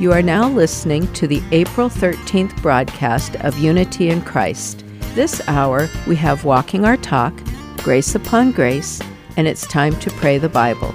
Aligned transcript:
You 0.00 0.12
are 0.12 0.22
now 0.22 0.48
listening 0.48 1.12
to 1.12 1.26
the 1.26 1.42
April 1.52 1.90
13th 1.90 2.62
broadcast 2.62 3.36
of 3.36 3.58
Unity 3.58 4.08
in 4.08 4.22
Christ. 4.22 4.82
This 5.14 5.46
hour, 5.46 5.90
we 6.06 6.16
have 6.16 6.46
Walking 6.46 6.86
Our 6.86 6.96
Talk, 6.96 7.38
Grace 7.82 8.14
Upon 8.14 8.50
Grace, 8.50 8.98
and 9.36 9.46
it's 9.46 9.66
time 9.66 9.94
to 10.00 10.10
pray 10.12 10.38
the 10.38 10.48
Bible. 10.48 10.94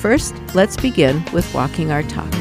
First, 0.00 0.34
let's 0.56 0.76
begin 0.76 1.24
with 1.32 1.54
Walking 1.54 1.92
Our 1.92 2.02
Talk. 2.02 2.32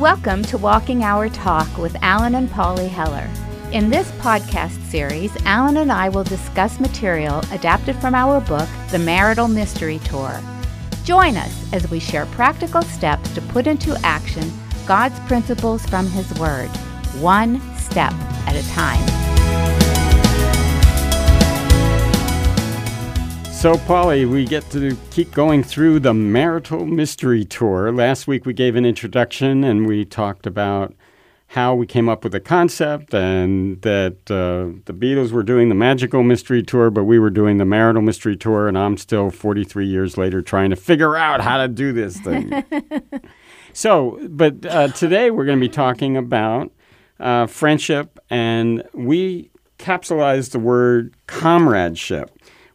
Welcome 0.00 0.44
to 0.44 0.56
Walking 0.56 1.04
Our 1.04 1.28
Talk 1.28 1.76
with 1.76 1.94
Alan 2.00 2.34
and 2.34 2.50
Polly 2.50 2.88
Heller. 2.88 3.28
In 3.70 3.90
this 3.90 4.10
podcast 4.12 4.82
series, 4.86 5.30
Alan 5.44 5.76
and 5.76 5.92
I 5.92 6.08
will 6.08 6.24
discuss 6.24 6.80
material 6.80 7.40
adapted 7.52 7.96
from 7.96 8.14
our 8.14 8.40
book, 8.40 8.66
The 8.92 8.98
Marital 8.98 9.46
Mystery 9.46 9.98
Tour. 10.06 10.40
Join 11.04 11.36
us 11.36 11.70
as 11.74 11.90
we 11.90 12.00
share 12.00 12.24
practical 12.24 12.80
steps 12.80 13.30
to 13.34 13.42
put 13.42 13.66
into 13.66 13.94
action 14.02 14.50
God's 14.86 15.20
principles 15.28 15.84
from 15.84 16.06
His 16.06 16.32
Word, 16.40 16.70
one 17.20 17.60
step 17.76 18.14
at 18.46 18.56
a 18.56 18.66
time. 18.70 19.29
So, 23.60 23.76
Polly, 23.76 24.24
we 24.24 24.46
get 24.46 24.70
to 24.70 24.96
keep 25.10 25.32
going 25.32 25.62
through 25.62 26.00
the 26.00 26.14
Marital 26.14 26.86
Mystery 26.86 27.44
Tour. 27.44 27.92
Last 27.92 28.26
week 28.26 28.46
we 28.46 28.54
gave 28.54 28.74
an 28.74 28.86
introduction 28.86 29.64
and 29.64 29.86
we 29.86 30.06
talked 30.06 30.46
about 30.46 30.94
how 31.48 31.74
we 31.74 31.86
came 31.86 32.08
up 32.08 32.24
with 32.24 32.32
the 32.32 32.40
concept 32.40 33.12
and 33.12 33.82
that 33.82 34.14
uh, 34.30 34.80
the 34.86 34.94
Beatles 34.94 35.30
were 35.30 35.42
doing 35.42 35.68
the 35.68 35.74
Magical 35.74 36.22
Mystery 36.22 36.62
Tour, 36.62 36.88
but 36.88 37.04
we 37.04 37.18
were 37.18 37.28
doing 37.28 37.58
the 37.58 37.66
Marital 37.66 38.00
Mystery 38.00 38.34
Tour, 38.34 38.66
and 38.66 38.78
I'm 38.78 38.96
still 38.96 39.28
43 39.28 39.86
years 39.86 40.16
later 40.16 40.40
trying 40.40 40.70
to 40.70 40.76
figure 40.76 41.14
out 41.14 41.42
how 41.42 41.58
to 41.58 41.68
do 41.68 41.92
this 41.92 42.18
thing. 42.18 42.64
so, 43.74 44.18
but 44.30 44.64
uh, 44.64 44.88
today 44.88 45.30
we're 45.30 45.44
going 45.44 45.60
to 45.60 45.68
be 45.68 45.68
talking 45.68 46.16
about 46.16 46.72
uh, 47.18 47.46
friendship, 47.46 48.18
and 48.30 48.82
we 48.94 49.50
capsulized 49.78 50.52
the 50.52 50.58
word 50.58 51.14
comradeship. 51.26 52.30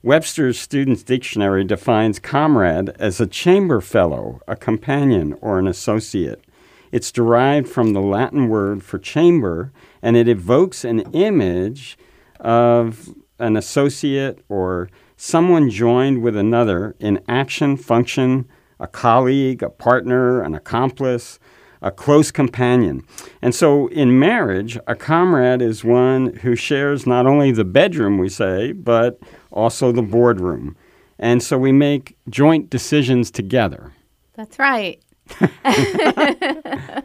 Webster's 0.05 0.59
Student's 0.59 1.01
Dictionary 1.01 1.63
defines 1.63 2.19
comrade 2.19 2.89
as 2.99 3.19
a 3.19 3.25
chamber 3.25 3.81
fellow, 3.81 4.39
a 4.47 4.55
companion, 4.55 5.35
or 5.41 5.57
an 5.57 5.67
associate. 5.67 6.45
It's 6.91 7.11
derived 7.11 7.67
from 7.67 7.93
the 7.93 8.01
Latin 8.01 8.47
word 8.47 8.83
for 8.83 8.99
chamber, 8.99 9.71
and 10.03 10.15
it 10.15 10.27
evokes 10.27 10.85
an 10.85 10.99
image 11.13 11.97
of 12.39 13.15
an 13.39 13.57
associate 13.57 14.45
or 14.47 14.91
someone 15.17 15.71
joined 15.71 16.21
with 16.21 16.37
another 16.37 16.95
in 16.99 17.19
action, 17.27 17.75
function, 17.75 18.47
a 18.79 18.85
colleague, 18.85 19.63
a 19.63 19.71
partner, 19.71 20.39
an 20.43 20.53
accomplice, 20.53 21.39
a 21.85 21.91
close 21.91 22.31
companion. 22.31 23.05
And 23.43 23.53
so 23.53 23.87
in 23.89 24.19
marriage, 24.19 24.77
a 24.87 24.95
comrade 24.95 25.61
is 25.61 25.83
one 25.83 26.33
who 26.37 26.55
shares 26.55 27.05
not 27.05 27.27
only 27.27 27.51
the 27.51 27.63
bedroom, 27.63 28.17
we 28.17 28.27
say, 28.27 28.71
but 28.71 29.19
also 29.51 29.91
the 29.91 30.01
boardroom. 30.01 30.75
And 31.19 31.43
so 31.43 31.59
we 31.59 31.71
make 31.71 32.17
joint 32.27 32.71
decisions 32.71 33.29
together. 33.29 33.93
That's 34.33 34.57
right. 34.57 34.99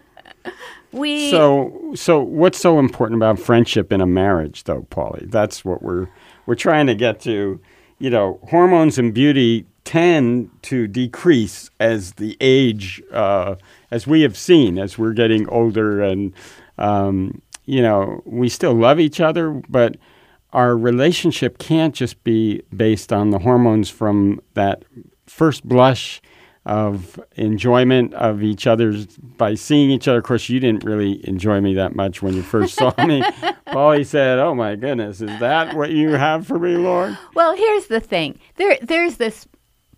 we 0.92 1.30
So 1.30 1.92
so 1.94 2.20
what's 2.20 2.58
so 2.58 2.78
important 2.78 3.18
about 3.18 3.38
friendship 3.38 3.92
in 3.92 4.00
a 4.00 4.06
marriage 4.06 4.64
though, 4.64 4.86
Polly? 4.90 5.26
That's 5.26 5.64
what 5.64 5.82
we're 5.82 6.08
we're 6.46 6.54
trying 6.54 6.86
to 6.86 6.94
get 6.94 7.20
to. 7.20 7.60
You 7.98 8.08
know, 8.08 8.40
hormones 8.48 8.98
and 8.98 9.12
beauty 9.12 9.66
tend 9.90 10.48
to 10.62 10.86
decrease 10.86 11.68
as 11.80 12.12
the 12.12 12.36
age 12.40 13.02
uh, 13.10 13.56
as 13.90 14.06
we 14.06 14.22
have 14.22 14.36
seen 14.36 14.78
as 14.78 14.96
we're 14.96 15.12
getting 15.12 15.48
older 15.48 16.00
and 16.00 16.32
um, 16.78 17.42
you 17.64 17.82
know, 17.82 18.22
we 18.24 18.48
still 18.48 18.72
love 18.72 19.00
each 19.00 19.20
other, 19.20 19.50
but 19.68 19.96
our 20.52 20.76
relationship 20.76 21.58
can't 21.58 21.92
just 21.92 22.22
be 22.22 22.62
based 22.72 23.12
on 23.12 23.30
the 23.30 23.40
hormones 23.40 23.90
from 23.90 24.40
that 24.54 24.84
first 25.26 25.68
blush 25.68 26.22
of 26.64 27.18
enjoyment 27.34 28.14
of 28.14 28.44
each 28.44 28.68
other's 28.68 29.08
by 29.16 29.56
seeing 29.56 29.90
each 29.90 30.06
other. 30.06 30.18
Of 30.18 30.24
course, 30.24 30.48
you 30.48 30.60
didn't 30.60 30.84
really 30.84 31.26
enjoy 31.26 31.60
me 31.60 31.74
that 31.74 31.96
much 31.96 32.22
when 32.22 32.34
you 32.34 32.42
first 32.42 32.74
saw 32.74 32.94
me. 33.04 33.24
Polly 33.66 34.04
said, 34.04 34.38
"Oh 34.38 34.54
my 34.54 34.76
goodness, 34.76 35.20
is 35.20 35.36
that 35.40 35.74
what 35.74 35.90
you 35.90 36.10
have 36.10 36.46
for 36.46 36.60
me, 36.60 36.76
Lord?" 36.76 37.18
Well, 37.34 37.56
here's 37.56 37.86
the 37.86 38.00
thing. 38.00 38.38
There, 38.56 38.78
there's 38.82 39.16
this 39.16 39.46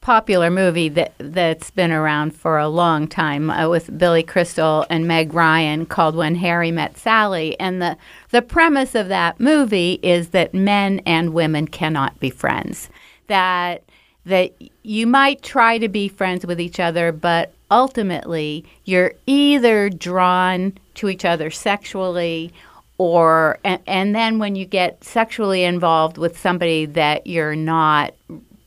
popular 0.03 0.51
movie 0.51 0.89
that 0.91 1.15
that's 1.19 1.71
been 1.71 1.93
around 1.93 2.35
for 2.35 2.59
a 2.59 2.69
long 2.69 3.07
time 3.07 3.49
uh, 3.49 3.69
with 3.69 3.97
Billy 3.97 4.25
Crystal 4.25 4.85
and 4.91 5.07
Meg 5.07 5.33
Ryan 5.33 5.87
called 5.87 6.17
When 6.17 6.35
Harry 6.35 6.73
Met 6.73 6.99
Sally. 6.99 7.59
And 7.59 7.81
the 7.81 7.97
the 8.31 8.43
premise 8.43 8.95
of 8.95 9.09
that 9.09 9.41
movie 9.41 10.01
is 10.03 10.31
that 10.31 10.53
men 10.53 11.01
and 11.07 11.33
women 11.33 11.69
cannot 11.69 12.19
be 12.21 12.31
friends. 12.31 12.91
That 13.29 13.85
that 14.27 14.53
you 14.83 15.07
might 15.07 15.43
try 15.43 15.79
to 15.79 15.89
be 15.89 16.09
friends 16.09 16.45
with 16.45 16.61
each 16.61 16.79
other 16.79 17.11
but 17.11 17.53
ultimately 17.71 18.65
you're 18.85 19.15
either 19.27 19.89
drawn 19.89 20.73
to 20.95 21.09
each 21.09 21.25
other 21.25 21.51
sexually 21.51 22.53
or 22.99 23.59
and, 23.65 23.81
and 23.87 24.15
then 24.15 24.39
when 24.39 24.55
you 24.55 24.65
get 24.65 25.03
sexually 25.03 25.65
involved 25.65 26.19
with 26.19 26.39
somebody 26.39 26.87
that 26.87 27.27
you're 27.27 27.57
not 27.57 28.15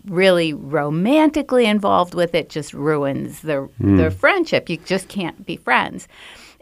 really 0.08 0.54
romantically 0.54 1.66
involved 1.66 2.14
with 2.14 2.36
it 2.36 2.50
just 2.50 2.74
ruins 2.74 3.42
the 3.42 3.70
mm. 3.82 3.98
the 3.98 4.12
friendship. 4.12 4.70
You 4.70 4.78
just 4.78 5.08
can't 5.08 5.46
be 5.46 5.58
friends, 5.58 6.08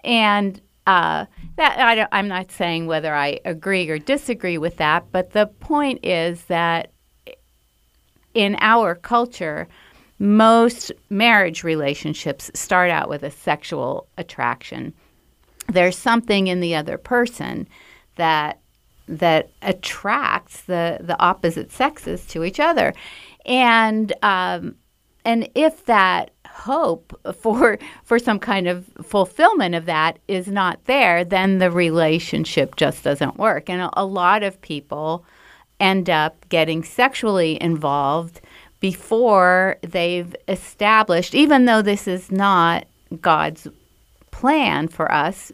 and 0.04 0.60
uh, 0.86 1.26
that 1.56 2.08
I 2.12 2.20
am 2.20 2.28
not 2.28 2.52
saying 2.52 2.88
whether 2.88 3.14
I 3.14 3.40
agree 3.46 3.90
or 3.90 3.98
disagree 3.98 4.58
with 4.58 4.78
that, 4.78 5.06
but 5.12 5.32
the 5.32 5.48
point 5.48 6.04
is 6.04 6.46
that 6.46 6.92
in 8.34 8.58
our 8.60 8.96
culture, 8.96 9.68
most 10.20 10.92
marriage 11.10 11.64
relationships 11.64 12.52
start 12.54 12.90
out 12.90 13.10
with 13.10 13.24
a 13.24 13.32
sexual 13.32 14.08
attraction. 14.18 14.94
There's 15.68 15.98
something 15.98 16.48
in 16.48 16.60
the 16.60 16.76
other 16.76 16.98
person 16.98 17.68
that 18.16 18.60
that 19.08 19.50
attracts 19.62 20.62
the 20.62 20.98
the 21.02 21.20
opposite 21.22 21.72
sexes 21.72 22.26
to 22.28 22.44
each 22.44 22.60
other 22.60 22.94
and 23.46 24.14
um, 24.24 24.76
and 25.26 25.50
if 25.56 25.86
that 25.86 26.32
hope 26.48 27.20
for 27.36 27.80
for 28.04 28.20
some 28.20 28.40
kind 28.40 28.68
of 28.68 28.86
fulfillment 29.04 29.76
of 29.76 29.86
that 29.86 30.20
is 30.28 30.48
not 30.48 30.84
there, 30.86 31.26
then 31.26 31.58
the 31.58 31.72
relationship 31.72 32.76
just 32.76 33.04
doesn't 33.04 33.38
work. 33.38 33.70
And 33.70 33.82
a, 33.82 33.90
a 33.94 34.06
lot 34.06 34.44
of 34.44 34.62
people 34.62 35.26
end 35.80 36.10
up 36.10 36.48
getting 36.50 36.84
sexually 36.84 37.62
involved 37.62 38.40
before 38.80 39.78
they've 39.82 40.36
established, 40.48 41.34
even 41.34 41.66
though 41.66 41.82
this 41.82 42.08
is 42.08 42.32
not 42.32 42.86
God's 43.22 43.68
plan 44.32 44.88
for 44.88 45.12
us. 45.12 45.52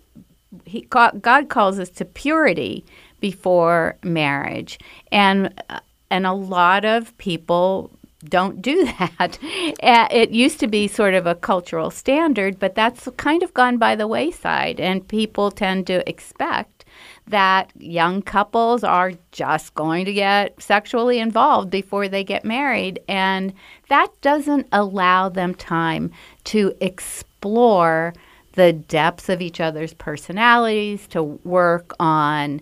He, 0.66 0.82
God, 0.82 1.22
God 1.22 1.50
calls 1.50 1.78
us 1.80 1.90
to 1.92 2.06
purity 2.06 2.84
before 3.20 3.98
marriage, 4.04 4.80
and 5.12 5.54
uh, 5.70 5.80
and 6.10 6.26
a 6.26 6.34
lot 6.34 6.86
of 6.86 7.18
people 7.18 7.92
don't 8.26 8.62
do 8.62 8.86
that. 9.00 9.38
it 9.42 10.32
used 10.32 10.60
to 10.60 10.68
be 10.68 10.88
sort 10.88 11.14
of 11.14 11.26
a 11.26 11.36
cultural 11.36 11.90
standard, 11.92 12.60
but 12.60 12.76
that's 12.76 13.08
kind 13.18 13.44
of 13.44 13.54
gone 13.54 13.78
by 13.78 13.96
the 13.96 14.08
wayside, 14.08 14.80
and 14.80 15.08
people 15.08 15.52
tend 15.52 15.88
to 15.88 16.08
expect 16.10 16.86
that 17.28 17.72
young 17.78 18.22
couples 18.22 18.84
are 18.84 19.14
just 19.32 19.74
going 19.76 20.04
to 20.04 20.14
get 20.14 20.60
sexually 20.62 21.20
involved 21.20 21.70
before 21.70 22.08
they 22.08 22.24
get 22.24 22.44
married, 22.44 23.00
and 23.08 23.54
that 23.88 24.10
doesn't 24.22 24.68
allow 24.72 25.30
them 25.30 25.54
time 25.54 26.12
to 26.44 26.74
explore 26.82 28.14
the 28.54 28.74
depths 28.74 29.30
of 29.30 29.42
each 29.42 29.62
other's 29.62 29.94
personalities, 29.94 31.08
to 31.08 31.22
work 31.24 31.94
on 32.00 32.60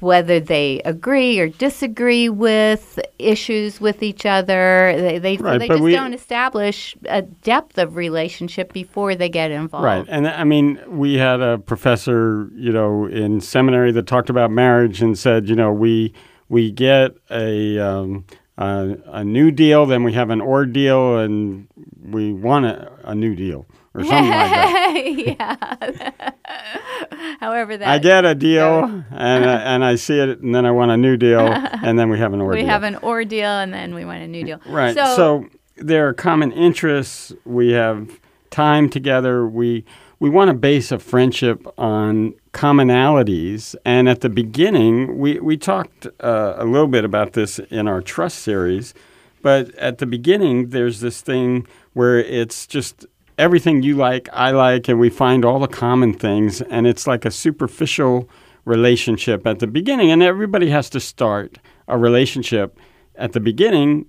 whether 0.00 0.40
they 0.40 0.80
agree 0.84 1.38
or 1.38 1.48
disagree 1.48 2.28
with 2.28 2.98
issues 3.18 3.80
with 3.80 4.02
each 4.02 4.26
other. 4.26 4.94
They, 4.96 5.18
they, 5.18 5.36
right, 5.36 5.58
they 5.58 5.68
just 5.68 5.82
we, 5.82 5.92
don't 5.92 6.14
establish 6.14 6.96
a 7.08 7.22
depth 7.22 7.78
of 7.78 7.96
relationship 7.96 8.72
before 8.72 9.14
they 9.14 9.28
get 9.28 9.50
involved. 9.50 9.84
Right. 9.84 10.06
And 10.08 10.28
I 10.28 10.44
mean, 10.44 10.80
we 10.88 11.14
had 11.14 11.40
a 11.40 11.58
professor, 11.58 12.50
you 12.54 12.72
know, 12.72 13.06
in 13.06 13.40
seminary 13.40 13.92
that 13.92 14.06
talked 14.06 14.30
about 14.30 14.50
marriage 14.50 15.02
and 15.02 15.18
said, 15.18 15.48
you 15.48 15.54
know, 15.54 15.72
we 15.72 16.14
we 16.48 16.70
get 16.70 17.12
a 17.30 17.78
um, 17.78 18.24
uh, 18.58 18.94
a 19.06 19.24
new 19.24 19.50
deal, 19.50 19.86
then 19.86 20.02
we 20.04 20.12
have 20.14 20.30
an 20.30 20.40
ordeal, 20.40 21.18
and 21.18 21.68
we 22.02 22.32
want 22.32 22.66
a, 22.66 22.92
a 23.04 23.14
new 23.14 23.34
deal 23.34 23.66
or 23.96 24.04
something 24.04 24.30
like 24.30 25.38
yeah. 25.38 26.30
However, 27.40 27.76
that 27.76 27.88
I 27.88 27.98
get 27.98 28.24
a 28.24 28.34
deal, 28.34 28.84
and 29.10 29.44
uh, 29.44 29.60
and 29.64 29.84
I 29.84 29.96
see 29.96 30.18
it, 30.18 30.40
and 30.40 30.54
then 30.54 30.66
I 30.66 30.70
want 30.70 30.90
a 30.90 30.96
new 30.96 31.16
deal, 31.16 31.46
and 31.46 31.98
then 31.98 32.10
we 32.10 32.18
have 32.18 32.32
an 32.32 32.40
ordeal. 32.42 32.62
we 32.62 32.68
have 32.68 32.82
an 32.82 32.96
ordeal, 32.96 33.50
and 33.50 33.72
then 33.72 33.94
we 33.94 34.04
want 34.04 34.22
a 34.22 34.26
new 34.28 34.44
deal. 34.44 34.60
Right. 34.66 34.94
So, 34.94 35.16
So, 35.16 35.48
there 35.76 36.08
are 36.08 36.12
common 36.12 36.52
interests. 36.52 37.32
We 37.44 37.72
have 37.72 38.20
time 38.50 38.88
together. 38.88 39.46
We 39.46 39.84
we 40.18 40.30
want 40.30 40.48
to 40.48 40.54
base 40.54 40.92
a 40.92 40.98
friendship 40.98 41.66
on 41.78 42.34
commonalities. 42.52 43.74
And 43.84 44.08
at 44.08 44.20
the 44.20 44.28
beginning, 44.28 45.18
we 45.18 45.40
we 45.40 45.56
talked 45.56 46.06
uh, 46.20 46.54
a 46.56 46.64
little 46.64 46.88
bit 46.88 47.04
about 47.04 47.32
this 47.32 47.58
in 47.58 47.88
our 47.88 48.00
trust 48.00 48.38
series. 48.38 48.94
But 49.42 49.74
at 49.76 49.98
the 49.98 50.06
beginning, 50.06 50.70
there's 50.70 51.00
this 51.00 51.20
thing 51.20 51.66
where 51.92 52.18
it's 52.18 52.66
just 52.66 53.06
everything 53.38 53.82
you 53.82 53.96
like, 53.96 54.28
I 54.32 54.50
like, 54.50 54.88
and 54.88 54.98
we 54.98 55.10
find 55.10 55.44
all 55.44 55.58
the 55.58 55.68
common 55.68 56.12
things, 56.14 56.60
and 56.62 56.86
it's 56.86 57.06
like 57.06 57.24
a 57.24 57.30
superficial 57.30 58.28
relationship 58.64 59.46
at 59.46 59.58
the 59.58 59.66
beginning. 59.66 60.10
And 60.10 60.22
everybody 60.22 60.70
has 60.70 60.90
to 60.90 61.00
start 61.00 61.58
a 61.88 61.98
relationship 61.98 62.78
at 63.14 63.32
the 63.32 63.40
beginning 63.40 64.06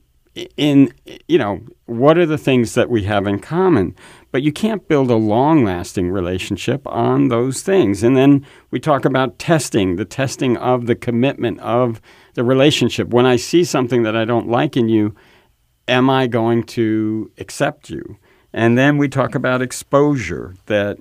in 0.55 0.93
you 1.27 1.37
know 1.37 1.59
what 1.85 2.17
are 2.17 2.25
the 2.25 2.37
things 2.37 2.75
that 2.75 2.89
we 2.89 3.03
have 3.03 3.25
in 3.25 3.39
common 3.39 3.95
but 4.31 4.43
you 4.43 4.51
can't 4.51 4.87
build 4.87 5.09
a 5.09 5.15
long 5.15 5.63
lasting 5.63 6.11
relationship 6.11 6.85
on 6.87 7.29
those 7.29 7.61
things 7.61 8.03
and 8.03 8.15
then 8.15 8.45
we 8.69 8.79
talk 8.79 9.05
about 9.05 9.39
testing 9.39 9.95
the 9.95 10.05
testing 10.05 10.55
of 10.57 10.85
the 10.85 10.95
commitment 10.95 11.59
of 11.61 11.99
the 12.35 12.43
relationship 12.43 13.07
when 13.09 13.25
i 13.25 13.35
see 13.35 13.63
something 13.63 14.03
that 14.03 14.15
i 14.15 14.25
don't 14.25 14.47
like 14.47 14.77
in 14.77 14.87
you 14.89 15.15
am 15.87 16.09
i 16.09 16.27
going 16.27 16.63
to 16.63 17.31
accept 17.39 17.89
you 17.89 18.17
and 18.57 18.75
then 18.75 18.97
we 18.97 19.07
talk 19.07 19.35
about 19.35 19.61
exposure 19.61 20.55
that 20.65 20.97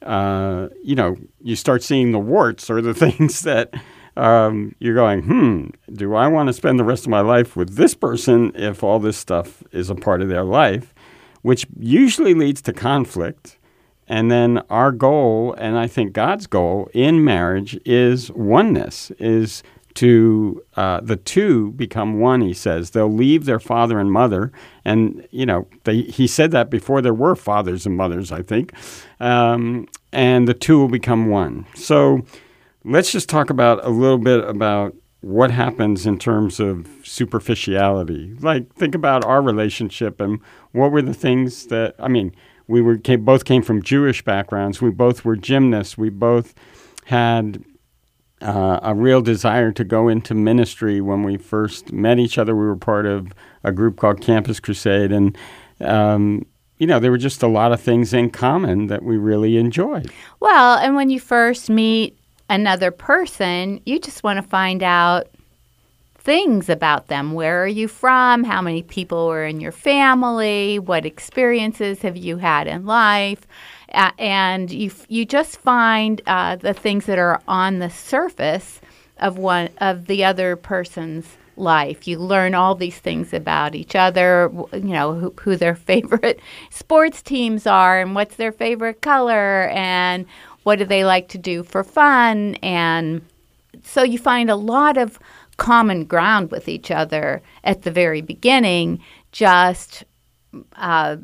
uh, 0.00 0.68
you 0.82 0.94
know 0.94 1.16
you 1.42 1.54
start 1.54 1.82
seeing 1.82 2.12
the 2.12 2.18
warts 2.18 2.70
or 2.70 2.80
the 2.80 2.94
things 3.04 3.42
that 3.42 3.74
um, 4.16 4.74
you're 4.78 4.94
going, 4.94 5.22
hmm, 5.22 5.66
do 5.92 6.14
I 6.14 6.28
want 6.28 6.48
to 6.48 6.54
spend 6.54 6.78
the 6.78 6.84
rest 6.84 7.04
of 7.04 7.10
my 7.10 7.20
life 7.20 7.56
with 7.56 7.76
this 7.76 7.94
person 7.94 8.52
if 8.54 8.82
all 8.82 8.98
this 8.98 9.18
stuff 9.18 9.62
is 9.70 9.90
a 9.90 9.94
part 9.94 10.22
of 10.22 10.28
their 10.28 10.44
life, 10.44 10.94
which 11.42 11.66
usually 11.78 12.32
leads 12.32 12.62
to 12.62 12.72
conflict. 12.72 13.58
And 14.06 14.30
then 14.30 14.62
our 14.70 14.92
goal, 14.92 15.54
and 15.58 15.78
I 15.78 15.86
think 15.86 16.12
God's 16.12 16.46
goal 16.46 16.88
in 16.94 17.24
marriage, 17.24 17.78
is 17.84 18.30
oneness, 18.32 19.10
is 19.18 19.62
to 19.94 20.64
uh, 20.76 21.00
the 21.00 21.16
two 21.16 21.72
become 21.72 22.18
one. 22.18 22.40
He 22.40 22.54
says 22.54 22.90
they'll 22.90 23.12
leave 23.12 23.44
their 23.44 23.60
father 23.60 23.98
and 23.98 24.10
mother, 24.10 24.52
and 24.84 25.26
you 25.30 25.46
know 25.46 25.66
they, 25.84 26.02
he 26.02 26.26
said 26.26 26.50
that 26.50 26.70
before 26.70 27.00
there 27.00 27.14
were 27.14 27.36
fathers 27.36 27.86
and 27.86 27.96
mothers, 27.96 28.32
I 28.32 28.42
think, 28.42 28.72
um, 29.20 29.86
and 30.12 30.48
the 30.48 30.54
two 30.54 30.78
will 30.78 30.88
become 30.88 31.28
one. 31.28 31.66
So 31.74 32.22
let's 32.84 33.12
just 33.12 33.28
talk 33.28 33.50
about 33.50 33.84
a 33.84 33.90
little 33.90 34.18
bit 34.18 34.44
about 34.44 34.94
what 35.20 35.50
happens 35.50 36.04
in 36.04 36.18
terms 36.18 36.60
of 36.60 36.86
superficiality. 37.02 38.36
Like, 38.40 38.74
think 38.74 38.94
about 38.94 39.24
our 39.24 39.40
relationship 39.40 40.20
and 40.20 40.38
what 40.72 40.92
were 40.92 41.00
the 41.00 41.14
things 41.14 41.68
that, 41.68 41.94
I 41.98 42.08
mean, 42.08 42.34
we 42.66 42.82
were 42.82 42.98
came, 42.98 43.24
both 43.24 43.46
came 43.46 43.62
from 43.62 43.82
Jewish 43.82 44.22
backgrounds. 44.22 44.82
We 44.82 44.90
both 44.90 45.24
were 45.24 45.36
gymnasts. 45.36 45.96
We 45.96 46.10
both 46.10 46.54
had 47.06 47.64
uh, 48.44 48.78
a 48.82 48.94
real 48.94 49.22
desire 49.22 49.72
to 49.72 49.84
go 49.84 50.08
into 50.08 50.34
ministry 50.34 51.00
when 51.00 51.22
we 51.22 51.36
first 51.36 51.92
met 51.92 52.18
each 52.18 52.38
other. 52.38 52.54
We 52.54 52.66
were 52.66 52.76
part 52.76 53.06
of 53.06 53.32
a 53.64 53.72
group 53.72 53.96
called 53.96 54.20
Campus 54.20 54.60
Crusade. 54.60 55.10
And, 55.10 55.36
um, 55.80 56.44
you 56.78 56.86
know, 56.86 57.00
there 57.00 57.10
were 57.10 57.18
just 57.18 57.42
a 57.42 57.48
lot 57.48 57.72
of 57.72 57.80
things 57.80 58.12
in 58.12 58.30
common 58.30 58.88
that 58.88 59.02
we 59.02 59.16
really 59.16 59.56
enjoyed. 59.56 60.10
well, 60.40 60.76
and 60.76 60.94
when 60.94 61.08
you 61.10 61.18
first 61.18 61.70
meet 61.70 62.18
another 62.50 62.90
person, 62.90 63.80
you 63.86 63.98
just 63.98 64.22
want 64.22 64.36
to 64.36 64.42
find 64.42 64.82
out 64.82 65.28
things 66.18 66.68
about 66.68 67.08
them. 67.08 67.32
Where 67.32 67.62
are 67.62 67.68
you 67.68 67.88
from? 67.88 68.44
How 68.44 68.62
many 68.62 68.82
people 68.82 69.26
were 69.26 69.44
in 69.44 69.60
your 69.60 69.72
family? 69.72 70.78
What 70.78 71.04
experiences 71.04 72.00
have 72.02 72.16
you 72.16 72.38
had 72.38 72.66
in 72.66 72.86
life? 72.86 73.46
And 74.18 74.70
you 74.70 74.90
you 75.08 75.24
just 75.24 75.56
find 75.58 76.20
uh, 76.26 76.56
the 76.56 76.74
things 76.74 77.06
that 77.06 77.18
are 77.18 77.40
on 77.48 77.78
the 77.78 77.90
surface 77.90 78.80
of 79.18 79.38
one 79.38 79.70
of 79.78 80.06
the 80.06 80.24
other 80.24 80.56
person's 80.56 81.36
life. 81.56 82.08
You 82.08 82.18
learn 82.18 82.54
all 82.54 82.74
these 82.74 82.98
things 82.98 83.32
about 83.32 83.74
each 83.74 83.94
other. 83.94 84.50
You 84.72 84.80
know 84.80 85.14
who, 85.14 85.34
who 85.40 85.56
their 85.56 85.74
favorite 85.90 86.40
sports 86.70 87.22
teams 87.22 87.66
are, 87.66 88.00
and 88.00 88.14
what's 88.14 88.36
their 88.36 88.52
favorite 88.52 89.00
color, 89.00 89.68
and 89.68 90.26
what 90.64 90.78
do 90.78 90.84
they 90.84 91.04
like 91.04 91.28
to 91.28 91.38
do 91.38 91.62
for 91.62 91.84
fun, 91.84 92.56
and 92.56 93.22
so 93.82 94.02
you 94.02 94.18
find 94.18 94.50
a 94.50 94.56
lot 94.56 94.96
of 94.96 95.18
common 95.56 96.04
ground 96.04 96.50
with 96.50 96.68
each 96.68 96.90
other 96.90 97.42
at 97.62 97.82
the 97.82 97.90
very 97.90 98.20
beginning, 98.20 99.00
just 99.32 100.04
uh, 100.76 101.16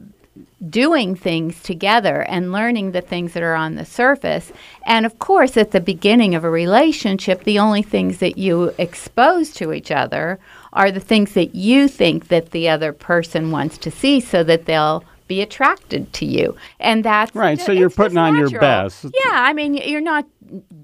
doing 0.68 1.14
things 1.14 1.62
together 1.62 2.22
and 2.22 2.52
learning 2.52 2.92
the 2.92 3.00
things 3.00 3.32
that 3.32 3.42
are 3.42 3.54
on 3.54 3.76
the 3.76 3.84
surface. 3.84 4.52
And 4.86 5.06
of 5.06 5.18
course, 5.18 5.56
at 5.56 5.70
the 5.70 5.80
beginning 5.80 6.34
of 6.34 6.44
a 6.44 6.50
relationship, 6.50 7.44
the 7.44 7.58
only 7.58 7.82
things 7.82 8.18
that 8.18 8.36
you 8.36 8.74
expose 8.78 9.52
to 9.54 9.72
each 9.72 9.90
other 9.90 10.38
are 10.72 10.90
the 10.90 11.00
things 11.00 11.32
that 11.32 11.54
you 11.54 11.88
think 11.88 12.28
that 12.28 12.50
the 12.50 12.68
other 12.68 12.92
person 12.92 13.50
wants 13.50 13.78
to 13.78 13.90
see 13.90 14.20
so 14.20 14.44
that 14.44 14.66
they'll 14.66 15.04
be 15.30 15.40
attracted 15.40 16.12
to 16.12 16.26
you. 16.26 16.56
And 16.80 17.04
that's 17.04 17.34
Right, 17.34 17.58
so 17.58 17.70
you're 17.70 17.88
putting 17.88 18.18
on 18.18 18.34
your 18.34 18.50
best. 18.50 19.04
Yeah, 19.04 19.30
I 19.30 19.52
mean, 19.52 19.74
you're 19.74 20.00
not 20.00 20.26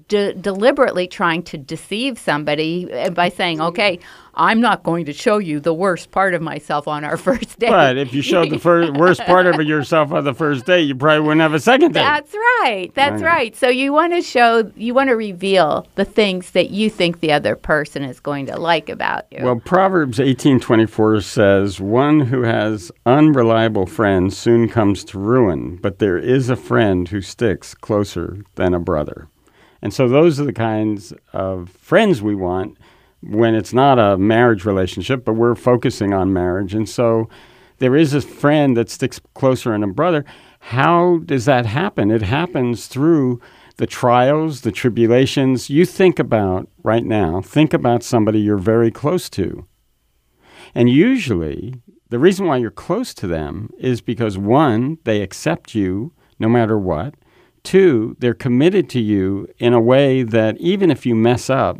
de- 0.07 0.33
deliberately 0.33 1.07
trying 1.07 1.43
to 1.43 1.57
deceive 1.57 2.17
somebody 2.19 2.85
by 3.13 3.29
saying, 3.29 3.61
"Okay, 3.61 3.99
I'm 4.33 4.61
not 4.61 4.83
going 4.83 5.05
to 5.05 5.13
show 5.13 5.37
you 5.39 5.59
the 5.59 5.73
worst 5.73 6.11
part 6.11 6.33
of 6.33 6.41
myself 6.41 6.87
on 6.87 7.03
our 7.03 7.17
first 7.27 7.59
date." 7.59 7.69
But 7.69 7.97
if 7.97 8.13
you 8.13 8.21
showed 8.21 8.49
the 8.49 8.59
first, 8.59 8.93
worst 8.93 9.21
part 9.25 9.45
of 9.47 9.61
yourself 9.67 10.11
on 10.11 10.23
the 10.23 10.33
first 10.33 10.65
date, 10.65 10.83
you 10.83 10.95
probably 10.95 11.21
wouldn't 11.21 11.41
have 11.41 11.53
a 11.53 11.59
second 11.59 11.93
date. 11.93 12.01
That's 12.01 12.33
right. 12.61 12.91
That's 12.95 13.21
Right. 13.21 13.33
right. 13.33 13.55
So 13.55 13.67
you 13.67 13.91
want 13.93 14.13
to 14.13 14.21
show, 14.21 14.71
you 14.75 14.93
want 14.93 15.09
to 15.09 15.15
reveal 15.15 15.87
the 15.95 16.05
things 16.05 16.51
that 16.51 16.69
you 16.69 16.89
think 16.89 17.19
the 17.19 17.31
other 17.33 17.55
person 17.55 18.03
is 18.03 18.19
going 18.19 18.45
to 18.47 18.57
like 18.57 18.89
about 18.89 19.25
you. 19.31 19.43
Well, 19.43 19.59
Proverbs 19.63 20.19
18:24 20.19 21.21
says, 21.21 21.79
"One 21.81 22.19
who 22.21 22.43
has 22.43 22.91
unreliable 23.05 23.85
friends 23.85 24.37
soon 24.37 24.69
comes 24.69 25.03
to 25.05 25.19
ruin, 25.19 25.77
but 25.81 25.99
there 25.99 26.17
is 26.17 26.49
a 26.49 26.55
friend 26.55 27.07
who 27.09 27.21
sticks 27.21 27.73
closer 27.73 28.37
than 28.55 28.73
a 28.73 28.79
brother." 28.79 29.27
And 29.81 29.93
so 29.93 30.07
those 30.07 30.39
are 30.39 30.45
the 30.45 30.53
kinds 30.53 31.13
of 31.33 31.69
friends 31.69 32.21
we 32.21 32.35
want 32.35 32.77
when 33.21 33.55
it's 33.55 33.73
not 33.73 33.99
a 33.99 34.17
marriage 34.17 34.65
relationship, 34.65 35.25
but 35.25 35.33
we're 35.33 35.55
focusing 35.55 36.13
on 36.13 36.33
marriage. 36.33 36.73
And 36.73 36.87
so 36.87 37.29
there 37.79 37.95
is 37.95 38.13
a 38.13 38.21
friend 38.21 38.75
that 38.77 38.89
sticks 38.89 39.19
closer 39.33 39.71
than 39.71 39.83
a 39.83 39.87
brother. 39.87 40.25
How 40.59 41.19
does 41.25 41.45
that 41.45 41.65
happen? 41.65 42.11
It 42.11 42.23
happens 42.23 42.87
through 42.87 43.39
the 43.77 43.87
trials, 43.87 44.61
the 44.61 44.71
tribulations. 44.71 45.69
You 45.69 45.85
think 45.85 46.19
about 46.19 46.67
right 46.83 47.05
now, 47.05 47.41
think 47.41 47.73
about 47.73 48.03
somebody 48.03 48.39
you're 48.39 48.57
very 48.57 48.91
close 48.91 49.29
to. 49.31 49.67
And 50.73 50.89
usually, 50.89 51.75
the 52.09 52.19
reason 52.19 52.47
why 52.47 52.57
you're 52.57 52.71
close 52.71 53.13
to 53.15 53.27
them 53.27 53.69
is 53.77 54.01
because 54.01 54.37
one, 54.37 54.97
they 55.03 55.21
accept 55.21 55.75
you 55.75 56.13
no 56.39 56.49
matter 56.49 56.77
what. 56.77 57.13
Two, 57.63 58.15
they're 58.19 58.33
committed 58.33 58.89
to 58.91 58.99
you 58.99 59.47
in 59.57 59.73
a 59.73 59.81
way 59.81 60.23
that 60.23 60.57
even 60.57 60.89
if 60.89 61.05
you 61.05 61.15
mess 61.15 61.49
up, 61.49 61.77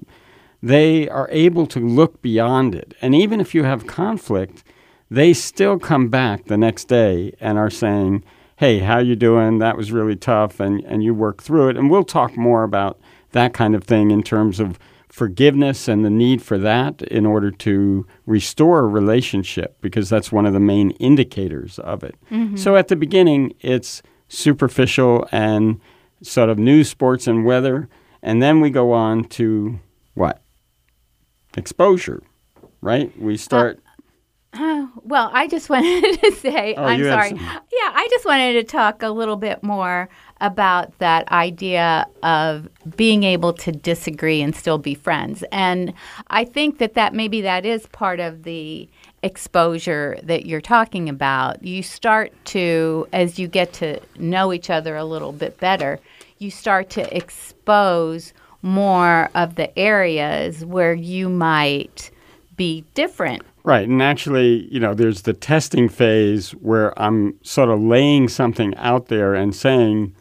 they 0.61 1.07
are 1.09 1.29
able 1.31 1.67
to 1.67 1.79
look 1.79 2.21
beyond 2.21 2.75
it. 2.75 2.93
And 3.01 3.13
even 3.15 3.39
if 3.39 3.53
you 3.53 3.63
have 3.63 3.87
conflict, 3.87 4.63
they 5.09 5.33
still 5.33 5.79
come 5.79 6.09
back 6.09 6.45
the 6.45 6.57
next 6.57 6.85
day 6.85 7.33
and 7.39 7.57
are 7.57 7.69
saying, 7.69 8.23
"Hey, 8.57 8.79
how 8.79 8.99
you 8.99 9.15
doing? 9.15 9.59
That 9.59 9.77
was 9.77 9.91
really 9.91 10.15
tough," 10.15 10.59
and 10.59 10.83
and 10.83 11.03
you 11.03 11.13
work 11.13 11.41
through 11.41 11.69
it. 11.69 11.77
And 11.77 11.89
we'll 11.89 12.03
talk 12.03 12.35
more 12.35 12.63
about 12.63 12.99
that 13.31 13.53
kind 13.53 13.75
of 13.75 13.83
thing 13.83 14.11
in 14.11 14.23
terms 14.23 14.59
of 14.59 14.79
forgiveness 15.09 15.87
and 15.87 16.05
the 16.05 16.09
need 16.09 16.41
for 16.41 16.57
that 16.57 17.01
in 17.03 17.25
order 17.25 17.49
to 17.49 18.05
restore 18.25 18.79
a 18.79 18.87
relationship 18.87 19.77
because 19.81 20.09
that's 20.09 20.31
one 20.31 20.45
of 20.45 20.53
the 20.53 20.59
main 20.59 20.91
indicators 20.91 21.79
of 21.79 22.03
it. 22.03 22.15
Mm-hmm. 22.29 22.55
So 22.55 22.75
at 22.75 22.87
the 22.87 22.95
beginning, 22.95 23.53
it's 23.61 24.03
superficial 24.27 25.27
and 25.31 25.79
sort 26.21 26.49
of 26.49 26.57
news, 26.59 26.89
sports, 26.89 27.27
and 27.27 27.45
weather, 27.45 27.87
and 28.21 28.41
then 28.41 28.59
we 28.61 28.69
go 28.69 28.91
on 28.91 29.23
to 29.25 29.79
what? 30.15 30.41
Exposure, 31.55 32.21
right? 32.81 33.17
We 33.19 33.33
uh, 33.35 33.37
start. 33.37 33.79
Uh, 34.53 34.87
well, 35.03 35.29
I 35.33 35.47
just 35.47 35.69
wanted 35.71 36.19
to 36.21 36.31
say, 36.33 36.73
Oh, 36.75 36.83
I'm 36.83 37.03
sorry. 37.03 37.29
some- 37.29 37.37
Yeah, 37.39 37.91
I 37.93 38.07
just 38.09 38.25
wanted 38.25 38.53
to 38.53 38.63
talk 38.63 39.01
a 39.03 39.09
little 39.09 39.35
bit 39.35 39.63
more 39.63 40.09
about 40.39 40.97
that 40.99 41.31
idea 41.31 42.05
of 42.23 42.67
being 42.95 43.23
able 43.23 43.53
to 43.53 43.71
disagree 43.71 44.41
and 44.41 44.55
still 44.55 44.77
be 44.77 44.93
friends. 44.93 45.43
And 45.51 45.93
I 46.27 46.45
think 46.45 46.77
that 46.79 46.93
that 46.93 47.13
maybe 47.13 47.41
that 47.41 47.65
is 47.65 47.87
part 47.87 48.19
of 48.19 48.43
the 48.43 48.87
exposure 49.27 50.17
that 50.23 50.47
you're 50.47 50.61
talking 50.61 51.09
about. 51.09 51.63
You 51.63 51.83
start 51.83 52.33
to, 52.45 53.07
as 53.13 53.37
you 53.37 53.47
get 53.47 53.73
to 53.73 53.99
know 54.17 54.51
each 54.51 54.71
other 54.71 54.95
a 54.95 55.05
little 55.05 55.31
bit 55.31 55.59
better, 55.59 55.99
you 56.39 56.49
start 56.49 56.89
to 56.91 57.15
expose 57.15 58.33
more 58.61 59.29
of 59.35 59.55
the 59.55 59.77
areas 59.77 60.65
where 60.65 60.93
you 60.93 61.29
might 61.29 62.09
be 62.55 62.83
different. 62.95 63.43
Right. 63.63 63.87
And 63.87 64.01
actually, 64.01 64.73
you 64.73 64.79
know, 64.79 64.93
there's 64.93 65.23
the 65.23 65.33
testing 65.33 65.89
phase 65.89 66.51
where 66.51 66.97
I'm 66.99 67.37
sort 67.43 67.69
of 67.69 67.81
laying 67.81 68.29
something 68.29 68.73
out 68.77 69.07
there 69.07 69.35
and 69.35 69.53
saying, 69.53 70.15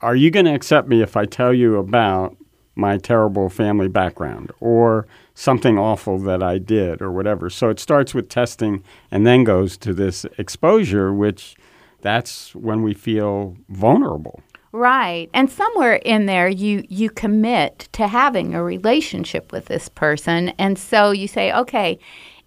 are 0.00 0.16
you 0.16 0.30
going 0.30 0.46
to 0.46 0.54
accept 0.54 0.88
me 0.88 1.00
if 1.00 1.16
I 1.16 1.24
tell 1.24 1.54
you 1.54 1.76
about 1.76 2.36
my 2.74 2.98
terrible 2.98 3.48
family 3.48 3.88
background 3.88 4.50
or 4.60 5.06
something 5.34 5.78
awful 5.78 6.18
that 6.18 6.42
I 6.42 6.58
did 6.58 7.00
or 7.00 7.10
whatever? 7.10 7.50
So 7.50 7.68
it 7.70 7.80
starts 7.80 8.14
with 8.14 8.28
testing 8.28 8.82
and 9.10 9.26
then 9.26 9.44
goes 9.44 9.76
to 9.78 9.94
this 9.94 10.24
exposure, 10.38 11.12
which 11.12 11.56
that's 12.00 12.54
when 12.54 12.82
we 12.82 12.94
feel 12.94 13.56
vulnerable. 13.68 14.40
Right. 14.72 15.28
And 15.34 15.50
somewhere 15.50 15.96
in 15.96 16.26
there 16.26 16.48
you 16.48 16.84
you 16.88 17.10
commit 17.10 17.90
to 17.92 18.06
having 18.08 18.54
a 18.54 18.64
relationship 18.64 19.52
with 19.52 19.66
this 19.66 19.88
person 19.90 20.48
and 20.58 20.78
so 20.78 21.10
you 21.10 21.28
say, 21.28 21.52
"Okay, 21.52 21.98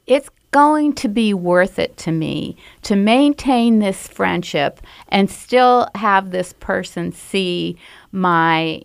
it's 0.08 0.30
going 0.56 0.94
to 0.94 1.10
be 1.10 1.34
worth 1.34 1.78
it 1.78 1.98
to 1.98 2.14
me 2.14 2.56
to 2.82 2.96
maintain 2.96 3.80
this 3.80 4.08
friendship 4.08 4.80
and 5.10 5.30
still 5.30 5.86
have 5.96 6.32
this 6.32 6.54
person 6.62 7.12
see 7.12 7.78
my 8.14 8.82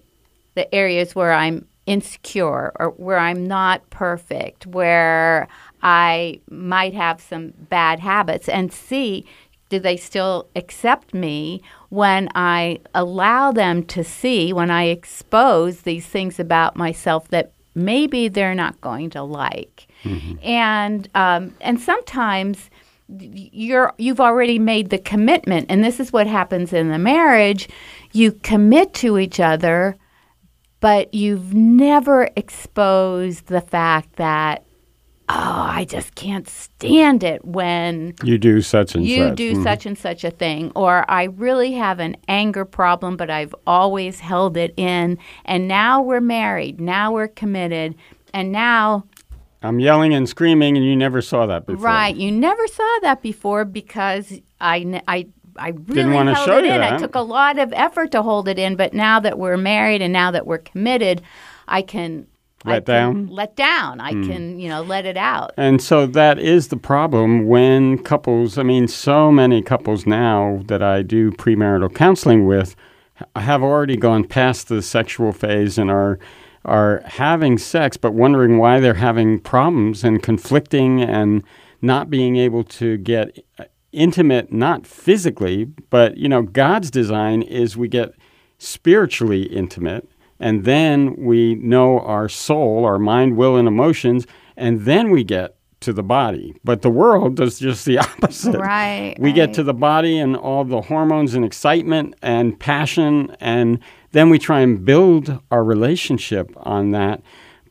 the 0.56 0.74
areas 0.74 1.14
where 1.14 1.32
I'm 1.32 1.64
insecure 1.86 2.72
or 2.78 2.90
where 2.96 3.18
I'm 3.18 3.46
not 3.46 3.88
perfect, 3.90 4.66
where 4.66 5.48
I 5.82 6.40
might 6.50 6.94
have 6.94 7.20
some 7.20 7.52
bad 7.68 8.00
habits 8.00 8.48
and 8.48 8.72
see 8.72 9.26
do 9.70 9.78
they 9.78 9.96
still 9.96 10.48
accept 10.56 11.14
me 11.14 11.62
when 11.88 12.28
I 12.34 12.80
allow 12.94 13.52
them 13.52 13.84
to 13.84 14.04
see, 14.04 14.52
when 14.52 14.70
I 14.70 14.86
expose 14.86 15.82
these 15.82 16.06
things 16.06 16.38
about 16.38 16.76
myself 16.76 17.28
that 17.28 17.52
maybe 17.74 18.28
they're 18.28 18.54
not 18.54 18.80
going 18.80 19.10
to 19.10 19.22
like? 19.22 19.86
Mm-hmm. 20.02 20.44
And 20.44 21.08
um, 21.14 21.54
and 21.60 21.80
sometimes 21.80 22.68
you're 23.18 23.94
you've 23.96 24.20
already 24.20 24.58
made 24.58 24.90
the 24.90 24.98
commitment, 24.98 25.66
and 25.68 25.82
this 25.82 26.00
is 26.00 26.12
what 26.12 26.26
happens 26.26 26.72
in 26.72 26.90
the 26.90 26.98
marriage. 26.98 27.68
You 28.12 28.32
commit 28.32 28.92
to 28.94 29.18
each 29.18 29.38
other, 29.38 29.96
but 30.80 31.12
you've 31.14 31.54
never 31.54 32.28
exposed 32.36 33.46
the 33.46 33.60
fact 33.60 34.16
that 34.16 34.64
oh, 35.28 35.34
I 35.34 35.84
just 35.84 36.16
can't 36.16 36.48
stand 36.48 37.22
it 37.22 37.44
when 37.44 38.14
you 38.24 38.36
do 38.36 38.60
such 38.62 38.96
and 38.96 39.06
you 39.06 39.28
such. 39.28 39.36
do 39.36 39.52
mm-hmm. 39.52 39.62
such 39.62 39.86
and 39.86 39.96
such 39.96 40.24
a 40.24 40.30
thing, 40.30 40.72
or 40.74 41.08
I 41.08 41.24
really 41.24 41.72
have 41.72 42.00
an 42.00 42.16
anger 42.26 42.64
problem, 42.64 43.16
but 43.16 43.30
I've 43.30 43.54
always 43.66 44.20
held 44.20 44.56
it 44.56 44.74
in, 44.76 45.18
and 45.44 45.68
now 45.68 46.02
we're 46.02 46.20
married, 46.20 46.80
now 46.80 47.12
we're 47.12 47.28
committed, 47.28 47.94
and 48.34 48.50
now 48.50 49.04
I'm 49.62 49.78
yelling 49.78 50.14
and 50.14 50.28
screaming, 50.28 50.76
and 50.76 50.86
you 50.86 50.96
never 50.96 51.20
saw 51.20 51.46
that 51.46 51.66
before. 51.66 51.84
Right. 51.84 52.16
You 52.16 52.32
never 52.32 52.66
saw 52.66 52.98
that 53.02 53.22
before 53.22 53.64
because 53.64 54.40
I, 54.60 55.02
I, 55.06 55.26
I 55.56 55.68
really 55.68 55.94
Didn't 55.94 56.12
want 56.12 56.28
to 56.28 56.34
held 56.34 56.46
show 56.46 56.58
it 56.58 56.64
in. 56.64 56.80
that. 56.80 56.92
I 56.94 56.96
took 56.98 57.14
a 57.14 57.20
lot 57.20 57.58
of 57.58 57.72
effort 57.72 58.10
to 58.12 58.22
hold 58.22 58.48
it 58.48 58.58
in, 58.58 58.76
but 58.76 58.94
now 58.94 59.20
that 59.20 59.38
we're 59.38 59.56
married 59.56 60.02
and 60.02 60.12
now 60.12 60.30
that 60.30 60.46
we're 60.46 60.58
committed, 60.58 61.22
I 61.68 61.82
can 61.82 62.26
let 62.64 62.76
I 62.76 62.80
down. 62.80 63.26
Let 63.28 63.56
down. 63.56 64.00
I 64.00 64.12
hmm. 64.12 64.28
can, 64.28 64.58
you 64.58 64.68
know, 64.68 64.82
let 64.82 65.06
it 65.06 65.16
out. 65.16 65.52
And 65.56 65.80
so 65.80 66.06
that 66.06 66.38
is 66.38 66.68
the 66.68 66.76
problem 66.76 67.46
when 67.46 67.98
couples. 68.02 68.58
I 68.58 68.62
mean, 68.62 68.88
so 68.88 69.30
many 69.32 69.62
couples 69.62 70.06
now 70.06 70.62
that 70.66 70.82
I 70.82 71.02
do 71.02 71.30
premarital 71.32 71.94
counseling 71.94 72.46
with 72.46 72.76
have 73.36 73.62
already 73.62 73.96
gone 73.96 74.24
past 74.24 74.68
the 74.68 74.82
sexual 74.82 75.32
phase 75.32 75.78
and 75.78 75.90
are 75.90 76.18
are 76.64 77.02
having 77.06 77.56
sex 77.56 77.96
but 77.96 78.12
wondering 78.12 78.58
why 78.58 78.80
they're 78.80 78.92
having 78.92 79.40
problems 79.40 80.04
and 80.04 80.22
conflicting 80.22 81.00
and 81.00 81.42
not 81.80 82.10
being 82.10 82.36
able 82.36 82.62
to 82.62 82.98
get 82.98 83.38
intimate 83.92 84.52
not 84.52 84.86
physically 84.86 85.64
but 85.90 86.16
you 86.16 86.28
know 86.28 86.42
God's 86.42 86.90
design 86.90 87.42
is 87.42 87.76
we 87.76 87.88
get 87.88 88.14
spiritually 88.58 89.42
intimate 89.44 90.08
and 90.38 90.64
then 90.64 91.14
we 91.16 91.54
know 91.56 92.00
our 92.00 92.28
soul 92.28 92.84
our 92.84 92.98
mind 92.98 93.36
will 93.36 93.56
and 93.56 93.68
emotions 93.68 94.26
and 94.56 94.82
then 94.82 95.10
we 95.10 95.24
get 95.24 95.56
to 95.80 95.92
the 95.92 96.02
body. 96.02 96.54
But 96.62 96.82
the 96.82 96.90
world 96.90 97.36
does 97.36 97.58
just 97.58 97.84
the 97.84 97.98
opposite. 97.98 98.58
Right. 98.58 99.16
We 99.18 99.30
right. 99.30 99.34
get 99.34 99.54
to 99.54 99.62
the 99.62 99.74
body 99.74 100.18
and 100.18 100.36
all 100.36 100.64
the 100.64 100.82
hormones 100.82 101.34
and 101.34 101.44
excitement 101.44 102.14
and 102.22 102.58
passion, 102.58 103.36
and 103.40 103.80
then 104.12 104.30
we 104.30 104.38
try 104.38 104.60
and 104.60 104.84
build 104.84 105.40
our 105.50 105.64
relationship 105.64 106.52
on 106.58 106.90
that. 106.92 107.22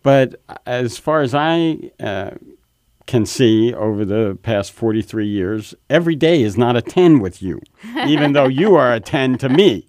But 0.02 0.42
as 0.66 0.98
far 0.98 1.22
as 1.22 1.36
I 1.36 1.92
uh, 2.00 2.32
can 3.10 3.26
see 3.26 3.74
over 3.74 4.06
the 4.06 4.38
past 4.44 4.72
43 4.72 5.28
years, 5.28 5.74
every 5.90 6.16
day 6.16 6.44
is 6.44 6.60
not 6.60 6.78
a 6.78 6.82
10 6.82 7.18
with 7.20 7.42
you, 7.42 7.60
even 8.06 8.34
though 8.34 8.48
you 8.48 8.76
are 8.76 8.94
a 8.94 9.00
10 9.00 9.40
to 9.40 9.50
me. 9.50 9.88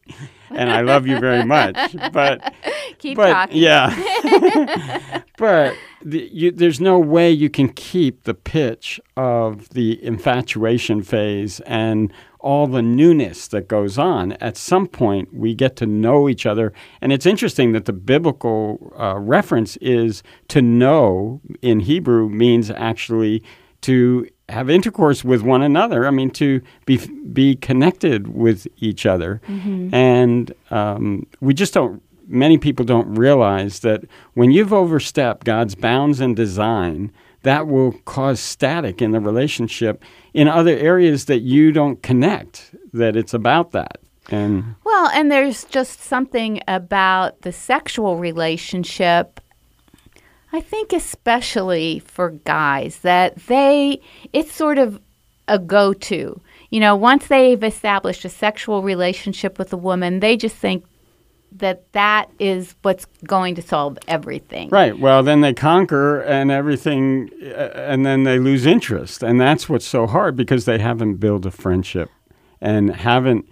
And 0.50 0.72
I 0.72 0.80
love 0.80 1.06
you 1.06 1.20
very 1.20 1.44
much. 1.44 1.76
But 2.12 2.54
keep 2.98 3.18
but, 3.18 3.30
talking. 3.30 3.58
Yeah. 3.58 5.22
but 5.36 5.76
the, 6.02 6.30
you, 6.32 6.50
there's 6.50 6.80
no 6.80 6.98
way 6.98 7.30
you 7.30 7.50
can 7.50 7.68
keep 7.68 8.24
the 8.24 8.32
pitch 8.32 8.98
of 9.18 9.68
the 9.68 10.02
infatuation 10.02 11.02
phase 11.02 11.60
and 11.60 12.10
all 12.40 12.66
the 12.66 12.82
newness 12.82 13.48
that 13.48 13.68
goes 13.68 13.98
on. 13.98 14.32
At 14.34 14.56
some 14.56 14.86
point, 14.86 15.32
we 15.32 15.54
get 15.54 15.76
to 15.76 15.86
know 15.86 16.28
each 16.28 16.46
other. 16.46 16.72
And 17.00 17.12
it's 17.12 17.26
interesting 17.26 17.72
that 17.72 17.84
the 17.84 17.92
biblical 17.92 18.92
uh, 18.98 19.18
reference 19.18 19.76
is 19.78 20.22
to 20.48 20.62
know 20.62 21.40
in 21.62 21.80
Hebrew 21.80 22.28
means 22.28 22.70
actually 22.70 23.42
to 23.82 24.26
have 24.48 24.68
intercourse 24.68 25.24
with 25.24 25.42
one 25.42 25.62
another. 25.62 26.06
I 26.06 26.10
mean, 26.10 26.30
to 26.32 26.60
be 26.86 26.98
be 27.32 27.56
connected 27.56 28.28
with 28.28 28.66
each 28.78 29.06
other, 29.06 29.40
mm-hmm. 29.48 29.94
and 29.94 30.52
um, 30.70 31.26
we 31.40 31.54
just 31.54 31.74
don't. 31.74 32.02
Many 32.26 32.58
people 32.58 32.84
don't 32.84 33.12
realize 33.14 33.80
that 33.80 34.04
when 34.34 34.52
you've 34.52 34.72
overstepped 34.72 35.44
God's 35.44 35.74
bounds 35.74 36.20
and 36.20 36.36
design, 36.36 37.10
that 37.42 37.66
will 37.66 37.92
cause 38.04 38.38
static 38.38 39.02
in 39.02 39.10
the 39.10 39.18
relationship 39.18 40.04
in 40.34 40.48
other 40.48 40.76
areas 40.76 41.26
that 41.26 41.40
you 41.40 41.72
don't 41.72 42.02
connect. 42.02 42.74
That 42.92 43.16
it's 43.16 43.34
about 43.34 43.72
that. 43.72 43.98
And 44.30 44.76
well, 44.84 45.08
and 45.12 45.30
there's 45.30 45.64
just 45.64 46.00
something 46.00 46.60
about 46.68 47.42
the 47.42 47.52
sexual 47.52 48.16
relationship 48.16 49.40
I 50.52 50.60
think 50.60 50.92
especially 50.92 52.00
for 52.00 52.30
guys 52.30 52.98
that 52.98 53.36
they 53.46 54.00
it's 54.32 54.52
sort 54.52 54.78
of 54.78 55.00
a 55.48 55.58
go-to. 55.58 56.40
You 56.70 56.80
know, 56.80 56.94
once 56.96 57.28
they've 57.28 57.62
established 57.62 58.24
a 58.24 58.28
sexual 58.28 58.82
relationship 58.82 59.58
with 59.58 59.72
a 59.72 59.76
woman, 59.76 60.20
they 60.20 60.36
just 60.36 60.56
think 60.56 60.84
that 61.52 61.92
that 61.92 62.30
is 62.38 62.74
what's 62.82 63.06
going 63.26 63.54
to 63.56 63.62
solve 63.62 63.98
everything. 64.08 64.68
Right. 64.70 64.98
Well, 64.98 65.22
then 65.22 65.40
they 65.40 65.52
conquer 65.52 66.20
and 66.20 66.50
everything, 66.50 67.30
uh, 67.42 67.72
and 67.74 68.06
then 68.06 68.24
they 68.24 68.38
lose 68.38 68.66
interest. 68.66 69.22
And 69.22 69.40
that's 69.40 69.68
what's 69.68 69.86
so 69.86 70.06
hard 70.06 70.36
because 70.36 70.64
they 70.64 70.78
haven't 70.78 71.16
built 71.16 71.46
a 71.46 71.50
friendship 71.50 72.10
and 72.60 72.94
haven't 72.94 73.48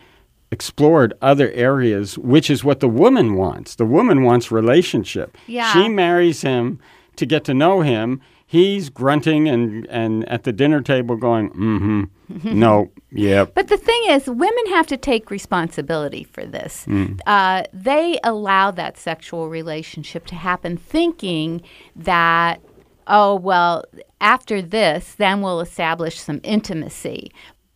explored 0.51 1.13
other 1.21 1.51
areas, 1.51 2.17
which 2.19 2.49
is 2.51 2.65
what 2.65 2.81
the 2.81 2.89
woman 2.89 3.35
wants. 3.35 3.75
The 3.75 3.87
woman 3.87 4.23
wants 4.23 4.51
relationship. 4.51 5.37
Yeah. 5.47 5.73
She 5.73 5.89
marries 5.89 6.43
him 6.43 6.81
to 7.17 7.27
get 7.27 7.45
to 7.45 7.55
know 7.55 7.83
him. 7.83 8.21
He's 8.47 8.89
grunting 8.89 9.49
and, 9.49 9.87
and 9.91 10.27
at 10.29 10.45
the 10.45 10.53
dinner 10.53 10.81
table 10.81 11.17
going, 11.17 11.51
mm-hmm, 11.51 12.05
no, 12.45 12.91
yeah. 13.11 13.45
But 13.45 13.69
the 13.69 13.77
thing 13.77 14.03
is, 14.09 14.27
women 14.27 14.67
have 14.69 14.87
to 14.89 14.97
take 14.97 15.31
responsibility 15.31 16.25
for 16.25 16.45
this. 16.45 16.85
Mm. 16.87 17.21
Uh, 17.27 17.65
they 17.73 18.19
allow 18.23 18.71
that 18.73 18.99
sexual 18.99 19.49
relationship 19.49 20.27
to 20.27 20.35
happen 20.35 20.77
thinking 20.77 21.63
that, 21.97 22.61
oh, 23.07 23.35
well, 23.35 23.85
after 24.21 24.61
this, 24.61 25.15
then 25.15 25.41
we'll 25.41 25.61
establish 25.61 26.21
some 26.21 26.41
intimacy. 26.43 27.33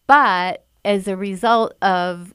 But 0.06 0.64
as 0.84 1.08
a 1.08 1.16
result 1.16 1.74
of 1.80 2.32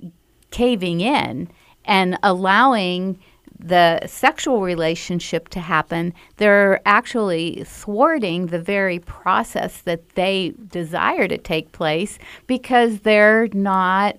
caving 0.50 1.02
in 1.02 1.50
and 1.86 2.18
allowing 2.24 3.20
the 3.60 4.06
sexual 4.06 4.62
relationship 4.62 5.50
to 5.50 5.60
happen, 5.60 6.14
they're 6.38 6.82
actually 6.86 7.64
thwarting 7.66 8.48
the 8.48 8.60
very 8.60 9.00
process 9.00 9.82
that 9.82 10.10
they 10.10 10.54
desire 10.68 11.28
to 11.28 11.38
take 11.38 11.72
place 11.72 12.20
because 12.46 13.00
they're 13.00 13.48
not 13.54 14.18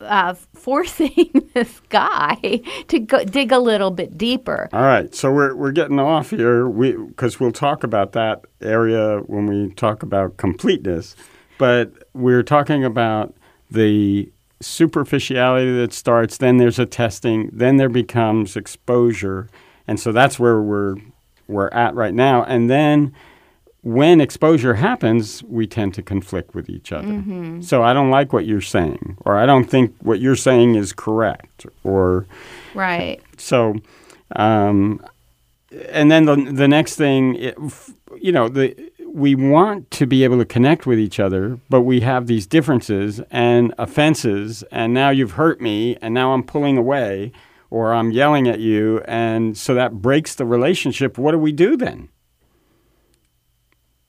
uh, 0.00 0.34
forcing 0.54 1.50
this 1.54 1.80
guy 1.88 2.60
to 2.88 2.98
go, 2.98 3.24
dig 3.24 3.52
a 3.52 3.58
little 3.58 3.90
bit 3.90 4.16
deeper. 4.16 4.68
All 4.72 4.82
right, 4.82 5.14
so 5.14 5.32
we're 5.32 5.54
we're 5.54 5.72
getting 5.72 5.98
off 5.98 6.30
here 6.30 6.66
because 6.68 7.38
we, 7.38 7.44
we'll 7.44 7.52
talk 7.52 7.84
about 7.84 8.12
that 8.12 8.44
area 8.60 9.18
when 9.26 9.46
we 9.46 9.72
talk 9.74 10.02
about 10.02 10.36
completeness, 10.36 11.16
but 11.58 11.92
we're 12.14 12.42
talking 12.42 12.84
about 12.84 13.34
the 13.70 14.30
superficiality 14.60 15.72
that 15.76 15.92
starts. 15.92 16.38
Then 16.38 16.56
there's 16.56 16.78
a 16.78 16.86
testing. 16.86 17.50
Then 17.52 17.76
there 17.76 17.88
becomes 17.88 18.56
exposure, 18.56 19.48
and 19.86 20.00
so 20.00 20.12
that's 20.12 20.38
where 20.38 20.60
we're 20.60 20.96
we're 21.48 21.68
at 21.68 21.94
right 21.94 22.14
now. 22.14 22.42
And 22.44 22.68
then 22.68 23.12
when 23.82 24.20
exposure 24.20 24.74
happens, 24.74 25.44
we 25.44 25.66
tend 25.66 25.94
to 25.94 26.02
conflict 26.02 26.56
with 26.56 26.68
each 26.68 26.90
other. 26.90 27.06
Mm-hmm. 27.06 27.60
So 27.60 27.84
I 27.84 27.92
don't 27.92 28.10
like 28.10 28.32
what 28.32 28.44
you're 28.44 28.60
saying, 28.60 29.16
or 29.24 29.36
I 29.36 29.46
don't 29.46 29.70
think 29.70 29.94
what 30.00 30.18
you're 30.18 30.34
saying 30.34 30.74
is 30.74 30.92
correct, 30.92 31.66
or 31.84 32.26
right. 32.74 33.22
So, 33.36 33.76
um, 34.34 35.00
and 35.88 36.10
then 36.10 36.24
the 36.24 36.34
the 36.34 36.66
next 36.66 36.96
thing, 36.96 37.36
it, 37.36 37.56
you 38.20 38.32
know, 38.32 38.48
the 38.48 38.74
we 39.16 39.34
want 39.34 39.90
to 39.92 40.06
be 40.06 40.24
able 40.24 40.36
to 40.36 40.44
connect 40.44 40.86
with 40.86 40.98
each 40.98 41.18
other, 41.18 41.58
but 41.70 41.80
we 41.80 42.00
have 42.00 42.26
these 42.26 42.46
differences 42.46 43.18
and 43.30 43.72
offenses, 43.78 44.62
and 44.70 44.92
now 44.92 45.08
you've 45.08 45.32
hurt 45.32 45.58
me, 45.58 45.96
and 46.02 46.12
now 46.12 46.34
I'm 46.34 46.42
pulling 46.42 46.76
away, 46.76 47.32
or 47.70 47.94
I'm 47.94 48.10
yelling 48.10 48.46
at 48.46 48.60
you, 48.60 49.00
and 49.06 49.56
so 49.56 49.72
that 49.72 50.02
breaks 50.02 50.34
the 50.34 50.44
relationship. 50.44 51.16
What 51.16 51.32
do 51.32 51.38
we 51.38 51.50
do 51.50 51.78
then? 51.78 52.10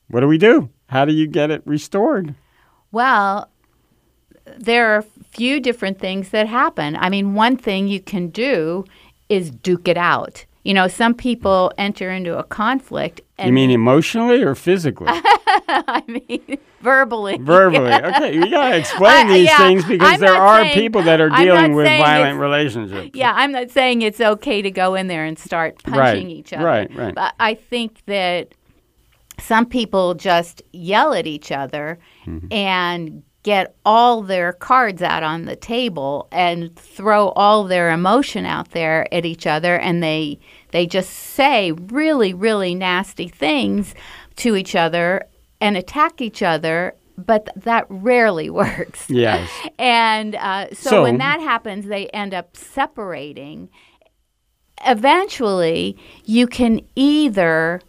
What 0.09 0.19
do 0.19 0.27
we 0.27 0.37
do? 0.37 0.69
How 0.87 1.05
do 1.05 1.13
you 1.13 1.25
get 1.25 1.51
it 1.51 1.61
restored? 1.65 2.35
Well, 2.91 3.49
there 4.57 4.93
are 4.93 4.97
a 4.97 5.05
few 5.31 5.61
different 5.61 5.99
things 5.99 6.31
that 6.31 6.47
happen. 6.47 6.97
I 6.97 7.09
mean, 7.09 7.33
one 7.33 7.55
thing 7.55 7.87
you 7.87 8.01
can 8.01 8.27
do 8.27 8.83
is 9.29 9.51
duke 9.51 9.87
it 9.87 9.97
out. 9.97 10.45
You 10.63 10.73
know, 10.73 10.89
some 10.89 11.13
people 11.13 11.71
enter 11.77 12.11
into 12.11 12.37
a 12.37 12.43
conflict. 12.43 13.21
You 13.45 13.51
mean 13.51 13.69
emotionally 13.69 14.41
or 14.41 14.55
physically? 14.55 15.07
I 15.69 16.03
mean, 16.07 16.57
verbally. 16.81 17.37
Verbally. 17.37 17.91
Okay, 18.07 18.35
you 18.35 18.49
got 18.49 18.69
to 18.69 18.77
explain 18.77 19.27
these 19.27 19.47
yeah, 19.47 19.57
things 19.57 19.83
because 19.85 20.13
I'm 20.13 20.19
there 20.19 20.35
are 20.35 20.63
saying, 20.63 20.75
people 20.75 21.03
that 21.03 21.19
are 21.19 21.29
dealing 21.29 21.73
with 21.73 21.85
violent 21.85 22.39
relationships. 22.39 23.11
Yeah, 23.13 23.33
I'm 23.35 23.51
not 23.51 23.69
saying 23.69 24.01
it's 24.01 24.21
okay 24.21 24.61
to 24.61 24.71
go 24.71 24.95
in 24.95 25.07
there 25.07 25.25
and 25.25 25.37
start 25.37 25.83
punching 25.83 25.99
right, 25.99 26.17
each 26.17 26.53
other. 26.53 26.65
Right, 26.65 26.95
right. 26.95 27.13
But 27.13 27.33
I 27.39 27.55
think 27.55 28.01
that 28.05 28.53
some 29.39 29.65
people 29.65 30.13
just 30.13 30.61
yell 30.71 31.13
at 31.13 31.27
each 31.27 31.51
other 31.51 31.99
mm-hmm. 32.25 32.51
and 32.51 33.23
get 33.43 33.75
all 33.85 34.21
their 34.21 34.51
cards 34.53 35.01
out 35.01 35.23
on 35.23 35.45
the 35.45 35.55
table 35.55 36.27
and 36.31 36.75
throw 36.75 37.29
all 37.29 37.63
their 37.63 37.91
emotion 37.91 38.45
out 38.45 38.71
there 38.71 39.11
at 39.13 39.25
each 39.25 39.47
other 39.47 39.77
and 39.77 40.03
they 40.03 40.39
they 40.71 40.85
just 40.85 41.09
say 41.09 41.71
really 41.71 42.33
really 42.33 42.75
nasty 42.75 43.27
things 43.27 43.93
to 44.35 44.55
each 44.55 44.75
other 44.75 45.23
and 45.59 45.75
attack 45.77 46.21
each 46.21 46.43
other 46.43 46.93
but 47.17 47.45
th- 47.45 47.65
that 47.65 47.85
rarely 47.89 48.49
works. 48.51 49.09
Yes. 49.09 49.49
And 49.79 50.35
uh, 50.35 50.69
so, 50.69 50.89
so 50.89 51.03
when 51.03 51.17
that 51.17 51.41
happens 51.41 51.87
they 51.87 52.07
end 52.07 52.33
up 52.33 52.55
separating. 52.55 53.69
Eventually 54.85 55.97
you 56.25 56.47
can 56.47 56.81
either 56.95 57.81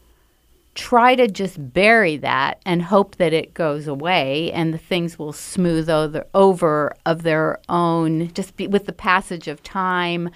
try 0.74 1.16
to 1.16 1.26
just 1.26 1.72
bury 1.72 2.16
that 2.16 2.62
and 2.64 2.82
hope 2.82 3.16
that 3.16 3.32
it 3.32 3.52
goes 3.52 3.88
away 3.88 4.50
and 4.52 4.72
the 4.72 4.78
things 4.78 5.18
will 5.18 5.32
smooth 5.32 5.90
over, 5.90 6.24
over 6.34 6.94
of 7.04 7.24
their 7.24 7.58
own 7.68 8.32
just 8.32 8.56
be, 8.56 8.68
with 8.68 8.86
the 8.86 8.92
passage 8.92 9.48
of 9.48 9.60
time 9.62 10.30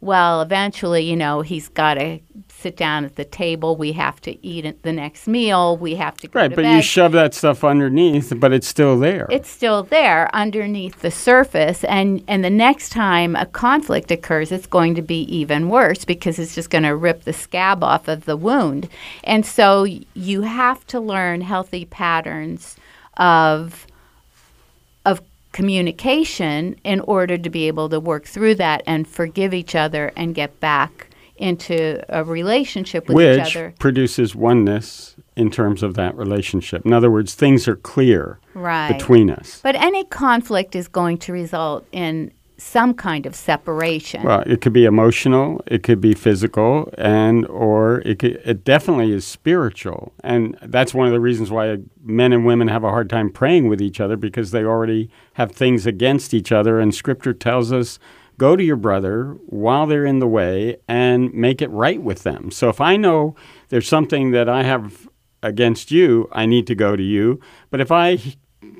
well 0.00 0.40
eventually 0.40 1.02
you 1.02 1.16
know 1.16 1.42
he's 1.42 1.68
got 1.68 1.94
to 1.94 2.20
sit 2.58 2.76
down 2.76 3.04
at 3.04 3.16
the 3.16 3.24
table. 3.24 3.76
We 3.76 3.92
have 3.92 4.20
to 4.22 4.44
eat 4.46 4.82
the 4.82 4.92
next 4.92 5.28
meal. 5.28 5.76
We 5.76 5.94
have 5.94 6.16
to 6.18 6.28
right, 6.32 6.48
to 6.48 6.56
but 6.56 6.62
bed. 6.62 6.76
you 6.76 6.82
shove 6.82 7.12
that 7.12 7.32
stuff 7.34 7.62
underneath, 7.62 8.32
but 8.36 8.52
it's 8.52 8.66
still 8.66 8.98
there. 8.98 9.26
It's 9.30 9.48
still 9.48 9.84
there 9.84 10.34
underneath 10.34 11.00
the 11.00 11.10
surface, 11.10 11.84
and 11.84 12.22
and 12.26 12.44
the 12.44 12.50
next 12.50 12.90
time 12.90 13.36
a 13.36 13.46
conflict 13.46 14.10
occurs, 14.10 14.50
it's 14.50 14.66
going 14.66 14.94
to 14.96 15.02
be 15.02 15.22
even 15.34 15.68
worse 15.68 16.04
because 16.04 16.38
it's 16.38 16.54
just 16.54 16.70
going 16.70 16.84
to 16.84 16.96
rip 16.96 17.24
the 17.24 17.32
scab 17.32 17.84
off 17.84 18.08
of 18.08 18.24
the 18.24 18.36
wound. 18.36 18.88
And 19.24 19.46
so 19.46 19.84
you 19.84 20.42
have 20.42 20.86
to 20.88 21.00
learn 21.00 21.40
healthy 21.42 21.84
patterns 21.84 22.76
of 23.16 23.86
communication 25.52 26.76
in 26.84 27.00
order 27.00 27.38
to 27.38 27.50
be 27.50 27.68
able 27.68 27.88
to 27.88 28.00
work 28.00 28.26
through 28.26 28.54
that 28.56 28.82
and 28.86 29.06
forgive 29.08 29.54
each 29.54 29.74
other 29.74 30.12
and 30.16 30.34
get 30.34 30.60
back 30.60 31.08
into 31.36 32.02
a 32.08 32.24
relationship 32.24 33.08
with 33.08 33.16
Which 33.16 33.46
each 33.46 33.56
other. 33.56 33.74
produces 33.78 34.34
oneness 34.34 35.16
in 35.36 35.50
terms 35.50 35.82
of 35.82 35.94
that 35.94 36.16
relationship. 36.16 36.84
In 36.84 36.92
other 36.92 37.10
words, 37.10 37.34
things 37.34 37.68
are 37.68 37.76
clear 37.76 38.40
right. 38.54 38.92
between 38.92 39.30
us. 39.30 39.60
But 39.62 39.76
any 39.76 40.04
conflict 40.04 40.74
is 40.74 40.88
going 40.88 41.18
to 41.18 41.32
result 41.32 41.86
in 41.92 42.32
some 42.58 42.92
kind 42.92 43.24
of 43.24 43.34
separation. 43.34 44.24
Well, 44.24 44.42
it 44.46 44.60
could 44.60 44.72
be 44.72 44.84
emotional, 44.84 45.62
it 45.66 45.82
could 45.82 46.00
be 46.00 46.12
physical, 46.14 46.92
and 46.98 47.46
or 47.46 48.00
it 48.00 48.18
could, 48.18 48.40
it 48.44 48.64
definitely 48.64 49.12
is 49.12 49.24
spiritual. 49.24 50.12
And 50.24 50.58
that's 50.62 50.92
one 50.92 51.06
of 51.06 51.12
the 51.12 51.20
reasons 51.20 51.50
why 51.50 51.78
men 52.02 52.32
and 52.32 52.44
women 52.44 52.68
have 52.68 52.84
a 52.84 52.90
hard 52.90 53.08
time 53.08 53.30
praying 53.30 53.68
with 53.68 53.80
each 53.80 54.00
other 54.00 54.16
because 54.16 54.50
they 54.50 54.64
already 54.64 55.08
have 55.34 55.52
things 55.52 55.86
against 55.86 56.34
each 56.34 56.50
other 56.50 56.80
and 56.80 56.94
scripture 56.94 57.32
tells 57.32 57.72
us 57.72 57.98
go 58.38 58.56
to 58.56 58.62
your 58.62 58.76
brother 58.76 59.36
while 59.46 59.86
they're 59.86 60.06
in 60.06 60.20
the 60.20 60.26
way 60.26 60.76
and 60.88 61.32
make 61.34 61.60
it 61.60 61.70
right 61.70 62.02
with 62.02 62.22
them. 62.22 62.50
So 62.50 62.68
if 62.68 62.80
I 62.80 62.96
know 62.96 63.34
there's 63.68 63.88
something 63.88 64.30
that 64.30 64.48
I 64.48 64.62
have 64.62 65.08
against 65.42 65.90
you, 65.90 66.28
I 66.32 66.46
need 66.46 66.66
to 66.68 66.74
go 66.74 66.96
to 66.96 67.02
you. 67.02 67.40
But 67.70 67.80
if 67.80 67.92
I, 67.92 68.18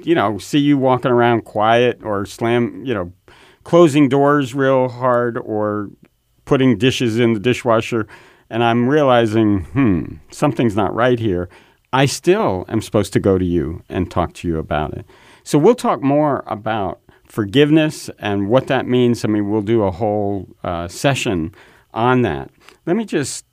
you 0.03 0.15
know, 0.15 0.39
see 0.39 0.59
you 0.59 0.79
walking 0.79 1.11
around 1.11 1.43
quiet 1.43 2.01
or 2.03 2.25
slam, 2.25 2.85
you 2.85 2.95
know, 2.95 3.13
closing 3.69 4.09
doors 4.09 4.55
real 4.55 4.89
hard 4.89 5.37
or 5.37 5.91
putting 6.47 6.79
dishes 6.79 7.19
in 7.19 7.35
the 7.35 7.39
dishwasher, 7.39 8.07
and 8.49 8.65
I'm 8.65 8.89
realizing, 8.89 9.65
hmm, 9.65 10.15
something's 10.31 10.75
not 10.75 10.95
right 10.95 11.19
here, 11.19 11.51
I 11.93 12.07
still 12.07 12.65
am 12.71 12.81
supposed 12.81 13.13
to 13.13 13.21
go 13.21 13.37
to 13.37 13.45
you 13.45 13.83
and 13.91 14.11
talk 14.11 14.33
to 14.37 14.49
you 14.49 14.57
about 14.57 14.95
it. 14.95 15.05
So 15.45 15.59
we'll 15.59 15.75
talk 15.75 16.01
more 16.01 16.45
about 16.47 17.01
forgiveness 17.27 18.09
and 18.19 18.49
what 18.49 18.69
that 18.69 18.87
means. 18.87 19.23
I 19.23 19.29
mean, 19.29 19.51
we'll 19.51 19.61
do 19.61 19.83
a 19.83 19.91
whole 19.91 20.49
uh, 20.65 20.89
session 20.89 21.55
on 21.93 22.23
that. 22.23 22.51
Let 22.87 22.97
me 22.97 23.05
just 23.05 23.45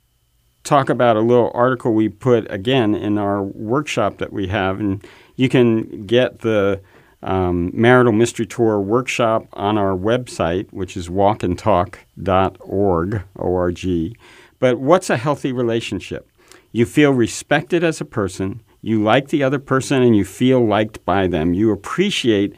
talk 0.64 0.88
about 0.88 1.16
a 1.16 1.20
little 1.20 1.50
article 1.52 1.92
we 1.92 2.08
put 2.08 2.50
again 2.50 2.94
in 2.94 3.18
our 3.18 3.42
workshop 3.42 4.16
that 4.16 4.32
we 4.32 4.46
have, 4.46 4.80
and 4.80 5.06
you 5.34 5.50
can 5.50 6.06
get 6.06 6.38
the 6.38 6.80
um, 7.26 7.70
marital 7.74 8.12
mystery 8.12 8.46
tour 8.46 8.80
workshop 8.80 9.46
on 9.52 9.76
our 9.76 9.96
website, 9.96 10.68
which 10.70 10.96
is 10.96 11.08
walkandtalk.org, 11.08 13.22
O-R-G. 13.36 14.16
But 14.58 14.78
what's 14.78 15.10
a 15.10 15.16
healthy 15.16 15.52
relationship? 15.52 16.30
You 16.72 16.86
feel 16.86 17.12
respected 17.12 17.84
as 17.84 18.00
a 18.00 18.04
person. 18.04 18.62
You 18.80 19.02
like 19.02 19.28
the 19.28 19.42
other 19.42 19.58
person 19.58 20.02
and 20.02 20.16
you 20.16 20.24
feel 20.24 20.64
liked 20.64 21.04
by 21.04 21.26
them. 21.26 21.52
You 21.52 21.72
appreciate 21.72 22.54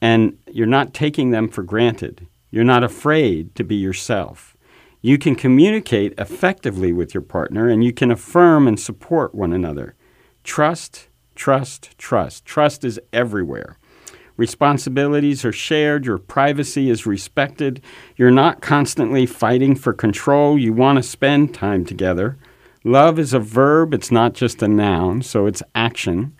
and 0.00 0.38
you're 0.50 0.66
not 0.66 0.94
taking 0.94 1.30
them 1.30 1.48
for 1.48 1.62
granted. 1.62 2.26
You're 2.50 2.62
not 2.62 2.84
afraid 2.84 3.54
to 3.56 3.64
be 3.64 3.74
yourself. 3.74 4.56
You 5.02 5.18
can 5.18 5.34
communicate 5.34 6.14
effectively 6.18 6.92
with 6.92 7.14
your 7.14 7.22
partner 7.22 7.68
and 7.68 7.82
you 7.82 7.92
can 7.92 8.12
affirm 8.12 8.68
and 8.68 8.78
support 8.78 9.34
one 9.34 9.52
another. 9.52 9.96
Trust, 10.44 11.08
trust, 11.34 11.98
trust. 11.98 12.44
Trust 12.44 12.84
is 12.84 13.00
everywhere. 13.12 13.78
Responsibilities 14.36 15.44
are 15.44 15.52
shared, 15.52 16.06
your 16.06 16.18
privacy 16.18 16.90
is 16.90 17.06
respected. 17.06 17.80
You're 18.16 18.30
not 18.30 18.60
constantly 18.60 19.26
fighting 19.26 19.76
for 19.76 19.92
control. 19.92 20.58
You 20.58 20.72
want 20.72 20.96
to 20.96 21.02
spend 21.02 21.54
time 21.54 21.84
together. 21.84 22.36
Love 22.82 23.18
is 23.18 23.32
a 23.32 23.38
verb, 23.38 23.94
it's 23.94 24.10
not 24.10 24.34
just 24.34 24.62
a 24.62 24.68
noun, 24.68 25.22
so 25.22 25.46
it's 25.46 25.62
action. 25.74 26.36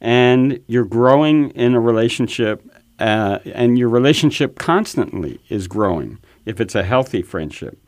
And 0.00 0.60
you're 0.66 0.84
growing 0.84 1.50
in 1.50 1.74
a 1.74 1.80
relationship 1.80 2.62
uh, 2.98 3.38
and 3.46 3.78
your 3.78 3.88
relationship 3.88 4.58
constantly 4.58 5.40
is 5.48 5.66
growing 5.66 6.18
if 6.44 6.60
it's 6.60 6.74
a 6.74 6.84
healthy 6.84 7.22
friendship. 7.22 7.78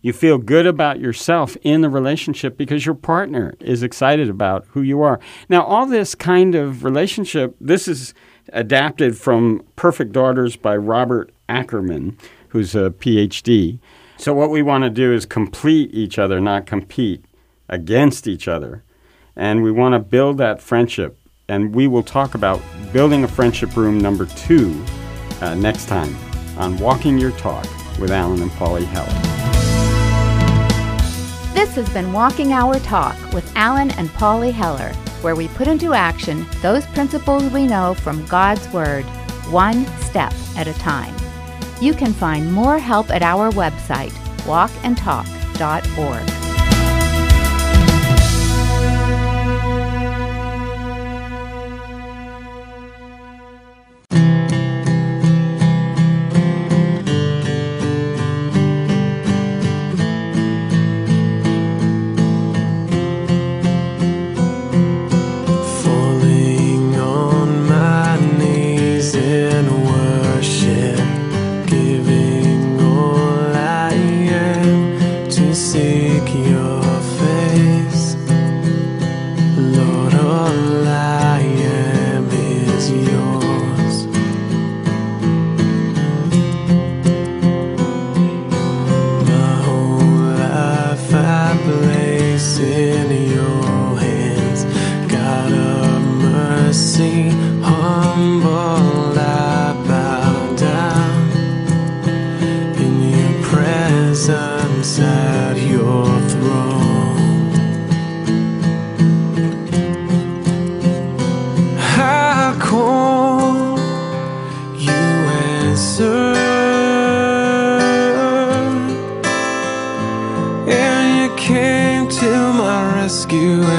You 0.00 0.12
feel 0.12 0.36
good 0.36 0.66
about 0.66 1.00
yourself 1.00 1.56
in 1.62 1.80
the 1.80 1.88
relationship 1.88 2.58
because 2.58 2.84
your 2.84 2.94
partner 2.94 3.54
is 3.58 3.82
excited 3.82 4.28
about 4.28 4.66
who 4.68 4.82
you 4.82 5.00
are. 5.00 5.18
Now, 5.48 5.64
all 5.64 5.86
this 5.86 6.14
kind 6.14 6.54
of 6.54 6.84
relationship, 6.84 7.56
this 7.58 7.88
is 7.88 8.12
adapted 8.52 9.16
from 9.16 9.64
Perfect 9.76 10.12
Daughters 10.12 10.56
by 10.56 10.76
Robert 10.76 11.32
Ackerman, 11.48 12.18
who's 12.48 12.74
a 12.74 12.90
PhD. 12.90 13.78
So, 14.16 14.32
what 14.32 14.50
we 14.50 14.62
want 14.62 14.84
to 14.84 14.90
do 14.90 15.12
is 15.12 15.26
complete 15.26 15.92
each 15.92 16.18
other, 16.18 16.40
not 16.40 16.66
compete 16.66 17.24
against 17.68 18.28
each 18.28 18.46
other. 18.46 18.82
And 19.36 19.62
we 19.62 19.72
want 19.72 19.94
to 19.94 19.98
build 19.98 20.38
that 20.38 20.62
friendship 20.62 21.18
and 21.48 21.74
we 21.74 21.86
will 21.86 22.02
talk 22.02 22.34
about 22.34 22.60
building 22.92 23.24
a 23.24 23.28
friendship 23.28 23.76
room 23.76 23.98
number 23.98 24.26
two 24.26 24.82
uh, 25.40 25.54
next 25.54 25.86
time 25.86 26.14
on 26.56 26.78
Walking 26.78 27.18
Your 27.18 27.32
Talk 27.32 27.64
with 27.98 28.10
Alan 28.10 28.40
and 28.40 28.50
Polly 28.52 28.84
Heller. 28.84 29.12
This 31.52 31.74
has 31.74 31.88
been 31.90 32.12
Walking 32.12 32.52
Our 32.52 32.78
Talk 32.80 33.16
with 33.32 33.50
Alan 33.56 33.90
and 33.92 34.12
Polly 34.14 34.52
Heller, 34.52 34.92
where 35.24 35.34
we 35.34 35.48
put 35.48 35.66
into 35.66 35.94
action 35.94 36.46
those 36.60 36.86
principles 36.88 37.50
we 37.50 37.66
know 37.66 37.94
from 37.94 38.26
God's 38.26 38.68
Word, 38.68 39.04
one 39.50 39.86
step 40.02 40.34
at 40.56 40.68
a 40.68 40.74
time. 40.74 41.16
You 41.80 41.94
can 41.94 42.12
find 42.12 42.52
more 42.52 42.78
help 42.78 43.10
at 43.10 43.22
our 43.22 43.50
website, 43.50 44.12
walkandtalk.org. 44.44 46.43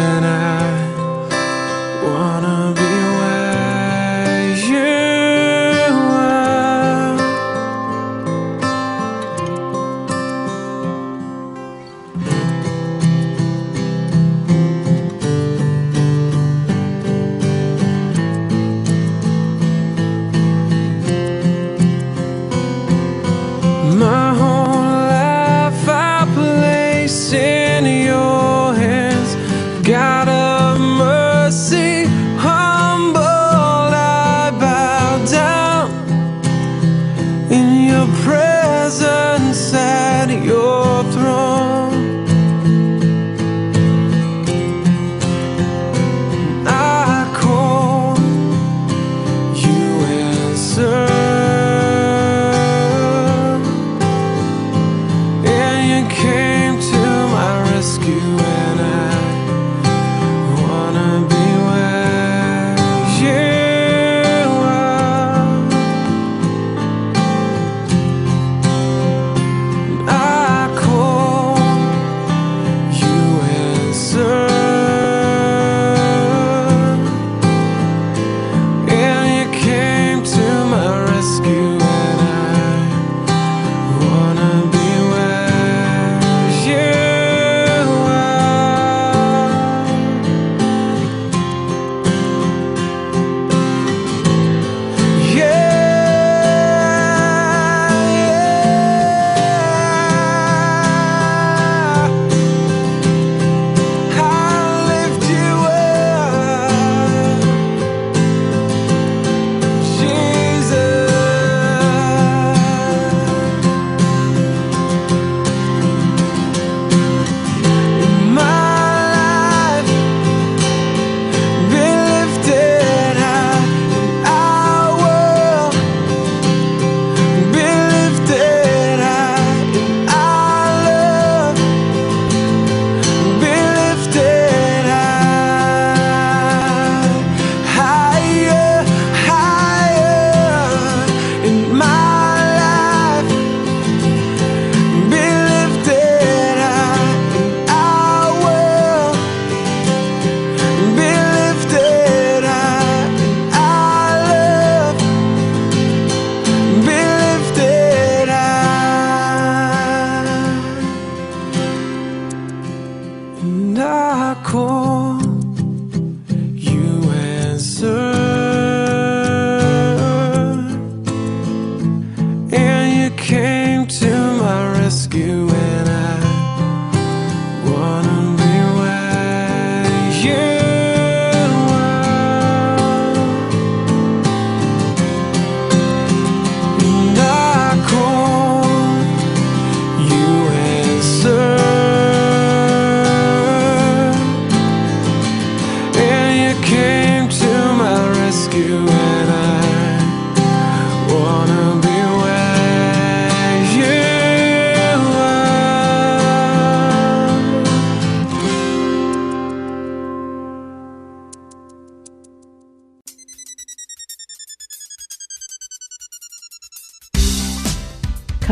and 0.06 0.24
I 0.24 0.75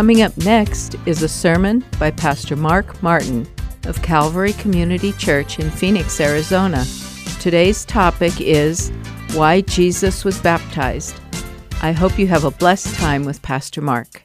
Coming 0.03 0.21
up 0.21 0.35
next 0.39 0.97
is 1.05 1.23
a 1.23 1.29
sermon 1.29 1.81
by 1.97 2.11
Pastor 2.11 2.57
Mark 2.57 3.01
Martin 3.01 3.47
of 3.85 4.01
Calvary 4.01 4.51
Community 4.51 5.13
Church 5.13 5.59
in 5.59 5.71
Phoenix, 5.71 6.19
Arizona. 6.19 6.83
Today's 7.39 7.85
topic 7.85 8.33
is 8.41 8.91
Why 9.31 9.61
Jesus 9.61 10.25
Was 10.25 10.41
Baptized. 10.41 11.15
I 11.81 11.93
hope 11.93 12.19
you 12.19 12.27
have 12.27 12.43
a 12.43 12.51
blessed 12.51 12.93
time 12.95 13.23
with 13.23 13.41
Pastor 13.41 13.79
Mark. 13.79 14.23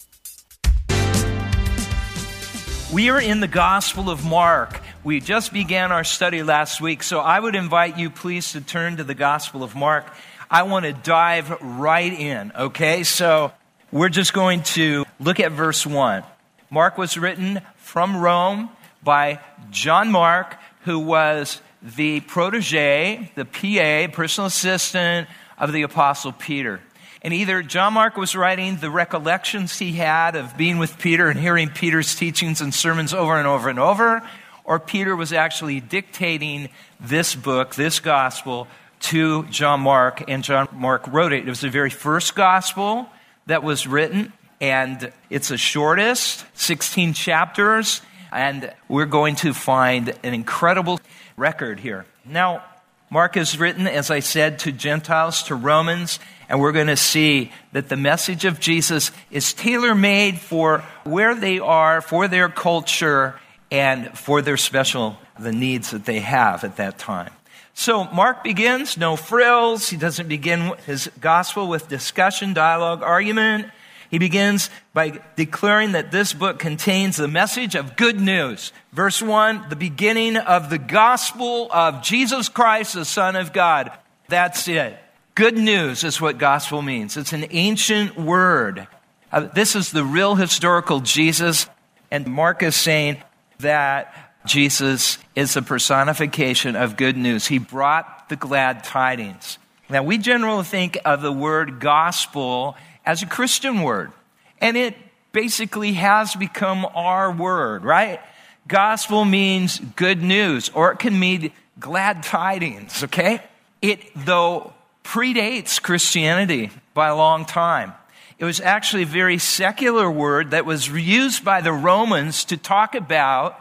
We 2.93 3.09
are 3.11 3.21
in 3.21 3.39
the 3.39 3.47
Gospel 3.47 4.11
of 4.11 4.25
Mark. 4.25 4.81
We 5.05 5.21
just 5.21 5.53
began 5.53 5.93
our 5.93 6.03
study 6.03 6.43
last 6.43 6.81
week, 6.81 7.05
so 7.05 7.21
I 7.21 7.39
would 7.39 7.55
invite 7.55 7.97
you, 7.97 8.11
please, 8.11 8.51
to 8.51 8.61
turn 8.61 8.97
to 8.97 9.05
the 9.05 9.15
Gospel 9.15 9.63
of 9.63 9.77
Mark. 9.77 10.13
I 10.51 10.65
want 10.65 10.87
to 10.87 10.93
dive 10.93 11.57
right 11.63 12.13
in, 12.13 12.51
okay? 12.59 13.05
So 13.05 13.53
we're 13.93 14.09
just 14.09 14.33
going 14.33 14.65
to 14.65 15.05
look 15.21 15.41
at 15.41 15.53
verse 15.53 15.87
1. 15.87 16.23
Mark 16.71 16.99
was 16.99 17.17
written 17.17 17.61
from 17.77 18.17
Rome 18.17 18.69
by 19.03 19.41
John 19.71 20.11
Mark, 20.11 20.57
who 20.83 20.99
was 20.99 21.61
the 21.83 22.21
protege, 22.21 23.31
the 23.35 23.45
PA, 23.45 24.13
personal 24.15 24.47
assistant 24.47 25.29
of 25.57 25.73
the 25.73 25.83
Apostle 25.83 26.33
Peter. 26.33 26.81
And 27.23 27.35
either 27.35 27.63
John 27.63 27.95
Mark 27.95 28.17
was 28.17 28.37
writing 28.37 28.77
the 28.77 28.91
recollections 28.91 29.79
he 29.79 29.93
had 29.93 30.37
of 30.37 30.57
being 30.57 30.79
with 30.79 30.99
Peter 30.99 31.29
and 31.29 31.39
hearing 31.39 31.69
Peter's 31.69 32.15
teachings 32.15 32.61
and 32.61 32.73
sermons 32.73 33.13
over 33.13 33.37
and 33.37 33.47
over 33.47 33.69
and 33.69 33.79
over, 33.79 34.23
or 34.65 34.79
Peter 34.79 35.17
was 35.17 35.33
actually 35.33 35.81
dictating 35.81 36.69
this 37.01 37.35
book, 37.35 37.75
this 37.75 38.01
gospel, 38.01 38.69
to 39.01 39.45
John 39.47 39.81
Mark, 39.81 40.25
and 40.29 40.45
John 40.45 40.69
Mark 40.73 41.07
wrote 41.09 41.33
it. 41.33 41.45
It 41.45 41.49
was 41.49 41.61
the 41.61 41.71
very 41.71 41.91
first 41.91 42.35
gospel 42.35 43.09
that 43.47 43.63
was 43.63 43.87
written, 43.87 44.33
and 44.61 45.13
it's 45.31 45.49
the 45.49 45.59
shortest, 45.59 46.45
16 46.55 47.13
chapters, 47.15 48.03
and 48.33 48.73
we're 48.89 49.07
going 49.07 49.37
to 49.37 49.55
find 49.55 50.15
an 50.23 50.35
incredible 50.35 51.01
record 51.37 51.81
here. 51.81 52.05
Now, 52.25 52.65
Mark 53.11 53.37
is 53.37 53.59
written, 53.59 53.87
as 53.87 54.11
I 54.11 54.21
said, 54.21 54.59
to 54.61 54.73
Gentiles, 54.73 55.45
to 55.45 55.55
Romans, 55.55 56.19
and 56.49 56.61
we're 56.61 56.73
going 56.73 56.89
to 56.89 56.97
see 56.97 57.53
that 57.73 57.89
the 57.89 57.97
message 57.97 58.45
of 58.45 58.61
Jesus 58.61 59.13
is 59.31 59.55
tailor 59.55 59.95
made 59.95 60.39
for 60.39 60.85
where 61.05 61.35
they 61.35 61.59
are, 61.59 62.01
for 62.01 62.29
their 62.29 62.49
culture, 62.51 63.39
and 63.71 64.17
for 64.19 64.43
their 64.43 64.57
special, 64.57 65.17
the 65.39 65.53
needs 65.53 65.91
that 65.91 66.05
they 66.05 66.21
have 66.21 66.65
at 66.65 66.77
that 66.77 66.99
time. 66.99 67.31
So 67.73 68.05
Mark 68.05 68.43
begins, 68.43 68.99
no 68.99 69.15
frills. 69.17 69.89
He 69.89 69.97
doesn't 69.97 70.29
begin 70.29 70.73
his 70.85 71.11
gospel 71.21 71.69
with 71.69 71.89
discussion, 71.89 72.53
dialogue, 72.53 73.03
argument. 73.03 73.69
He 74.11 74.19
begins 74.19 74.71
by 74.95 75.21
declaring 75.37 75.93
that 75.93 76.11
this 76.11 76.33
book 76.33 76.59
contains 76.59 77.17
the 77.17 77.29
message 77.29 77.75
of 77.75 77.97
good 77.97 78.21
news. 78.21 78.73
Verse 78.93 79.21
1, 79.21 79.69
the 79.69 79.77
beginning 79.77 80.37
of 80.37 80.71
the 80.71 80.79
gospel 80.79 81.69
of 81.71 82.03
Jesus 82.03 82.49
Christ, 82.49 82.95
the 82.95 83.05
Son 83.05 83.37
of 83.37 83.53
God. 83.53 83.93
That's 84.29 84.67
it. 84.69 84.99
Good 85.35 85.57
news 85.57 86.05
is 86.05 86.21
what 86.21 86.39
gospel 86.39 86.83
means. 86.83 87.17
It's 87.17 87.33
an 87.33 87.47
ancient 87.51 88.19
word. 88.19 88.89
Uh, 89.31 89.41
this 89.41 89.77
is 89.77 89.93
the 89.93 90.05
real 90.05 90.35
historical 90.35 91.01
Jesus. 91.01 91.69
And 92.11 92.27
Mark 92.27 92.63
is 92.63 92.75
saying 92.75 93.23
that 93.59 94.15
Jesus 94.47 95.19
is 95.37 95.55
a 95.57 95.63
personification 95.63 96.77
of 96.77 96.97
good 96.97 97.17
news. 97.17 97.47
He 97.47 97.59
brought 97.59 98.29
the 98.31 98.37
glad 98.37 98.85
tidings. 98.85 99.59
Now, 99.91 100.03
we 100.03 100.19
generally 100.19 100.65
think 100.65 100.99
of 101.05 101.23
the 101.23 101.33
word 101.33 101.81
gospel 101.81 102.77
as 103.09 103.23
a 103.23 103.27
Christian 103.27 103.81
word, 103.81 104.13
and 104.61 104.77
it 104.77 104.95
basically 105.33 105.95
has 105.95 106.35
become 106.35 106.87
our 106.95 107.33
word, 107.33 107.83
right? 107.83 108.21
Gospel 108.69 109.25
means 109.25 109.79
good 109.97 110.23
news, 110.23 110.71
or 110.75 110.93
it 110.93 110.99
can 110.99 111.19
mean 111.19 111.51
glad 111.81 112.23
tidings, 112.23 113.03
okay? 113.05 113.43
It, 113.81 114.01
though, 114.15 114.75
predates 115.05 115.81
Christianity 115.81 116.71
by 116.93 117.09
a 117.09 117.17
long 117.17 117.47
time. 117.47 117.95
It 118.39 118.45
was 118.45 118.61
actually 118.61 119.05
a 119.05 119.07
very 119.07 119.39
secular 119.39 120.11
word 120.11 120.51
that 120.51 120.67
was 120.67 120.87
used 120.89 121.43
by 121.43 121.63
the 121.63 121.73
Romans 121.73 122.45
to 122.45 122.59
talk 122.59 122.95
about 122.95 123.59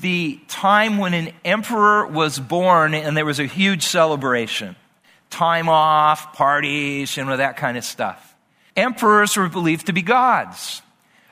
the 0.00 0.40
time 0.48 0.98
when 0.98 1.14
an 1.14 1.32
emperor 1.44 2.04
was 2.04 2.40
born 2.40 2.94
and 2.94 3.16
there 3.16 3.24
was 3.24 3.38
a 3.38 3.46
huge 3.46 3.84
celebration. 3.84 4.74
Time 5.30 5.68
off, 5.68 6.32
parties, 6.32 7.16
you 7.16 7.24
know, 7.24 7.36
that 7.36 7.56
kind 7.56 7.78
of 7.78 7.84
stuff. 7.84 8.27
Emperors 8.78 9.36
were 9.36 9.48
believed 9.48 9.86
to 9.86 9.92
be 9.92 10.02
gods. 10.02 10.82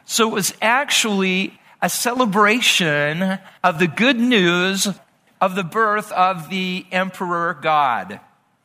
So 0.05 0.29
it 0.29 0.35
was 0.35 0.53
actually 0.61 1.59
a 1.81 1.89
celebration 1.89 3.39
of 3.63 3.79
the 3.79 3.87
good 3.87 4.19
news 4.19 4.89
of 5.41 5.55
the 5.55 5.63
birth 5.63 6.11
of 6.11 6.51
the 6.51 6.85
emperor 6.91 7.57
God. 7.63 8.19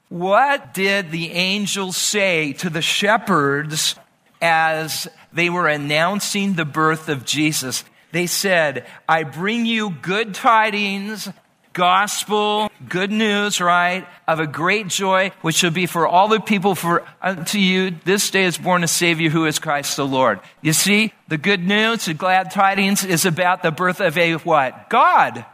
What 0.09 0.73
did 0.73 1.11
the 1.11 1.31
angels 1.31 1.95
say 1.95 2.53
to 2.53 2.71
the 2.71 2.81
shepherds 2.81 3.95
as 4.41 5.07
they 5.31 5.51
were 5.51 5.67
announcing 5.67 6.53
the 6.53 6.65
birth 6.65 7.07
of 7.07 7.23
Jesus? 7.23 7.83
They 8.11 8.25
said, 8.25 8.87
I 9.07 9.23
bring 9.23 9.67
you 9.67 9.91
good 9.91 10.33
tidings, 10.33 11.29
gospel, 11.73 12.71
good 12.87 13.11
news, 13.11 13.61
right, 13.61 14.07
of 14.27 14.39
a 14.39 14.47
great 14.47 14.87
joy, 14.87 15.31
which 15.41 15.55
shall 15.55 15.71
be 15.71 15.85
for 15.85 16.07
all 16.07 16.27
the 16.27 16.39
people, 16.39 16.75
for 16.75 17.05
unto 17.21 17.59
you 17.59 17.95
this 18.05 18.29
day 18.29 18.43
is 18.43 18.57
born 18.57 18.83
a 18.83 18.87
Savior 18.87 19.29
who 19.29 19.45
is 19.45 19.59
Christ 19.59 19.95
the 19.97 20.05
Lord. 20.05 20.39
You 20.61 20.73
see, 20.73 21.13
the 21.27 21.37
good 21.37 21.65
news, 21.65 22.05
the 22.05 22.13
glad 22.13 22.51
tidings 22.51 23.05
is 23.05 23.25
about 23.25 23.63
the 23.63 23.71
birth 23.71 24.01
of 24.01 24.17
a 24.17 24.33
what? 24.35 24.89
God, 24.89 25.45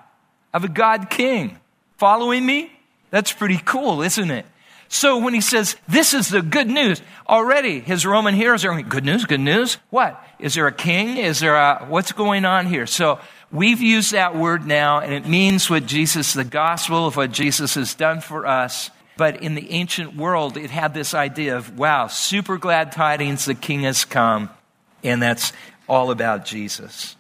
of 0.53 0.63
a 0.63 0.69
God 0.69 1.09
King. 1.09 1.59
Following 1.97 2.45
me? 2.45 2.71
That's 3.09 3.31
pretty 3.31 3.59
cool, 3.63 4.01
isn't 4.01 4.31
it? 4.31 4.45
So 4.89 5.17
when 5.17 5.33
he 5.33 5.41
says, 5.41 5.75
this 5.87 6.13
is 6.13 6.29
the 6.29 6.41
good 6.41 6.67
news, 6.67 7.01
already 7.27 7.79
his 7.79 8.05
Roman 8.05 8.33
hearers 8.33 8.63
are 8.63 8.69
going, 8.69 8.87
good 8.87 9.03
news, 9.03 9.25
good 9.25 9.41
news? 9.41 9.77
What? 9.89 10.23
Is 10.39 10.53
there 10.53 10.67
a 10.67 10.71
king? 10.71 11.17
Is 11.17 11.39
there 11.39 11.55
a, 11.55 11.85
what's 11.89 12.13
going 12.13 12.45
on 12.45 12.67
here? 12.67 12.85
So 12.85 13.19
we've 13.51 13.81
used 13.81 14.11
that 14.11 14.35
word 14.35 14.65
now 14.65 14.99
and 14.99 15.13
it 15.13 15.27
means 15.27 15.69
what 15.69 15.85
Jesus, 15.85 16.33
the 16.33 16.43
gospel 16.43 17.07
of 17.07 17.15
what 17.15 17.31
Jesus 17.31 17.75
has 17.75 17.93
done 17.93 18.21
for 18.21 18.45
us. 18.45 18.89
But 19.17 19.41
in 19.41 19.55
the 19.55 19.71
ancient 19.71 20.15
world, 20.15 20.57
it 20.57 20.69
had 20.69 20.93
this 20.93 21.13
idea 21.13 21.57
of, 21.57 21.77
wow, 21.77 22.07
super 22.07 22.57
glad 22.57 22.91
tidings, 22.91 23.45
the 23.45 23.55
king 23.55 23.81
has 23.81 24.05
come. 24.05 24.49
And 25.03 25.21
that's 25.21 25.53
all 25.89 26.11
about 26.11 26.45
Jesus. 26.45 27.15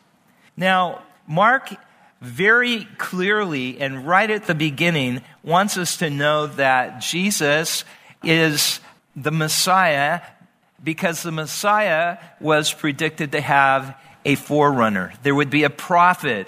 Now, 0.55 1.01
Mark 1.27 1.73
very 2.21 2.87
clearly 2.97 3.79
and 3.79 4.07
right 4.07 4.29
at 4.29 4.45
the 4.45 4.55
beginning 4.55 5.21
wants 5.43 5.77
us 5.77 5.97
to 5.97 6.09
know 6.09 6.47
that 6.47 6.99
Jesus 6.99 7.83
is 8.23 8.79
the 9.15 9.31
Messiah 9.31 10.21
because 10.83 11.23
the 11.23 11.31
Messiah 11.31 12.17
was 12.39 12.73
predicted 12.73 13.31
to 13.31 13.41
have 13.41 13.99
a 14.27 14.35
forerunner. 14.35 15.13
There 15.23 15.33
would 15.33 15.49
be 15.49 15.63
a 15.63 15.69
prophet 15.69 16.47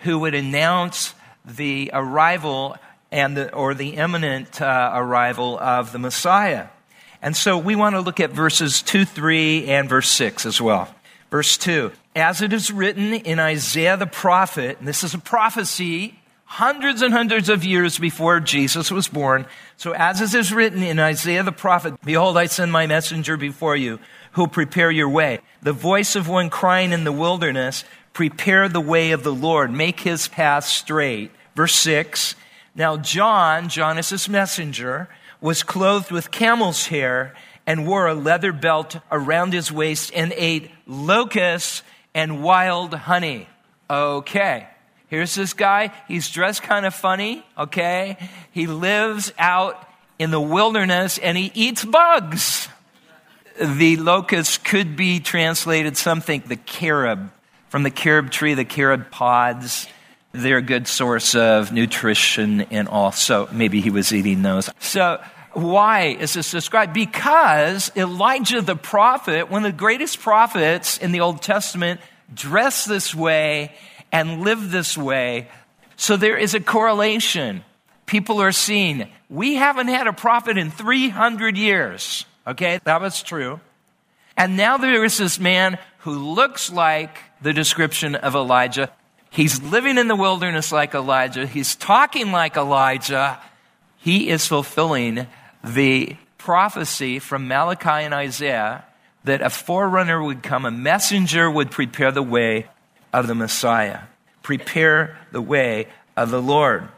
who 0.00 0.18
would 0.20 0.34
announce 0.34 1.14
the 1.44 1.90
arrival 1.92 2.76
and 3.10 3.34
the, 3.34 3.52
or 3.54 3.72
the 3.72 3.96
imminent 3.96 4.60
uh, 4.60 4.92
arrival 4.94 5.58
of 5.58 5.90
the 5.90 5.98
Messiah. 5.98 6.66
And 7.22 7.34
so 7.34 7.56
we 7.56 7.76
want 7.76 7.94
to 7.94 8.00
look 8.00 8.20
at 8.20 8.30
verses 8.30 8.82
2, 8.82 9.06
3, 9.06 9.68
and 9.68 9.88
verse 9.88 10.10
6 10.10 10.44
as 10.44 10.60
well. 10.60 10.94
Verse 11.30 11.56
2 11.56 11.92
As 12.14 12.42
it 12.42 12.52
is 12.52 12.70
written 12.70 13.14
in 13.14 13.40
Isaiah 13.40 13.96
the 13.96 14.06
prophet, 14.06 14.78
and 14.78 14.86
this 14.86 15.02
is 15.02 15.14
a 15.14 15.18
prophecy 15.18 16.18
hundreds 16.44 17.02
and 17.02 17.12
hundreds 17.12 17.48
of 17.48 17.64
years 17.64 17.98
before 17.98 18.38
Jesus 18.40 18.90
was 18.90 19.08
born. 19.08 19.46
So, 19.76 19.92
as 19.92 20.20
it 20.20 20.38
is 20.38 20.52
written 20.52 20.82
in 20.82 20.98
Isaiah 20.98 21.42
the 21.42 21.52
prophet, 21.52 21.94
Behold, 22.04 22.36
I 22.36 22.46
send 22.46 22.70
my 22.70 22.86
messenger 22.86 23.36
before 23.36 23.74
you, 23.74 23.98
who'll 24.34 24.48
prepare 24.48 24.90
your 24.90 25.08
way. 25.08 25.40
The 25.62 25.72
voice 25.72 26.14
of 26.16 26.28
one 26.28 26.50
crying 26.50 26.92
in 26.92 27.04
the 27.04 27.12
wilderness, 27.12 27.84
Prepare 28.12 28.68
the 28.68 28.80
way 28.80 29.10
of 29.10 29.24
the 29.24 29.34
Lord, 29.34 29.72
make 29.72 30.00
his 30.00 30.28
path 30.28 30.64
straight. 30.64 31.32
Verse 31.56 31.74
6 31.74 32.36
Now, 32.74 32.96
John, 32.96 33.68
John 33.68 33.98
is 33.98 34.10
his 34.10 34.28
messenger, 34.28 35.08
was 35.40 35.62
clothed 35.62 36.12
with 36.12 36.30
camel's 36.30 36.86
hair 36.86 37.34
and 37.66 37.86
wore 37.86 38.06
a 38.06 38.14
leather 38.14 38.52
belt 38.52 38.98
around 39.10 39.52
his 39.52 39.72
waist 39.72 40.12
and 40.14 40.32
ate 40.36 40.70
locusts 40.86 41.82
and 42.14 42.42
wild 42.42 42.94
honey. 42.94 43.48
Okay. 43.90 44.68
Here's 45.08 45.34
this 45.34 45.52
guy. 45.52 45.92
He's 46.08 46.30
dressed 46.30 46.62
kind 46.62 46.86
of 46.86 46.94
funny, 46.94 47.44
okay? 47.58 48.16
He 48.52 48.66
lives 48.66 49.32
out 49.38 49.86
in 50.18 50.30
the 50.30 50.40
wilderness 50.40 51.18
and 51.18 51.36
he 51.36 51.50
eats 51.54 51.84
bugs. 51.84 52.68
The 53.60 53.96
locust 53.96 54.64
could 54.64 54.96
be 54.96 55.20
translated 55.20 55.96
something, 55.96 56.42
the 56.46 56.56
carob. 56.56 57.30
From 57.68 57.82
the 57.82 57.90
carob 57.90 58.30
tree, 58.30 58.54
the 58.54 58.64
carob 58.64 59.10
pods. 59.10 59.86
They're 60.32 60.58
a 60.58 60.62
good 60.62 60.88
source 60.88 61.34
of 61.34 61.72
nutrition 61.72 62.62
and 62.62 62.88
also 62.88 63.48
maybe 63.52 63.80
he 63.80 63.90
was 63.90 64.12
eating 64.12 64.42
those. 64.42 64.70
So 64.80 65.20
Why 65.54 66.16
is 66.18 66.34
this 66.34 66.50
described? 66.50 66.92
Because 66.92 67.90
Elijah 67.96 68.60
the 68.60 68.74
prophet, 68.74 69.50
one 69.50 69.64
of 69.64 69.72
the 69.72 69.78
greatest 69.78 70.20
prophets 70.20 70.98
in 70.98 71.12
the 71.12 71.20
Old 71.20 71.42
Testament, 71.42 72.00
dressed 72.32 72.88
this 72.88 73.14
way 73.14 73.72
and 74.10 74.42
lived 74.42 74.70
this 74.70 74.98
way. 74.98 75.48
So 75.96 76.16
there 76.16 76.36
is 76.36 76.54
a 76.54 76.60
correlation. 76.60 77.64
People 78.04 78.42
are 78.42 78.52
seeing, 78.52 79.08
we 79.30 79.54
haven't 79.54 79.88
had 79.88 80.08
a 80.08 80.12
prophet 80.12 80.58
in 80.58 80.72
300 80.72 81.56
years. 81.56 82.26
Okay, 82.46 82.80
that 82.84 83.00
was 83.00 83.22
true. 83.22 83.60
And 84.36 84.56
now 84.56 84.76
there 84.76 85.04
is 85.04 85.18
this 85.18 85.38
man 85.38 85.78
who 85.98 86.34
looks 86.34 86.70
like 86.70 87.18
the 87.40 87.52
description 87.52 88.14
of 88.14 88.34
Elijah. 88.34 88.90
He's 89.30 89.62
living 89.62 89.98
in 89.98 90.08
the 90.08 90.16
wilderness 90.16 90.70
like 90.70 90.94
Elijah. 90.94 91.46
He's 91.46 91.74
talking 91.74 92.32
like 92.32 92.56
Elijah. 92.56 93.40
He 93.98 94.28
is 94.28 94.46
fulfilling 94.46 95.26
the 95.62 96.16
prophecy 96.36 97.18
from 97.18 97.48
Malachi 97.48 98.04
and 98.04 98.12
Isaiah 98.12 98.84
that 99.24 99.40
a 99.40 99.48
forerunner 99.48 100.22
would 100.22 100.42
come, 100.42 100.66
a 100.66 100.70
messenger 100.70 101.50
would 101.50 101.70
prepare 101.70 102.12
the 102.12 102.22
way 102.22 102.66
of 103.12 103.26
the 103.26 103.34
Messiah, 103.34 104.00
prepare 104.42 105.16
the 105.32 105.40
way 105.40 105.88
of 106.16 106.30
the 106.30 106.42
Lord, 106.42 106.88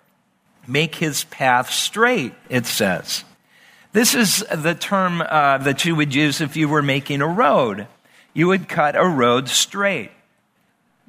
make 0.67 0.97
his 0.97 1.25
path 1.25 1.71
straight, 1.71 2.35
it 2.49 2.67
says. 2.67 3.25
This 3.97 4.15
is 4.15 4.45
the 4.55 4.75
term 4.75 5.23
uh, 5.23 5.57
that 5.57 5.87
you 5.87 5.97
would 5.97 6.15
use 6.15 6.43
if 6.43 6.55
you 6.55 6.69
were 6.69 6.83
making 6.83 7.23
a 7.23 7.27
road. 7.27 7.87
You 8.35 8.49
would 8.49 8.69
cut 8.69 8.95
a 8.95 9.09
road 9.09 9.49
straight. 9.49 10.11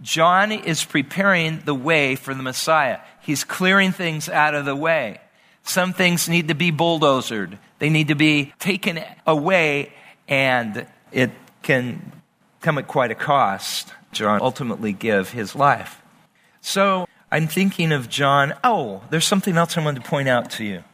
John 0.02 0.54
is 0.54 0.86
preparing 0.86 1.60
the 1.66 1.74
way 1.74 2.16
for 2.16 2.34
the 2.34 2.42
Messiah. 2.42 3.00
He's 3.20 3.44
clearing 3.44 3.92
things 3.92 4.30
out 4.30 4.56
of 4.56 4.64
the 4.64 4.74
way. 4.74 5.20
Some 5.64 5.92
things 5.92 6.30
need 6.30 6.48
to 6.48 6.56
be 6.56 6.72
bulldozered. 6.72 7.58
They 7.80 7.90
need 7.90 8.08
to 8.08 8.16
be 8.16 8.54
taken 8.58 9.04
away, 9.26 9.92
and 10.30 10.88
it 11.12 11.32
can 11.64 12.14
come 12.62 12.78
at 12.78 12.88
quite 12.88 13.12
a 13.12 13.16
cost. 13.16 13.94
John 14.14 14.40
ultimately 14.42 14.94
give 14.94 15.32
his 15.32 15.58
life. 15.58 16.02
So 16.62 17.06
I'm 17.34 17.50
thinking 17.50 17.92
of 17.92 18.08
John. 18.08 18.54
Oh, 18.64 19.02
there's 19.10 19.28
something 19.28 19.58
else 19.58 19.78
I 19.78 19.84
wanted 19.84 20.06
to 20.06 20.10
point 20.10 20.30
out 20.30 20.52
to 20.52 20.64
you. 20.64 20.86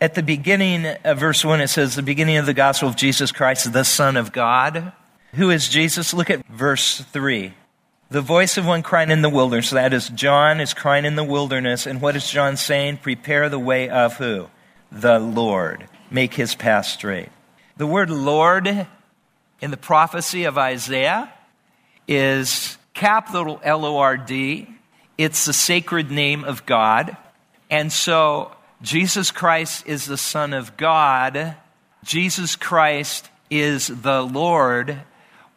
At 0.00 0.14
the 0.14 0.22
beginning 0.22 0.86
of 0.86 1.18
verse 1.18 1.44
1, 1.44 1.60
it 1.60 1.68
says, 1.68 1.96
The 1.96 2.02
beginning 2.02 2.36
of 2.36 2.46
the 2.46 2.54
gospel 2.54 2.88
of 2.88 2.94
Jesus 2.94 3.32
Christ, 3.32 3.72
the 3.72 3.84
Son 3.84 4.16
of 4.16 4.30
God. 4.30 4.92
Who 5.34 5.50
is 5.50 5.68
Jesus? 5.68 6.14
Look 6.14 6.30
at 6.30 6.46
verse 6.46 7.00
3. 7.00 7.52
The 8.10 8.20
voice 8.20 8.56
of 8.56 8.64
one 8.64 8.82
crying 8.82 9.10
in 9.10 9.22
the 9.22 9.28
wilderness, 9.28 9.70
that 9.70 9.92
is, 9.92 10.08
John 10.08 10.60
is 10.60 10.72
crying 10.72 11.04
in 11.04 11.16
the 11.16 11.24
wilderness. 11.24 11.84
And 11.84 12.00
what 12.00 12.14
is 12.14 12.30
John 12.30 12.56
saying? 12.56 12.98
Prepare 12.98 13.48
the 13.48 13.58
way 13.58 13.90
of 13.90 14.16
who? 14.16 14.48
The 14.92 15.18
Lord. 15.18 15.88
Make 16.10 16.32
his 16.32 16.54
path 16.54 16.86
straight. 16.86 17.28
The 17.76 17.86
word 17.86 18.08
Lord 18.08 18.86
in 19.60 19.70
the 19.70 19.76
prophecy 19.76 20.44
of 20.44 20.56
Isaiah 20.56 21.32
is 22.06 22.78
capital 22.94 23.60
L 23.64 23.84
O 23.84 23.98
R 23.98 24.16
D. 24.16 24.68
It's 25.18 25.44
the 25.44 25.52
sacred 25.52 26.10
name 26.10 26.44
of 26.44 26.64
God. 26.64 27.16
And 27.68 27.92
so 27.92 28.52
Jesus 28.82 29.30
Christ 29.30 29.86
is 29.86 30.06
the 30.06 30.16
Son 30.16 30.52
of 30.52 30.76
God. 30.76 31.56
Jesus 32.04 32.56
Christ 32.56 33.28
is 33.50 33.88
the 33.88 34.22
Lord 34.22 35.00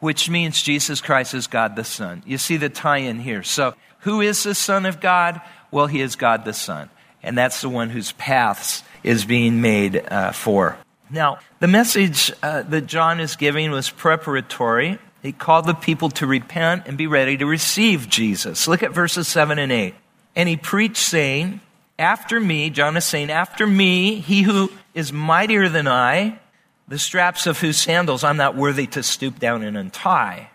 which 0.02 0.30
means 0.30 0.62
Jesus 0.62 1.00
Christ 1.00 1.34
is 1.34 1.48
God 1.48 1.78
the 1.78 1.84
Son. 1.86 2.24
You 2.26 2.38
see 2.38 2.58
the 2.58 2.70
tie 2.70 2.98
in 2.98 3.20
here. 3.20 3.44
So, 3.44 3.76
who 4.00 4.20
is 4.20 4.44
the 4.44 4.56
Son 4.56 4.86
of 4.86 5.00
God? 5.00 5.40
Well, 5.70 5.88
he 5.88 6.02
is 6.02 6.16
God 6.16 6.44
the 6.44 6.54
Son. 6.54 6.90
And 7.24 7.38
that's 7.38 7.62
the 7.62 7.70
one 7.70 7.92
whose 7.92 8.12
paths 8.14 8.84
is 9.04 9.26
being 9.26 9.62
made 9.62 10.04
uh, 10.10 10.32
for. 10.32 10.76
Now, 11.12 11.38
the 11.60 11.68
message 11.68 12.34
uh, 12.42 12.64
that 12.64 12.88
John 12.88 13.20
is 13.20 13.36
giving 13.36 13.70
was 13.70 13.92
preparatory. 13.92 14.98
He 15.22 15.32
called 15.32 15.66
the 15.66 15.76
people 15.76 16.10
to 16.12 16.26
repent 16.26 16.88
and 16.88 16.98
be 16.98 17.06
ready 17.06 17.38
to 17.38 17.46
receive 17.46 18.10
Jesus. 18.10 18.68
Look 18.68 18.82
at 18.82 18.92
verses 18.92 19.28
7 19.28 19.60
and 19.60 19.72
8. 19.72 19.94
And 20.36 20.50
he 20.50 20.58
preached, 20.58 20.98
saying, 20.98 21.62
After 22.02 22.40
me, 22.40 22.72
John 22.72 22.98
is 22.98 23.06
saying, 23.06 23.30
After 23.30 23.68
me, 23.68 24.16
he 24.16 24.42
who 24.42 24.72
is 24.96 25.14
mightier 25.14 25.70
than 25.70 25.88
I, 25.88 26.40
the 26.88 26.98
straps 26.98 27.46
of 27.46 27.60
whose 27.60 27.78
sandals 27.78 28.24
I'm 28.24 28.38
not 28.38 28.56
worthy 28.56 28.88
to 28.88 29.04
stoop 29.04 29.38
down 29.38 29.62
and 29.62 29.78
untie. 29.78 30.50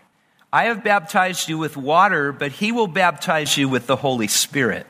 I 0.51 0.65
have 0.65 0.83
baptized 0.83 1.47
you 1.47 1.57
with 1.57 1.77
water, 1.77 2.33
but 2.33 2.51
he 2.51 2.73
will 2.73 2.87
baptize 2.87 3.57
you 3.57 3.69
with 3.69 3.87
the 3.87 3.95
Holy 3.95 4.27
Spirit. 4.27 4.87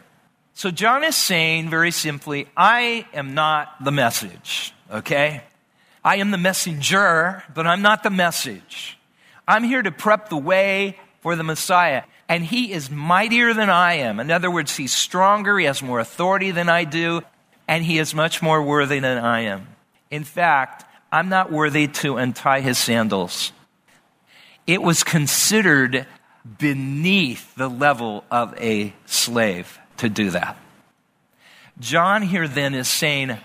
So 0.55 0.71
John 0.71 1.03
is 1.03 1.15
saying 1.15 1.69
very 1.69 1.91
simply, 1.91 2.47
I 2.57 3.05
am 3.13 3.35
not 3.35 3.83
the 3.83 3.91
message, 3.91 4.73
okay? 4.91 5.43
I 6.03 6.15
am 6.15 6.31
the 6.31 6.39
messenger, 6.39 7.43
but 7.53 7.67
I'm 7.67 7.83
not 7.83 8.01
the 8.01 8.09
message. 8.09 8.97
I'm 9.47 9.63
here 9.63 9.83
to 9.83 9.91
prep 9.91 10.29
the 10.29 10.37
way 10.37 10.97
for 11.21 11.35
the 11.35 11.43
Messiah. 11.43 12.01
And 12.29 12.43
he 12.43 12.73
is 12.73 12.89
mightier 12.89 13.53
than 13.53 13.69
I 13.69 13.93
am. 13.95 14.19
In 14.19 14.31
other 14.31 14.51
words, 14.51 14.75
he's 14.75 14.93
stronger, 14.93 15.57
he 15.57 15.65
has 15.65 15.81
more 15.81 15.99
authority 15.99 16.51
than 16.51 16.67
I 16.69 16.83
do, 16.83 17.21
and 17.67 17.83
he 17.83 17.99
is 17.99 18.13
much 18.13 18.41
more 18.41 18.61
worthy 18.61 18.99
than 18.99 19.17
I 19.17 19.41
am. 19.41 19.67
In 20.11 20.23
fact, 20.23 20.85
I'm 21.11 21.29
not 21.29 21.51
worthy 21.51 21.87
to 21.87 22.17
untie 22.17 22.59
his 22.59 22.77
sandals. 22.77 23.53
It 24.65 24.81
was 24.81 25.03
considered 25.03 26.05
beneath 26.57 27.55
the 27.55 27.69
level 27.69 28.25
of 28.29 28.53
a 28.59 28.93
slave 29.05 29.79
to 29.97 30.09
do 30.09 30.31
that. 30.31 30.57
John 31.79 32.21
here 32.21 32.47
then 32.47 32.73
is 32.73 32.87
saying, 32.87 33.37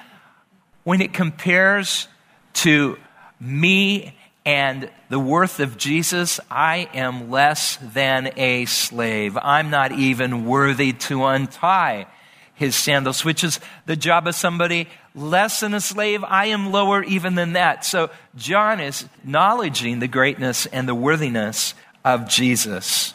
when 0.85 1.01
it 1.01 1.13
compares 1.13 2.09
to 2.55 2.99
me 3.39 4.17
and 4.45 4.91
the 5.09 5.21
worth 5.21 5.61
of 5.61 5.77
Jesus, 5.77 6.41
I 6.51 6.89
am 6.95 7.31
less 7.31 7.77
than 7.77 8.33
a 8.37 8.65
slave. 8.65 9.39
I'm 9.41 9.71
not 9.71 9.93
even 9.93 10.47
worthy 10.47 10.93
to 10.95 11.25
untie 11.25 12.07
his 12.55 12.75
sandals, 12.75 13.25
which 13.25 13.45
is 13.45 13.61
the 13.87 13.97
job 13.97 14.27
of 14.27 14.35
somebody 14.35 14.89
less 15.15 15.61
than 15.61 15.75
a 15.75 15.81
slave. 15.81 16.25
I 16.25 16.47
am 16.47 16.73
lower 16.73 17.03
even 17.05 17.35
than 17.35 17.53
that. 17.55 17.85
So 17.85 18.11
John 18.35 18.81
is 18.81 19.05
acknowledging 19.23 19.99
the 19.99 20.09
greatness 20.09 20.67
and 20.67 20.89
the 20.89 20.95
worthiness 20.95 21.75
of 22.05 22.29
Jesus. 22.29 23.15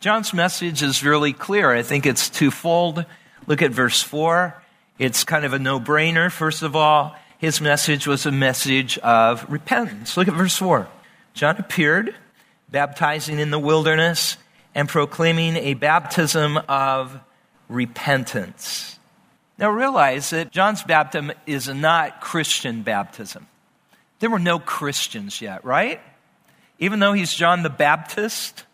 John's 0.00 0.32
message 0.32 0.82
is 0.82 1.02
really 1.02 1.32
clear. 1.32 1.72
I 1.72 1.82
think 1.82 2.06
it's 2.06 2.28
twofold. 2.28 3.04
Look 3.46 3.62
at 3.62 3.72
verse 3.72 4.00
4. 4.02 4.62
It's 4.98 5.24
kind 5.24 5.44
of 5.44 5.52
a 5.52 5.58
no 5.58 5.80
brainer. 5.80 6.30
First 6.30 6.62
of 6.62 6.76
all, 6.76 7.16
his 7.38 7.60
message 7.60 8.06
was 8.06 8.26
a 8.26 8.32
message 8.32 8.98
of 8.98 9.50
repentance. 9.50 10.16
Look 10.16 10.28
at 10.28 10.34
verse 10.34 10.56
4. 10.56 10.88
John 11.34 11.56
appeared, 11.56 12.14
baptizing 12.68 13.38
in 13.38 13.50
the 13.50 13.58
wilderness 13.58 14.36
and 14.74 14.88
proclaiming 14.88 15.56
a 15.56 15.74
baptism 15.74 16.58
of 16.68 17.18
repentance. 17.68 18.98
Now 19.56 19.70
realize 19.70 20.30
that 20.30 20.50
John's 20.50 20.82
baptism 20.82 21.32
is 21.46 21.68
not 21.68 22.20
Christian 22.20 22.82
baptism. 22.82 23.46
There 24.18 24.30
were 24.30 24.38
no 24.38 24.58
Christians 24.58 25.40
yet, 25.40 25.64
right? 25.64 26.00
Even 26.78 26.98
though 26.98 27.12
he's 27.12 27.32
John 27.32 27.62
the 27.62 27.70
Baptist, 27.70 28.64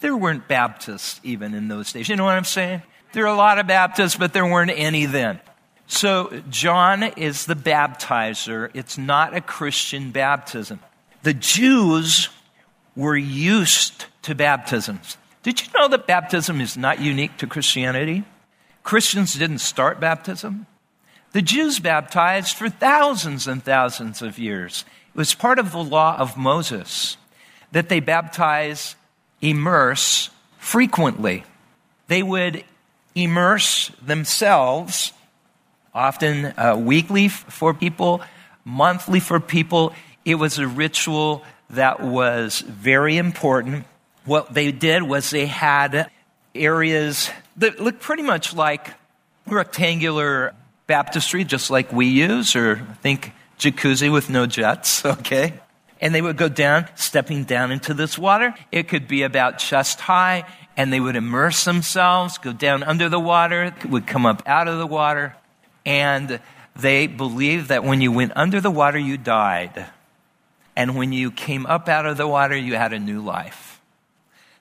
there 0.00 0.16
weren't 0.16 0.48
Baptists 0.48 1.20
even 1.22 1.54
in 1.54 1.68
those 1.68 1.92
days. 1.92 2.08
You 2.08 2.16
know 2.16 2.24
what 2.24 2.36
I'm 2.36 2.44
saying? 2.44 2.82
There 3.12 3.24
are 3.24 3.34
a 3.34 3.36
lot 3.36 3.58
of 3.58 3.66
Baptists, 3.66 4.16
but 4.16 4.32
there 4.32 4.46
weren't 4.46 4.70
any 4.74 5.06
then. 5.06 5.40
So 5.90 6.40
John 6.48 7.02
is 7.02 7.46
the 7.46 7.56
baptizer. 7.56 8.70
It's 8.74 8.96
not 8.96 9.36
a 9.36 9.40
Christian 9.40 10.12
baptism. 10.12 10.78
The 11.24 11.34
Jews 11.34 12.28
were 12.94 13.16
used 13.16 14.04
to 14.22 14.36
baptisms. 14.36 15.16
Did 15.42 15.60
you 15.60 15.66
know 15.74 15.88
that 15.88 16.06
baptism 16.06 16.60
is 16.60 16.76
not 16.76 17.00
unique 17.00 17.36
to 17.38 17.48
Christianity? 17.48 18.22
Christians 18.84 19.34
didn't 19.34 19.58
start 19.58 19.98
baptism. 19.98 20.66
The 21.32 21.42
Jews 21.42 21.80
baptized 21.80 22.56
for 22.56 22.68
thousands 22.68 23.48
and 23.48 23.62
thousands 23.62 24.22
of 24.22 24.38
years. 24.38 24.84
It 25.12 25.18
was 25.18 25.34
part 25.34 25.58
of 25.58 25.72
the 25.72 25.82
law 25.82 26.16
of 26.16 26.36
Moses 26.36 27.16
that 27.72 27.88
they 27.88 27.98
baptize, 27.98 28.94
immerse 29.42 30.30
frequently. 30.56 31.42
They 32.06 32.22
would 32.22 32.62
immerse 33.16 33.90
themselves, 34.00 35.12
often 35.94 36.46
uh, 36.46 36.76
weekly 36.78 37.28
for 37.28 37.74
people, 37.74 38.22
monthly 38.64 39.20
for 39.20 39.40
people. 39.40 39.94
It 40.24 40.36
was 40.36 40.58
a 40.58 40.66
ritual 40.66 41.44
that 41.70 42.00
was 42.00 42.60
very 42.60 43.16
important. 43.16 43.84
What 44.24 44.54
they 44.54 44.72
did 44.72 45.02
was 45.02 45.30
they 45.30 45.46
had 45.46 46.10
areas 46.54 47.30
that 47.56 47.80
looked 47.80 48.00
pretty 48.00 48.22
much 48.22 48.54
like 48.54 48.88
rectangular 49.46 50.54
baptistry, 50.86 51.44
just 51.44 51.70
like 51.70 51.92
we 51.92 52.06
use, 52.06 52.56
or 52.56 52.84
I 52.90 52.94
think 52.94 53.32
jacuzzi 53.58 54.12
with 54.12 54.30
no 54.30 54.46
jets, 54.46 55.04
okay? 55.04 55.54
And 56.00 56.14
they 56.14 56.22
would 56.22 56.36
go 56.36 56.48
down, 56.48 56.88
stepping 56.94 57.44
down 57.44 57.70
into 57.70 57.92
this 57.94 58.18
water. 58.18 58.54
It 58.72 58.88
could 58.88 59.06
be 59.06 59.22
about 59.22 59.58
chest 59.58 60.00
high, 60.00 60.44
and 60.76 60.92
they 60.92 61.00
would 61.00 61.16
immerse 61.16 61.64
themselves, 61.64 62.38
go 62.38 62.52
down 62.52 62.82
under 62.82 63.08
the 63.08 63.20
water, 63.20 63.74
would 63.88 64.06
come 64.06 64.24
up 64.24 64.42
out 64.46 64.66
of 64.66 64.78
the 64.78 64.86
water, 64.86 65.36
and 65.90 66.40
they 66.76 67.08
believed 67.08 67.70
that 67.70 67.82
when 67.82 68.00
you 68.00 68.12
went 68.12 68.30
under 68.36 68.60
the 68.60 68.70
water, 68.70 68.96
you 68.96 69.18
died. 69.18 69.86
And 70.76 70.96
when 70.96 71.12
you 71.12 71.32
came 71.32 71.66
up 71.66 71.88
out 71.88 72.06
of 72.06 72.16
the 72.16 72.28
water, 72.28 72.56
you 72.56 72.76
had 72.76 72.92
a 72.92 73.00
new 73.00 73.20
life. 73.20 73.80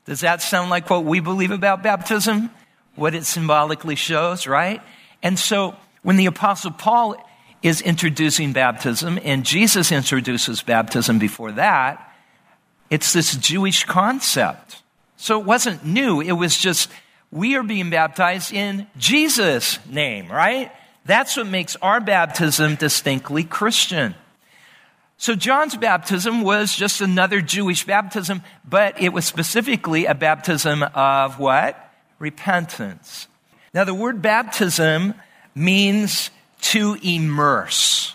Does 0.06 0.22
that 0.22 0.42
sound 0.42 0.72
like 0.72 0.90
what 0.90 1.06
we 1.06 1.20
believe 1.20 1.52
about 1.52 1.84
baptism? 1.84 2.50
What 2.96 3.14
it 3.14 3.26
symbolically 3.26 3.94
shows, 3.94 4.48
right? 4.48 4.82
And 5.22 5.38
so 5.38 5.76
when 6.02 6.18
the 6.18 6.26
Apostle 6.26 6.72
Paul 6.72 7.16
is 7.62 7.80
introducing 7.80 8.52
baptism 8.52 9.20
and 9.24 9.46
Jesus 9.46 9.92
introduces 9.92 10.64
baptism 10.64 11.20
before 11.20 11.52
that, 11.52 12.12
it's 12.90 13.14
this 13.14 13.36
Jewish 13.36 13.84
concept. 13.84 14.82
So 15.16 15.40
it 15.40 15.46
wasn't 15.46 15.86
new. 15.86 16.22
It 16.22 16.32
was 16.32 16.58
just, 16.58 16.90
we 17.32 17.56
are 17.56 17.62
being 17.62 17.92
baptized 17.92 18.52
in 18.52 18.88
Jesus' 18.98 19.78
name, 19.86 20.28
right? 20.32 20.72
That's 21.06 21.38
what 21.38 21.48
makes 21.48 21.76
our 21.78 22.00
baptism 22.00 22.76
distinctly 22.76 23.44
Christian. 23.44 24.16
So 25.18 25.36
John's 25.36 25.76
baptism 25.76 26.44
was 26.44 26.74
just 26.74 27.02
another 27.02 27.42
Jewish 27.42 27.86
baptism, 27.86 28.42
but 28.68 29.02
it 29.02 29.12
was 29.12 29.26
specifically 29.26 30.06
a 30.06 30.16
baptism 30.16 30.82
of 30.82 31.40
what? 31.40 31.92
Repentance. 32.20 33.28
Now 33.74 33.84
the 33.84 33.94
word 33.94 34.22
baptism 34.22 35.14
means 35.54 36.32
to 36.62 36.98
immerse. 37.02 38.14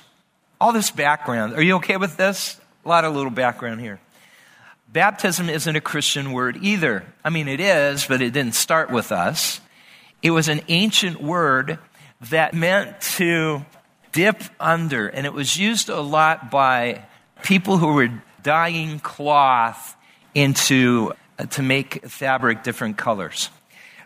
All 0.60 0.72
this 0.72 0.90
background. 0.90 1.54
Are 1.54 1.62
you 1.62 1.76
okay 1.76 1.96
with 1.96 2.16
this? 2.16 2.58
A 2.84 2.88
lot 2.88 3.04
of 3.04 3.14
little 3.14 3.30
background 3.30 3.80
here. 3.80 4.00
Baptism 4.90 5.48
isn't 5.50 5.76
a 5.76 5.80
Christian 5.80 6.32
word 6.32 6.58
either. 6.62 7.04
I 7.24 7.30
mean, 7.30 7.48
it 7.48 7.60
is, 7.60 8.06
but 8.06 8.22
it 8.22 8.32
didn't 8.32 8.54
start 8.54 8.90
with 8.90 9.12
us. 9.12 9.60
It 10.22 10.30
was 10.30 10.48
an 10.48 10.62
ancient 10.68 11.20
word 11.20 11.78
that 12.30 12.54
meant 12.54 13.00
to 13.00 13.64
dip 14.12 14.42
under, 14.60 15.08
and 15.08 15.26
it 15.26 15.32
was 15.32 15.56
used 15.56 15.88
a 15.88 16.00
lot 16.00 16.50
by 16.50 17.04
people 17.42 17.78
who 17.78 17.94
were 17.94 18.08
dyeing 18.42 19.00
cloth 19.00 19.96
into 20.34 21.12
uh, 21.38 21.46
to 21.46 21.62
make 21.62 22.06
fabric 22.06 22.62
different 22.62 22.96
colors. 22.96 23.50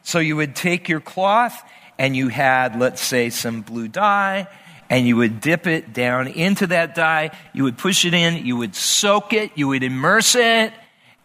So 0.02 0.18
you 0.18 0.36
would 0.36 0.56
take 0.56 0.88
your 0.88 1.00
cloth 1.00 1.62
and 1.98 2.16
you 2.16 2.28
had, 2.28 2.78
let's 2.78 3.02
say, 3.02 3.28
some 3.28 3.60
blue 3.60 3.88
dye, 3.88 4.46
and 4.88 5.06
you 5.06 5.16
would 5.16 5.40
dip 5.40 5.66
it 5.66 5.92
down 5.92 6.28
into 6.28 6.68
that 6.68 6.94
dye. 6.94 7.30
You 7.52 7.64
would 7.64 7.76
push 7.76 8.04
it 8.04 8.14
in, 8.14 8.46
you 8.46 8.56
would 8.56 8.74
soak 8.74 9.32
it, 9.32 9.50
you 9.56 9.68
would 9.68 9.82
immerse 9.82 10.34
it, 10.34 10.72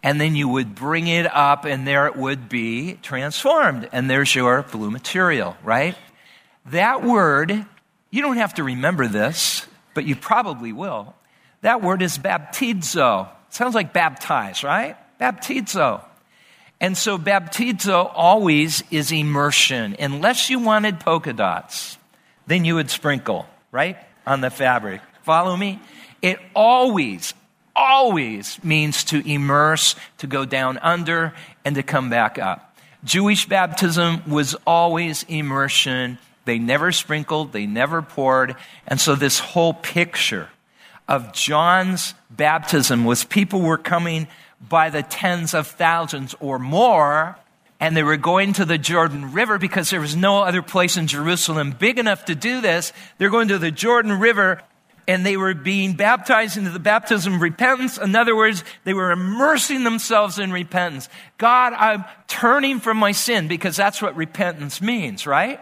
and 0.02 0.20
then 0.20 0.34
you 0.34 0.48
would 0.48 0.74
bring 0.74 1.06
it 1.06 1.32
up, 1.32 1.64
and 1.64 1.86
there 1.86 2.06
it 2.06 2.16
would 2.16 2.48
be 2.48 2.94
transformed. 3.02 3.88
And 3.92 4.10
there's 4.10 4.34
your 4.34 4.62
blue 4.62 4.90
material, 4.90 5.56
right? 5.62 5.96
That 6.66 7.02
word, 7.02 7.66
you 8.10 8.22
don't 8.22 8.38
have 8.38 8.54
to 8.54 8.64
remember 8.64 9.06
this, 9.06 9.66
but 9.92 10.04
you 10.04 10.16
probably 10.16 10.72
will. 10.72 11.14
That 11.60 11.82
word 11.82 12.02
is 12.02 12.18
baptizo. 12.18 13.28
Sounds 13.50 13.74
like 13.74 13.92
baptize, 13.92 14.64
right? 14.64 14.96
Baptizo. 15.20 16.02
And 16.80 16.96
so 16.96 17.18
baptizo 17.18 18.10
always 18.14 18.82
is 18.90 19.12
immersion. 19.12 19.96
Unless 19.98 20.50
you 20.50 20.58
wanted 20.58 21.00
polka 21.00 21.32
dots, 21.32 21.96
then 22.46 22.64
you 22.64 22.74
would 22.74 22.90
sprinkle, 22.90 23.46
right? 23.70 23.96
On 24.26 24.40
the 24.40 24.50
fabric. 24.50 25.00
Follow 25.22 25.56
me? 25.56 25.80
It 26.20 26.38
always, 26.54 27.32
always 27.76 28.62
means 28.64 29.04
to 29.04 29.26
immerse, 29.26 29.96
to 30.18 30.26
go 30.26 30.44
down 30.44 30.78
under, 30.78 31.34
and 31.64 31.76
to 31.76 31.82
come 31.82 32.10
back 32.10 32.38
up. 32.38 32.76
Jewish 33.04 33.46
baptism 33.46 34.22
was 34.28 34.54
always 34.66 35.24
immersion 35.28 36.18
they 36.44 36.58
never 36.58 36.92
sprinkled, 36.92 37.52
they 37.52 37.66
never 37.66 38.02
poured. 38.02 38.56
And 38.86 39.00
so, 39.00 39.14
this 39.14 39.38
whole 39.38 39.74
picture 39.74 40.48
of 41.08 41.32
John's 41.32 42.14
baptism 42.30 43.04
was 43.04 43.24
people 43.24 43.60
were 43.60 43.78
coming 43.78 44.26
by 44.68 44.90
the 44.90 45.02
tens 45.02 45.54
of 45.54 45.66
thousands 45.66 46.34
or 46.40 46.58
more, 46.58 47.36
and 47.80 47.96
they 47.96 48.02
were 48.02 48.16
going 48.16 48.54
to 48.54 48.64
the 48.64 48.78
Jordan 48.78 49.32
River 49.32 49.58
because 49.58 49.90
there 49.90 50.00
was 50.00 50.16
no 50.16 50.42
other 50.42 50.62
place 50.62 50.96
in 50.96 51.06
Jerusalem 51.06 51.72
big 51.72 51.98
enough 51.98 52.24
to 52.26 52.34
do 52.34 52.60
this. 52.60 52.92
They're 53.18 53.30
going 53.30 53.48
to 53.48 53.58
the 53.58 53.70
Jordan 53.70 54.18
River 54.18 54.62
and 55.06 55.24
they 55.24 55.36
were 55.36 55.54
being 55.54 55.94
baptized 55.94 56.56
into 56.56 56.70
the 56.70 56.78
baptism 56.78 57.34
of 57.34 57.40
repentance. 57.42 57.98
In 57.98 58.16
other 58.16 58.34
words, 58.34 58.64
they 58.84 58.94
were 58.94 59.10
immersing 59.10 59.84
themselves 59.84 60.38
in 60.38 60.50
repentance. 60.50 61.08
God, 61.36 61.74
I'm 61.74 62.04
turning 62.26 62.80
from 62.80 62.96
my 62.96 63.12
sin 63.12 63.48
because 63.48 63.76
that's 63.76 64.00
what 64.00 64.16
repentance 64.16 64.80
means, 64.80 65.26
right? 65.26 65.60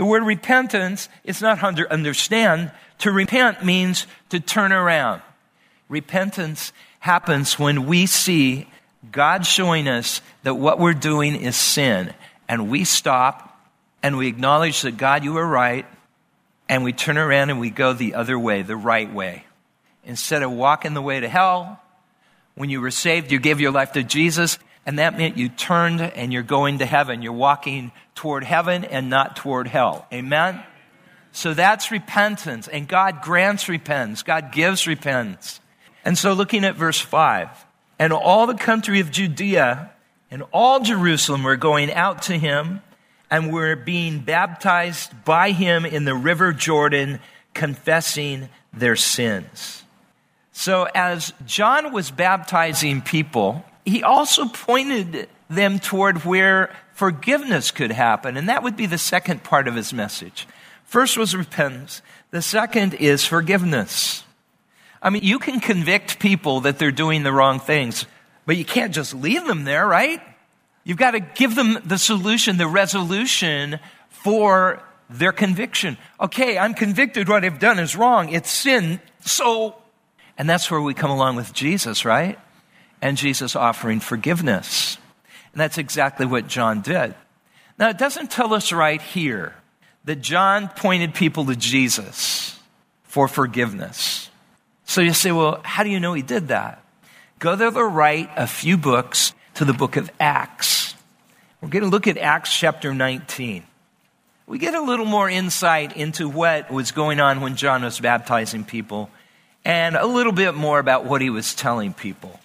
The 0.00 0.06
word 0.06 0.22
repentance 0.22 1.10
is 1.24 1.42
not 1.42 1.62
under 1.62 1.86
understand. 1.92 2.72
To 3.00 3.12
repent 3.12 3.66
means 3.66 4.06
to 4.30 4.40
turn 4.40 4.72
around. 4.72 5.20
Repentance 5.90 6.72
happens 7.00 7.58
when 7.58 7.84
we 7.84 8.06
see 8.06 8.66
God 9.12 9.44
showing 9.44 9.86
us 9.88 10.22
that 10.42 10.54
what 10.54 10.78
we're 10.78 10.94
doing 10.94 11.36
is 11.36 11.54
sin, 11.54 12.14
and 12.48 12.70
we 12.70 12.84
stop 12.84 13.60
and 14.02 14.16
we 14.16 14.26
acknowledge 14.26 14.80
that 14.80 14.96
God, 14.96 15.22
you 15.22 15.34
were 15.34 15.46
right, 15.46 15.84
and 16.66 16.82
we 16.82 16.94
turn 16.94 17.18
around 17.18 17.50
and 17.50 17.60
we 17.60 17.68
go 17.68 17.92
the 17.92 18.14
other 18.14 18.38
way, 18.38 18.62
the 18.62 18.76
right 18.76 19.12
way. 19.12 19.44
Instead 20.06 20.42
of 20.42 20.50
walking 20.50 20.94
the 20.94 21.02
way 21.02 21.20
to 21.20 21.28
hell, 21.28 21.78
when 22.54 22.70
you 22.70 22.80
were 22.80 22.90
saved, 22.90 23.30
you 23.30 23.38
gave 23.38 23.60
your 23.60 23.70
life 23.70 23.92
to 23.92 24.02
Jesus, 24.02 24.58
and 24.90 24.98
that 24.98 25.16
meant 25.16 25.36
you 25.36 25.48
turned 25.48 26.00
and 26.00 26.32
you're 26.32 26.42
going 26.42 26.78
to 26.78 26.84
heaven. 26.84 27.22
You're 27.22 27.32
walking 27.32 27.92
toward 28.16 28.42
heaven 28.42 28.84
and 28.84 29.08
not 29.08 29.36
toward 29.36 29.68
hell. 29.68 30.04
Amen? 30.12 30.60
So 31.30 31.54
that's 31.54 31.92
repentance, 31.92 32.66
and 32.66 32.88
God 32.88 33.22
grants 33.22 33.68
repentance. 33.68 34.24
God 34.24 34.50
gives 34.50 34.88
repentance. 34.88 35.60
And 36.04 36.18
so 36.18 36.32
looking 36.32 36.64
at 36.64 36.74
verse 36.74 37.00
5, 37.00 37.50
and 38.00 38.12
all 38.12 38.48
the 38.48 38.56
country 38.56 38.98
of 38.98 39.12
Judea 39.12 39.92
and 40.28 40.42
all 40.52 40.80
Jerusalem 40.80 41.44
were 41.44 41.54
going 41.54 41.92
out 41.92 42.22
to 42.22 42.36
him 42.36 42.82
and 43.30 43.52
were 43.52 43.76
being 43.76 44.18
baptized 44.18 45.24
by 45.24 45.52
him 45.52 45.86
in 45.86 46.04
the 46.04 46.16
river 46.16 46.52
Jordan, 46.52 47.20
confessing 47.54 48.48
their 48.72 48.96
sins. 48.96 49.84
So 50.50 50.88
as 50.96 51.32
John 51.46 51.92
was 51.92 52.10
baptizing 52.10 53.02
people, 53.02 53.64
he 53.84 54.02
also 54.02 54.46
pointed 54.46 55.28
them 55.48 55.78
toward 55.78 56.24
where 56.24 56.74
forgiveness 56.94 57.70
could 57.70 57.90
happen. 57.90 58.36
And 58.36 58.48
that 58.48 58.62
would 58.62 58.76
be 58.76 58.86
the 58.86 58.98
second 58.98 59.42
part 59.42 59.68
of 59.68 59.74
his 59.74 59.92
message. 59.92 60.46
First 60.84 61.16
was 61.16 61.34
repentance. 61.34 62.02
The 62.30 62.42
second 62.42 62.94
is 62.94 63.24
forgiveness. 63.24 64.24
I 65.02 65.10
mean, 65.10 65.22
you 65.22 65.38
can 65.38 65.60
convict 65.60 66.18
people 66.18 66.60
that 66.60 66.78
they're 66.78 66.92
doing 66.92 67.22
the 67.22 67.32
wrong 67.32 67.58
things, 67.58 68.06
but 68.44 68.56
you 68.56 68.64
can't 68.64 68.94
just 68.94 69.14
leave 69.14 69.46
them 69.46 69.64
there, 69.64 69.86
right? 69.86 70.20
You've 70.84 70.98
got 70.98 71.12
to 71.12 71.20
give 71.20 71.54
them 71.54 71.78
the 71.84 71.98
solution, 71.98 72.56
the 72.56 72.66
resolution 72.66 73.80
for 74.08 74.82
their 75.08 75.32
conviction. 75.32 75.96
Okay, 76.20 76.58
I'm 76.58 76.74
convicted 76.74 77.28
what 77.28 77.44
I've 77.44 77.58
done 77.58 77.78
is 77.78 77.96
wrong. 77.96 78.28
It's 78.30 78.50
sin. 78.50 79.00
So, 79.20 79.76
and 80.38 80.48
that's 80.48 80.70
where 80.70 80.80
we 80.80 80.94
come 80.94 81.10
along 81.10 81.36
with 81.36 81.52
Jesus, 81.52 82.04
right? 82.04 82.38
And 83.02 83.16
Jesus 83.16 83.56
offering 83.56 84.00
forgiveness. 84.00 84.98
And 85.52 85.60
that's 85.60 85.78
exactly 85.78 86.26
what 86.26 86.46
John 86.46 86.80
did. 86.80 87.14
Now, 87.78 87.88
it 87.88 87.98
doesn't 87.98 88.30
tell 88.30 88.52
us 88.52 88.72
right 88.72 89.00
here 89.00 89.54
that 90.04 90.20
John 90.20 90.68
pointed 90.68 91.14
people 91.14 91.46
to 91.46 91.56
Jesus 91.56 92.58
for 93.04 93.28
forgiveness. 93.28 94.30
So 94.84 95.00
you 95.00 95.14
say, 95.14 95.32
well, 95.32 95.60
how 95.64 95.82
do 95.82 95.90
you 95.90 96.00
know 96.00 96.14
he 96.14 96.22
did 96.22 96.48
that? 96.48 96.84
Go 97.38 97.56
to 97.56 97.70
the 97.70 97.84
right 97.84 98.28
a 98.36 98.46
few 98.46 98.76
books 98.76 99.32
to 99.54 99.64
the 99.64 99.72
book 99.72 99.96
of 99.96 100.10
Acts. 100.20 100.94
We're 101.60 101.68
going 101.68 101.84
to 101.84 101.90
look 101.90 102.06
at 102.06 102.18
Acts 102.18 102.56
chapter 102.56 102.94
19. 102.94 103.64
We 104.46 104.58
get 104.58 104.74
a 104.74 104.80
little 104.80 105.06
more 105.06 105.30
insight 105.30 105.96
into 105.96 106.28
what 106.28 106.70
was 106.70 106.92
going 106.92 107.20
on 107.20 107.40
when 107.40 107.56
John 107.56 107.82
was 107.82 108.00
baptizing 108.00 108.64
people 108.64 109.10
and 109.64 109.96
a 109.96 110.06
little 110.06 110.32
bit 110.32 110.54
more 110.54 110.78
about 110.78 111.04
what 111.04 111.20
he 111.20 111.30
was 111.30 111.54
telling 111.54 111.92
people. 111.92 112.40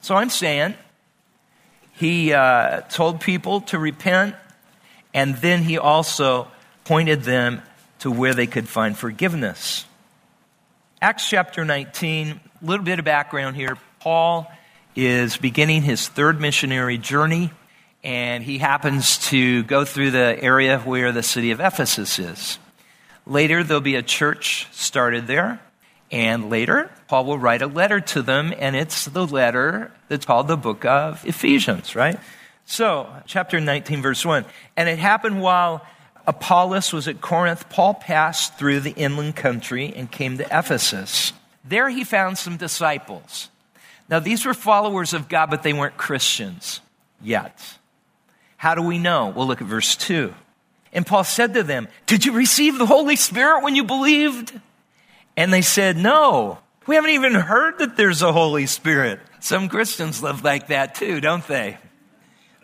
So 0.00 0.14
I'm 0.14 0.30
saying 0.30 0.74
he 1.92 2.32
uh, 2.32 2.82
told 2.82 3.20
people 3.20 3.62
to 3.62 3.78
repent, 3.78 4.36
and 5.12 5.34
then 5.36 5.62
he 5.62 5.78
also 5.78 6.48
pointed 6.84 7.22
them 7.22 7.62
to 8.00 8.10
where 8.10 8.34
they 8.34 8.46
could 8.46 8.68
find 8.68 8.96
forgiveness. 8.96 9.84
Acts 11.02 11.28
chapter 11.28 11.64
19, 11.64 12.28
a 12.28 12.64
little 12.64 12.84
bit 12.84 12.98
of 12.98 13.04
background 13.04 13.56
here. 13.56 13.76
Paul 14.00 14.50
is 14.94 15.36
beginning 15.36 15.82
his 15.82 16.08
third 16.08 16.40
missionary 16.40 16.98
journey, 16.98 17.52
and 18.02 18.42
he 18.42 18.58
happens 18.58 19.18
to 19.28 19.62
go 19.64 19.84
through 19.84 20.12
the 20.12 20.38
area 20.40 20.78
where 20.78 21.12
the 21.12 21.22
city 21.22 21.50
of 21.50 21.60
Ephesus 21.60 22.18
is. 22.18 22.58
Later, 23.26 23.62
there'll 23.62 23.80
be 23.80 23.96
a 23.96 24.02
church 24.02 24.66
started 24.72 25.26
there. 25.26 25.60
And 26.10 26.48
later, 26.48 26.90
Paul 27.06 27.26
will 27.26 27.38
write 27.38 27.60
a 27.60 27.66
letter 27.66 28.00
to 28.00 28.22
them, 28.22 28.54
and 28.58 28.74
it's 28.74 29.04
the 29.04 29.26
letter 29.26 29.92
that's 30.08 30.24
called 30.24 30.48
the 30.48 30.56
book 30.56 30.84
of 30.84 31.24
Ephesians, 31.26 31.94
right? 31.94 32.18
So, 32.64 33.08
chapter 33.26 33.60
19, 33.60 34.02
verse 34.02 34.24
1. 34.24 34.44
And 34.76 34.88
it 34.88 34.98
happened 34.98 35.40
while 35.40 35.86
Apollos 36.26 36.92
was 36.92 37.08
at 37.08 37.22
Corinth, 37.22 37.70
Paul 37.70 37.94
passed 37.94 38.58
through 38.58 38.80
the 38.80 38.92
inland 38.92 39.36
country 39.36 39.92
and 39.94 40.10
came 40.10 40.38
to 40.38 40.44
Ephesus. 40.44 41.32
There 41.64 41.88
he 41.88 42.04
found 42.04 42.36
some 42.36 42.58
disciples. 42.58 43.48
Now, 44.10 44.18
these 44.18 44.44
were 44.44 44.54
followers 44.54 45.14
of 45.14 45.28
God, 45.28 45.50
but 45.50 45.62
they 45.62 45.72
weren't 45.72 45.96
Christians 45.96 46.80
yet. 47.22 47.78
How 48.58 48.74
do 48.74 48.82
we 48.82 48.98
know? 48.98 49.32
We'll 49.34 49.46
look 49.46 49.62
at 49.62 49.66
verse 49.66 49.96
2. 49.96 50.34
And 50.92 51.06
Paul 51.06 51.24
said 51.24 51.54
to 51.54 51.62
them, 51.62 51.88
Did 52.06 52.24
you 52.24 52.32
receive 52.32 52.78
the 52.78 52.86
Holy 52.86 53.16
Spirit 53.16 53.62
when 53.62 53.74
you 53.74 53.84
believed? 53.84 54.58
And 55.38 55.52
they 55.52 55.62
said, 55.62 55.96
No. 55.96 56.58
We 56.88 56.96
haven't 56.96 57.10
even 57.10 57.34
heard 57.34 57.78
that 57.78 57.96
there's 57.96 58.22
a 58.22 58.32
Holy 58.32 58.66
Spirit. 58.66 59.20
Some 59.38 59.68
Christians 59.68 60.20
live 60.20 60.42
like 60.42 60.66
that 60.66 60.96
too, 60.96 61.20
don't 61.20 61.46
they? 61.46 61.78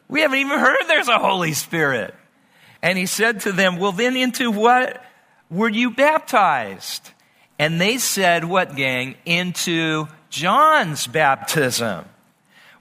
We 0.09 0.23
haven't 0.23 0.39
even 0.41 0.59
heard 0.59 0.79
there's 0.89 1.07
a 1.07 1.21
Holy 1.21 1.53
Spirit. 1.53 2.15
And 2.83 2.99
he 2.99 3.07
said 3.07 3.43
to 3.43 3.53
them, 3.53 3.77
Well, 3.77 3.93
then 3.93 4.17
into 4.17 4.51
what 4.51 5.05
were 5.49 5.69
you 5.69 5.93
baptized? 5.93 7.13
And 7.61 7.81
they 7.81 7.99
said, 7.99 8.45
What, 8.45 8.75
gang? 8.75 9.15
Into 9.25 10.09
John's 10.29 11.07
baptism. 11.07 12.07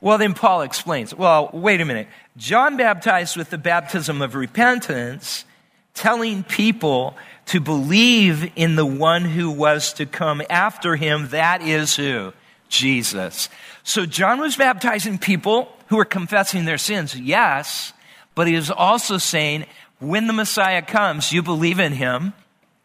Well, 0.01 0.17
then 0.17 0.33
Paul 0.33 0.63
explains, 0.63 1.13
Well, 1.13 1.51
wait 1.53 1.81
a 1.81 1.85
minute. 1.85 2.07
John 2.35 2.77
baptized 2.77 3.37
with 3.37 3.51
the 3.51 3.59
baptism 3.59 4.23
of 4.23 4.33
repentance, 4.33 5.45
telling 5.93 6.43
people 6.43 7.15
to 7.47 7.59
believe 7.59 8.51
in 8.55 8.75
the 8.75 8.85
one 8.85 9.25
who 9.25 9.51
was 9.51 9.93
to 9.93 10.05
come 10.05 10.41
after 10.49 10.95
him. 10.95 11.29
That 11.29 11.61
is 11.61 11.95
who? 11.95 12.33
Jesus. 12.69 13.49
So 13.83 14.05
John 14.05 14.39
was 14.39 14.55
baptizing 14.55 15.17
people 15.17 15.71
who 15.87 15.97
were 15.97 16.05
confessing 16.05 16.65
their 16.65 16.77
sins, 16.77 17.15
yes, 17.15 17.93
but 18.35 18.47
he 18.47 18.55
was 18.55 18.71
also 18.71 19.17
saying, 19.17 19.65
when 19.99 20.27
the 20.27 20.33
Messiah 20.33 20.81
comes, 20.81 21.31
you 21.31 21.43
believe 21.43 21.79
in 21.79 21.93
him. 21.93 22.33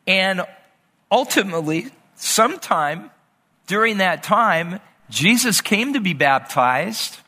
And 0.06 0.42
ultimately, 1.10 1.88
sometime 2.16 3.10
during 3.66 3.98
that 3.98 4.22
time, 4.22 4.80
Jesus 5.10 5.60
came 5.60 5.94
to 5.94 6.00
be 6.00 6.12
baptized. 6.12 7.18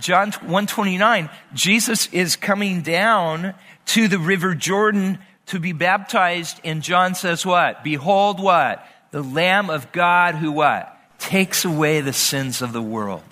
John 0.00 0.32
129, 0.32 1.30
Jesus 1.52 2.08
is 2.12 2.36
coming 2.36 2.82
down 2.82 3.54
to 3.86 4.08
the 4.08 4.18
river 4.18 4.54
Jordan 4.54 5.18
to 5.46 5.58
be 5.58 5.72
baptized. 5.72 6.60
And 6.64 6.82
John 6.82 7.14
says 7.14 7.44
what? 7.44 7.84
Behold 7.84 8.40
what? 8.40 8.86
The 9.10 9.22
Lamb 9.22 9.70
of 9.70 9.92
God 9.92 10.34
who 10.34 10.52
what? 10.52 10.90
Takes 11.18 11.64
away 11.64 12.00
the 12.00 12.12
sins 12.12 12.62
of 12.62 12.72
the 12.72 12.82
world. 12.82 13.22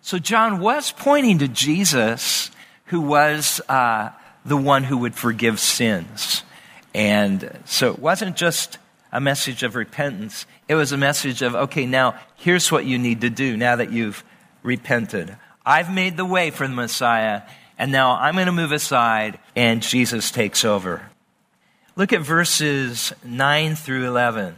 So 0.00 0.18
John 0.18 0.60
was 0.60 0.92
pointing 0.92 1.38
to 1.38 1.48
Jesus 1.48 2.50
who 2.86 3.00
was 3.00 3.60
uh, 3.68 4.10
the 4.44 4.56
one 4.56 4.84
who 4.84 4.98
would 4.98 5.14
forgive 5.14 5.60
sins. 5.60 6.42
And 6.94 7.58
so 7.64 7.92
it 7.92 7.98
wasn't 7.98 8.36
just 8.36 8.78
a 9.12 9.20
message 9.20 9.62
of 9.62 9.76
repentance, 9.76 10.46
it 10.68 10.74
was 10.74 10.92
a 10.92 10.96
message 10.96 11.42
of, 11.42 11.54
okay, 11.54 11.86
now 11.86 12.18
here's 12.36 12.72
what 12.72 12.86
you 12.86 12.98
need 12.98 13.20
to 13.20 13.30
do 13.30 13.56
now 13.56 13.76
that 13.76 13.92
you've 13.92 14.24
repented. 14.62 15.36
I've 15.66 15.92
made 15.92 16.16
the 16.16 16.24
way 16.24 16.50
for 16.50 16.66
the 16.66 16.74
Messiah, 16.74 17.42
and 17.78 17.92
now 17.92 18.16
I'm 18.16 18.34
going 18.34 18.46
to 18.46 18.52
move 18.52 18.72
aside, 18.72 19.38
and 19.54 19.82
Jesus 19.82 20.30
takes 20.30 20.64
over. 20.64 21.02
Look 21.94 22.14
at 22.14 22.22
verses 22.22 23.12
9 23.22 23.74
through 23.74 24.06
11. 24.06 24.56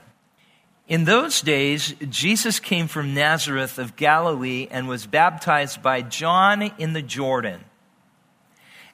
In 0.86 1.04
those 1.04 1.40
days, 1.40 1.94
Jesus 2.08 2.60
came 2.60 2.86
from 2.86 3.12
Nazareth 3.12 3.78
of 3.78 3.96
Galilee 3.96 4.68
and 4.70 4.86
was 4.86 5.06
baptized 5.06 5.82
by 5.82 6.02
John 6.02 6.62
in 6.78 6.92
the 6.92 7.02
Jordan. 7.02 7.64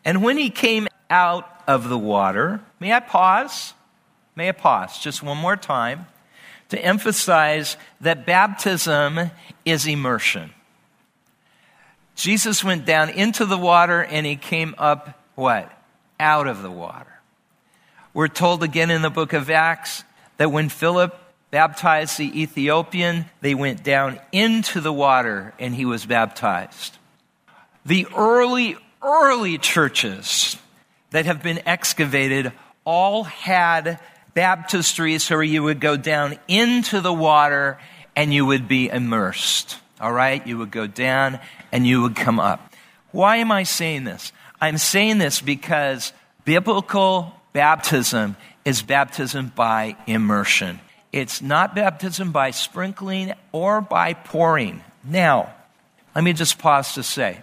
And 0.07 0.23
when 0.23 0.39
he 0.39 0.49
came 0.49 0.89
out 1.11 1.63
of 1.67 1.91
the 1.91 1.99
water, 1.99 2.63
may 2.79 2.95
I 2.95 3.01
pause? 3.01 3.75
May 4.35 4.49
I 4.49 4.53
pause 4.53 4.99
just 4.99 5.23
one 5.23 5.37
more 5.37 5.57
time 5.57 6.07
to 6.71 6.83
emphasize 6.83 7.77
that 8.01 8.25
baptism 8.25 9.31
is 9.67 9.87
immersion. 9.87 10.51
Jesus 12.15 12.65
went 12.65 12.87
down 12.87 13.11
into 13.11 13.45
the 13.45 13.59
water 13.59 14.03
and 14.03 14.25
he 14.25 14.37
came 14.37 14.75
up 14.79 15.21
what? 15.35 15.71
Out 16.19 16.47
of 16.47 16.63
the 16.63 16.71
water. 16.71 17.20
We're 18.21 18.29
told 18.29 18.63
again 18.63 18.91
in 18.91 19.01
the 19.01 19.09
book 19.09 19.33
of 19.33 19.49
Acts 19.49 20.05
that 20.37 20.53
when 20.53 20.69
Philip 20.69 21.19
baptized 21.51 22.19
the 22.19 22.43
Ethiopian, 22.43 23.25
they 23.41 23.55
went 23.55 23.83
down 23.83 24.21
into 24.31 24.83
the 24.83 24.93
water 24.93 25.55
and 25.59 25.75
he 25.75 25.87
was 25.87 26.05
baptized. 26.05 26.99
The 27.87 28.07
early 28.15 28.77
early 29.03 29.57
churches 29.57 30.59
that 31.13 31.25
have 31.25 31.43
been 31.43 31.63
excavated 31.65 32.53
all 32.85 33.25
had 33.25 33.99
baptistries 34.37 35.31
where 35.31 35.43
you 35.43 35.63
would 35.63 35.81
go 35.81 35.97
down 35.97 36.39
into 36.47 37.01
the 37.01 37.15
water 37.15 37.79
and 38.15 38.35
you 38.35 38.45
would 38.45 38.69
be 38.69 38.91
immersed. 38.91 39.79
All 39.99 40.13
right? 40.13 40.47
You 40.47 40.59
would 40.59 40.71
go 40.71 40.87
down 40.87 41.39
and 41.73 41.87
you 41.87 42.03
would 42.03 42.17
come 42.17 42.39
up. 42.39 42.75
Why 43.13 43.37
am 43.37 43.51
I 43.51 43.63
saying 43.63 44.05
this? 44.05 44.31
I'm 44.61 44.77
saying 44.77 45.17
this 45.17 45.41
because 45.41 46.13
biblical 46.45 47.40
baptism 47.53 48.37
is 48.65 48.83
baptism 48.83 49.53
by 49.55 49.97
immersion. 50.07 50.81
It's 51.13 51.43
not 51.43 51.75
baptism 51.75 52.33
by 52.33 52.53
sprinkling 52.53 53.33
or 53.53 53.81
by 53.81 54.15
pouring. 54.15 54.83
Now, 55.03 55.53
let 56.15 56.25
me 56.25 56.33
just 56.33 56.59
pause 56.59 56.95
to 56.95 57.03
say 57.03 57.43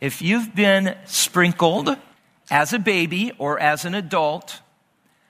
if 0.00 0.22
you've 0.22 0.54
been 0.54 0.96
sprinkled 1.06 1.96
as 2.50 2.72
a 2.72 2.78
baby 2.78 3.32
or 3.38 3.58
as 3.58 3.84
an 3.84 3.94
adult, 3.94 4.60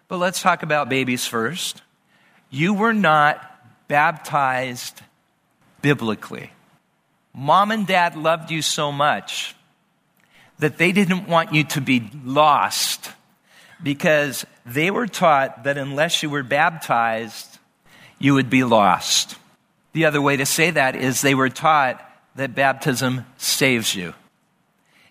but 0.09 0.19
let's 0.19 0.43
talk 0.43 0.63
about 0.63 0.89
babies 0.89 1.27
first, 1.27 1.83
you 2.51 2.75
were 2.75 2.93
not 2.93 3.45
baptized 3.89 5.01
biblically. 5.81 6.53
Mom 7.35 7.71
and 7.71 7.87
dad 7.87 8.17
loved 8.17 8.51
you 8.51 8.63
so 8.63 8.93
much 8.93 9.55
that 10.59 10.77
they 10.77 10.93
didn't 10.93 11.29
want 11.29 11.55
you 11.55 11.65
to 11.65 11.81
be 11.81 12.11
lost 12.25 13.13
because 13.83 14.45
they 14.67 14.91
were 14.91 15.07
taught 15.07 15.65
that 15.65 15.79
unless 15.79 16.23
you 16.23 16.31
were 16.31 16.43
baptized, 16.43 17.59
you 18.19 18.35
would 18.35 18.51
be 18.51 18.65
lost. 18.65 19.37
The 19.93 20.05
other 20.05 20.21
way 20.21 20.37
to 20.37 20.47
say 20.47 20.71
that 20.71 20.97
is 20.97 21.21
they 21.21 21.35
were 21.35 21.49
taught 21.49 22.05
that 22.37 22.55
baptism 22.55 23.27
saves 23.37 23.95
you. 23.95 24.15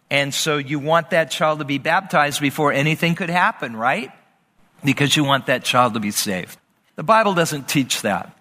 And 0.10 0.34
so 0.34 0.58
you 0.58 0.80
want 0.80 1.10
that 1.10 1.32
child 1.32 1.60
to 1.60 1.66
be 1.66 1.78
baptized 1.78 2.40
before 2.40 2.72
anything 2.72 3.16
could 3.16 3.30
happen, 3.30 3.76
right? 3.76 4.12
Because 4.84 5.16
you 5.18 5.24
want 5.24 5.48
that 5.48 5.64
child 5.64 5.96
to 5.96 6.00
be 6.00 6.12
saved. 6.12 6.58
The 6.96 7.04
Bible 7.04 7.34
doesn't 7.34 7.68
teach 7.68 8.02
that. 8.04 8.34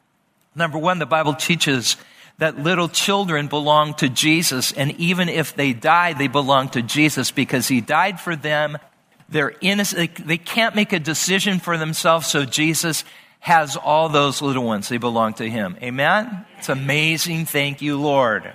Number 0.54 0.78
one, 0.78 0.98
the 0.98 1.06
Bible 1.06 1.34
teaches 1.34 1.96
that 2.38 2.58
little 2.58 2.88
children 2.88 3.48
belong 3.48 3.94
to 3.94 4.08
Jesus, 4.08 4.72
and 4.72 4.92
even 4.92 5.28
if 5.28 5.56
they 5.56 5.72
die, 5.72 6.12
they 6.12 6.28
belong 6.28 6.68
to 6.70 6.82
Jesus 6.82 7.30
because 7.30 7.66
He 7.68 7.80
died 7.80 8.20
for 8.20 8.36
them. 8.36 8.78
They're 9.28 9.54
innocent. 9.60 10.26
They 10.26 10.38
can't 10.38 10.74
make 10.74 10.92
a 10.92 11.00
decision 11.00 11.58
for 11.58 11.76
themselves, 11.76 12.26
so 12.26 12.44
Jesus 12.44 13.04
has 13.40 13.76
all 13.76 14.08
those 14.08 14.42
little 14.42 14.64
ones. 14.64 14.88
They 14.88 14.98
belong 14.98 15.34
to 15.34 15.48
Him. 15.48 15.76
Amen? 15.82 16.44
It's 16.58 16.68
amazing. 16.68 17.46
Thank 17.46 17.82
you, 17.82 18.00
Lord. 18.00 18.52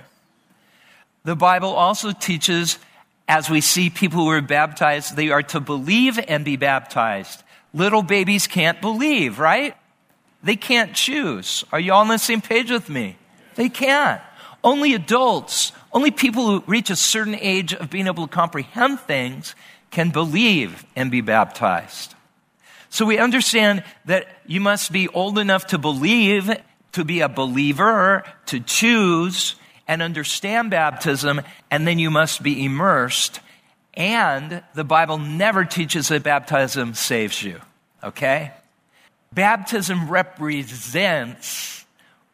The 1.24 1.36
Bible 1.36 1.70
also 1.70 2.12
teaches 2.12 2.78
as 3.28 3.48
we 3.48 3.60
see 3.60 3.88
people 3.88 4.20
who 4.20 4.30
are 4.30 4.42
baptized, 4.42 5.16
they 5.16 5.30
are 5.30 5.42
to 5.44 5.60
believe 5.60 6.18
and 6.28 6.44
be 6.44 6.56
baptized. 6.56 7.42
Little 7.72 8.02
babies 8.02 8.46
can't 8.46 8.80
believe, 8.80 9.38
right? 9.38 9.76
They 10.42 10.56
can't 10.56 10.92
choose. 10.92 11.64
Are 11.72 11.80
you 11.80 11.92
all 11.92 12.00
on 12.00 12.08
the 12.08 12.18
same 12.18 12.40
page 12.40 12.70
with 12.70 12.88
me? 12.88 13.16
They 13.54 13.68
can't. 13.68 14.20
Only 14.64 14.94
adults, 14.94 15.72
only 15.92 16.10
people 16.10 16.46
who 16.46 16.64
reach 16.66 16.90
a 16.90 16.96
certain 16.96 17.36
age 17.36 17.72
of 17.72 17.90
being 17.90 18.06
able 18.06 18.26
to 18.26 18.32
comprehend 18.32 19.00
things 19.00 19.54
can 19.92 20.10
believe 20.10 20.84
and 20.96 21.10
be 21.10 21.20
baptized. 21.20 22.14
So 22.90 23.06
we 23.06 23.18
understand 23.18 23.84
that 24.06 24.26
you 24.46 24.60
must 24.60 24.90
be 24.90 25.06
old 25.08 25.38
enough 25.38 25.68
to 25.68 25.78
believe, 25.78 26.50
to 26.92 27.04
be 27.04 27.20
a 27.20 27.28
believer, 27.28 28.24
to 28.46 28.58
choose, 28.60 29.54
and 29.86 30.02
understand 30.02 30.70
baptism, 30.70 31.40
and 31.70 31.86
then 31.86 31.98
you 31.98 32.10
must 32.10 32.42
be 32.42 32.64
immersed. 32.64 33.40
And 33.94 34.62
the 34.74 34.84
Bible 34.84 35.18
never 35.18 35.64
teaches 35.64 36.08
that 36.08 36.22
baptism 36.22 36.94
saves 36.94 37.42
you. 37.42 37.60
Okay? 38.02 38.52
Baptism 39.32 40.10
represents 40.10 41.84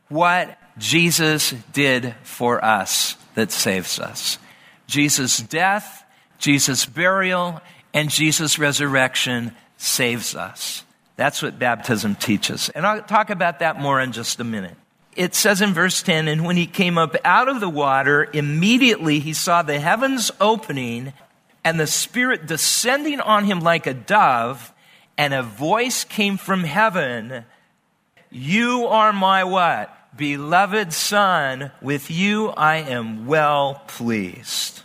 what 0.09 0.59
Jesus 0.79 1.55
did 1.73 2.15
for 2.23 2.65
us 2.65 3.17
that 3.35 3.53
saves 3.53 3.99
us. 3.99 4.39
Jesus' 4.87 5.39
death, 5.39 6.05
Jesus' 6.39 6.87
burial, 6.87 7.61
and 7.93 8.11
Jesus' 8.11 8.59
resurrection 8.59 9.55
saves 9.77 10.35
us. 10.35 10.85
That's 11.17 11.43
what 11.43 11.59
baptism 11.59 12.15
teaches. 12.15 12.69
And 12.71 12.87
I'll 12.87 13.03
talk 13.03 13.31
about 13.31 13.59
that 13.59 13.81
more 13.81 14.01
in 14.01 14.13
just 14.13 14.39
a 14.41 14.45
minute 14.45 14.77
it 15.19 15.35
says 15.35 15.61
in 15.61 15.75
verse 15.75 16.01
10 16.01 16.29
and 16.29 16.47
when 16.47 16.57
he 16.57 16.67
came 16.67 16.97
up 16.97 17.17
out 17.25 17.49
of 17.49 17.59
the 17.59 17.69
water, 17.69 18.31
immediately 18.33 19.19
he 19.19 19.33
saw 19.33 19.63
the 19.63 19.81
heavens 19.81 20.31
opening 20.41 21.13
and 21.65 21.79
the 21.79 21.89
Spirit 21.89 22.47
descending 22.47 23.21
on 23.21 23.45
him 23.45 23.61
like 23.61 23.87
a 23.87 23.95
dove. 23.95 24.73
and 25.19 25.35
a 25.35 25.43
voice 25.43 26.05
came 26.05 26.37
from 26.37 26.63
heaven 26.63 27.45
You 28.31 28.87
are 28.87 29.13
my 29.13 29.43
what? 29.43 29.93
Beloved 30.17 30.93
Son, 30.93 31.73
with 31.83 32.13
you 32.13 32.51
I 32.51 32.77
am 32.77 33.27
well 33.27 33.83
pleased. 33.89 34.83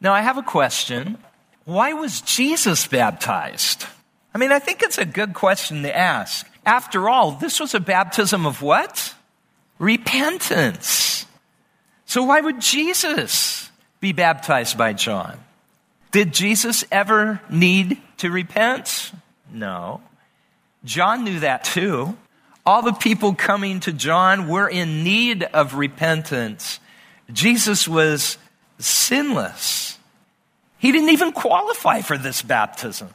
Now, 0.00 0.12
I 0.12 0.22
have 0.22 0.38
a 0.38 0.42
question. 0.42 1.18
Why 1.64 1.92
was 1.92 2.20
Jesus 2.22 2.86
baptized? 2.86 3.86
I 4.34 4.38
mean, 4.38 4.52
I 4.52 4.58
think 4.58 4.82
it's 4.82 4.98
a 4.98 5.04
good 5.04 5.34
question 5.34 5.82
to 5.82 5.96
ask. 5.96 6.46
After 6.64 7.08
all, 7.08 7.32
this 7.32 7.60
was 7.60 7.74
a 7.74 7.80
baptism 7.80 8.46
of 8.46 8.62
what? 8.62 9.14
Repentance. 9.78 11.26
So, 12.06 12.24
why 12.24 12.40
would 12.40 12.60
Jesus 12.60 13.70
be 14.00 14.12
baptized 14.12 14.76
by 14.76 14.92
John? 14.92 15.38
Did 16.12 16.32
Jesus 16.32 16.84
ever 16.90 17.40
need 17.50 17.98
to 18.18 18.30
repent? 18.30 19.12
No. 19.52 20.00
John 20.84 21.24
knew 21.24 21.40
that 21.40 21.64
too. 21.64 22.16
All 22.66 22.82
the 22.82 22.92
people 22.92 23.34
coming 23.34 23.80
to 23.80 23.92
John 23.92 24.48
were 24.48 24.68
in 24.68 25.02
need 25.04 25.42
of 25.44 25.74
repentance. 25.74 26.80
Jesus 27.32 27.86
was 27.86 28.38
sinless. 28.78 29.89
He 30.80 30.92
didn't 30.92 31.10
even 31.10 31.32
qualify 31.32 32.00
for 32.00 32.16
this 32.16 32.40
baptism. 32.40 33.10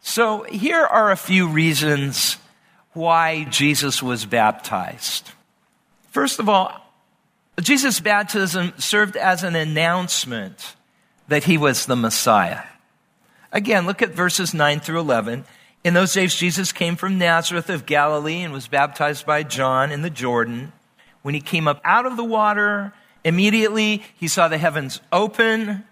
So 0.00 0.44
here 0.44 0.82
are 0.82 1.10
a 1.10 1.16
few 1.16 1.46
reasons 1.46 2.38
why 2.94 3.44
Jesus 3.44 4.02
was 4.02 4.24
baptized. 4.24 5.30
First 6.10 6.38
of 6.38 6.48
all, 6.48 6.72
Jesus' 7.60 8.00
baptism 8.00 8.72
served 8.78 9.14
as 9.16 9.44
an 9.44 9.54
announcement 9.54 10.74
that 11.28 11.44
he 11.44 11.58
was 11.58 11.84
the 11.84 11.96
Messiah. 11.96 12.62
Again, 13.52 13.84
look 13.84 14.00
at 14.00 14.14
verses 14.14 14.54
9 14.54 14.80
through 14.80 15.00
11. 15.00 15.44
In 15.84 15.92
those 15.92 16.14
days, 16.14 16.34
Jesus 16.34 16.72
came 16.72 16.96
from 16.96 17.18
Nazareth 17.18 17.68
of 17.68 17.84
Galilee 17.84 18.40
and 18.42 18.54
was 18.54 18.68
baptized 18.68 19.26
by 19.26 19.42
John 19.42 19.92
in 19.92 20.00
the 20.00 20.08
Jordan. 20.08 20.72
When 21.20 21.34
he 21.34 21.40
came 21.42 21.68
up 21.68 21.80
out 21.84 22.06
of 22.06 22.16
the 22.16 22.24
water, 22.24 22.94
immediately 23.22 24.02
he 24.16 24.28
saw 24.28 24.48
the 24.48 24.56
heavens 24.56 25.02
open 25.12 25.84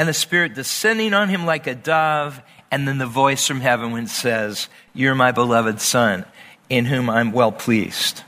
and 0.00 0.08
the 0.08 0.14
Spirit 0.14 0.54
descending 0.54 1.12
on 1.12 1.28
him 1.28 1.44
like 1.44 1.66
a 1.66 1.74
dove, 1.74 2.40
and 2.70 2.88
then 2.88 2.96
the 2.96 3.04
voice 3.04 3.46
from 3.46 3.60
heaven 3.60 3.92
when 3.92 4.06
says, 4.06 4.70
You're 4.94 5.14
my 5.14 5.30
beloved 5.30 5.78
Son, 5.78 6.24
in 6.70 6.86
whom 6.86 7.10
I'm 7.10 7.32
well 7.32 7.52
pleased. 7.52 8.22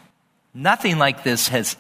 Nothing 0.53 0.99
like 0.99 1.25
this 1.25 1.49
has 1.49 1.79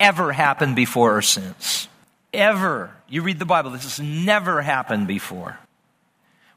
ever 0.00 0.32
happened 0.32 0.74
before 0.74 1.18
or 1.18 1.20
since. 1.20 1.86
Ever. 2.32 2.90
You 3.10 3.20
read 3.20 3.38
the 3.38 3.44
Bible, 3.44 3.72
this 3.72 3.82
has 3.82 4.00
never 4.00 4.62
happened 4.62 5.06
before. 5.06 5.58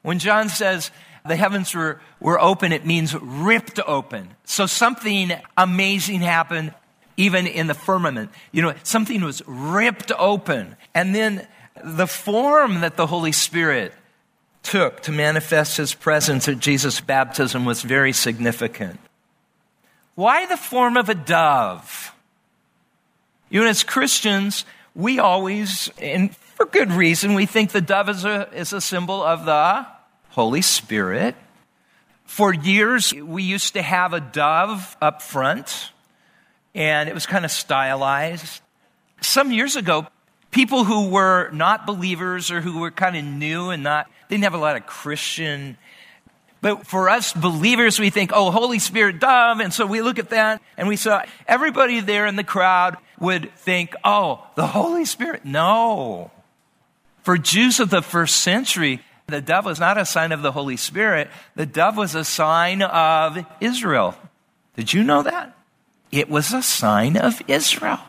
When 0.02 0.20
John 0.20 0.48
says 0.48 0.90
the 1.28 1.36
heavens 1.36 1.76
were, 1.76 2.00
were 2.22 2.40
open, 2.40 2.72
it 2.72 2.86
means 2.86 3.14
ripped 3.14 3.82
open. 3.86 4.30
So 4.46 4.68
something 4.68 5.34
amazing 5.58 6.22
happened 6.22 6.74
even 7.18 7.46
in 7.46 7.68
the 7.68 7.74
firmament. 7.74 8.32
You 8.54 8.62
know, 8.62 8.74
something 8.84 9.20
was 9.22 9.42
ripped 9.46 10.14
open. 10.18 10.78
And 10.94 11.14
then 11.14 11.46
the 11.84 12.08
form 12.08 12.82
that 12.82 12.98
the 12.98 13.08
Holy 13.08 13.32
Spirit 13.32 13.94
took 14.64 15.02
to 15.02 15.12
manifest 15.12 15.78
his 15.78 15.94
presence 15.94 16.48
at 16.48 16.60
Jesus' 16.60 17.00
baptism 17.02 17.66
was 17.66 17.82
very 17.82 18.14
significant. 18.14 19.00
Why 20.16 20.46
the 20.46 20.58
form 20.58 20.98
of 20.98 21.10
a 21.10 21.16
dove? 21.16 22.14
You 23.50 23.62
know, 23.62 23.68
as 23.68 23.84
Christians, 23.84 24.66
we 24.94 25.18
always, 25.18 25.90
and 26.02 26.36
for 26.36 26.66
good 26.66 26.92
reason, 26.92 27.34
we 27.34 27.46
think 27.46 27.72
the 27.72 27.82
dove 27.82 28.10
is 28.10 28.26
a, 28.26 28.50
is 28.54 28.74
a 28.74 28.82
symbol 28.82 29.24
of 29.24 29.46
the 29.46 29.88
Holy 30.30 30.62
Spirit. 30.62 31.36
For 32.26 32.54
years, 32.54 33.14
we 33.14 33.44
used 33.44 33.74
to 33.74 33.82
have 33.82 34.14
a 34.14 34.20
dove 34.20 34.96
up 35.02 35.22
front, 35.22 35.92
and 36.76 37.10
it 37.10 37.16
was 37.16 37.26
kind 37.26 37.46
of 37.46 37.52
stylized. 37.52 38.62
Some 39.22 39.52
years 39.52 39.76
ago, 39.76 40.08
people 40.52 40.84
who 40.84 41.10
were 41.10 41.50
not 41.52 41.86
believers 41.86 42.52
or 42.52 42.62
who 42.62 42.80
were 42.80 42.92
kind 42.92 43.16
of 43.16 43.24
new 43.24 43.70
and 43.70 43.84
not, 43.84 44.08
didn't 44.30 44.44
have 44.44 44.54
a 44.54 44.58
lot 44.58 44.76
of 44.76 44.86
Christian 44.86 45.78
but 46.62 46.86
for 46.86 47.10
us 47.10 47.32
believers, 47.32 48.00
we 48.00 48.10
think, 48.10 48.32
oh, 48.34 48.52
Holy 48.52 48.80
Spirit 48.80 49.20
dove. 49.20 49.60
And 49.60 49.74
so 49.74 49.86
we 49.86 50.02
look 50.02 50.20
at 50.20 50.30
that 50.30 50.62
and 50.78 50.88
we 50.88 50.96
saw 50.96 51.24
everybody 51.48 52.02
there 52.02 52.26
in 52.26 52.36
the 52.36 52.44
crowd 52.44 52.98
would 53.20 53.54
think, 53.56 53.96
oh, 54.04 54.46
the 54.56 54.68
Holy 54.68 55.06
Spirit. 55.06 55.46
No. 55.46 56.32
For 57.24 57.38
Jews 57.38 57.80
of 57.80 57.90
the 57.90 58.02
first 58.02 58.38
century, 58.38 59.02
the 59.28 59.42
dove 59.42 59.66
was 59.66 59.80
not 59.80 59.98
a 59.98 60.06
sign 60.06 60.32
of 60.32 60.42
the 60.42 60.52
Holy 60.52 60.78
Spirit. 60.78 61.30
The 61.56 61.66
dove 61.66 61.96
was 61.96 62.16
a 62.16 62.26
sign 62.26 62.82
of 62.82 63.46
Israel. 63.62 64.16
Did 64.76 64.94
you 64.94 65.04
know 65.04 65.24
that? 65.24 65.56
It 66.12 66.30
was 66.30 66.54
a 66.54 66.64
sign 66.64 67.16
of 67.16 67.42
Israel. 67.48 68.00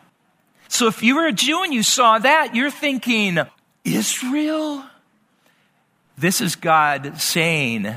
So 0.71 0.87
if 0.87 1.03
you 1.03 1.15
were 1.15 1.27
a 1.27 1.33
Jew 1.33 1.63
and 1.63 1.73
you 1.73 1.83
saw 1.83 2.17
that, 2.17 2.55
you're 2.55 2.71
thinking, 2.71 3.37
Israel? 3.83 4.85
This 6.17 6.39
is 6.39 6.55
God 6.55 7.19
saying, 7.21 7.93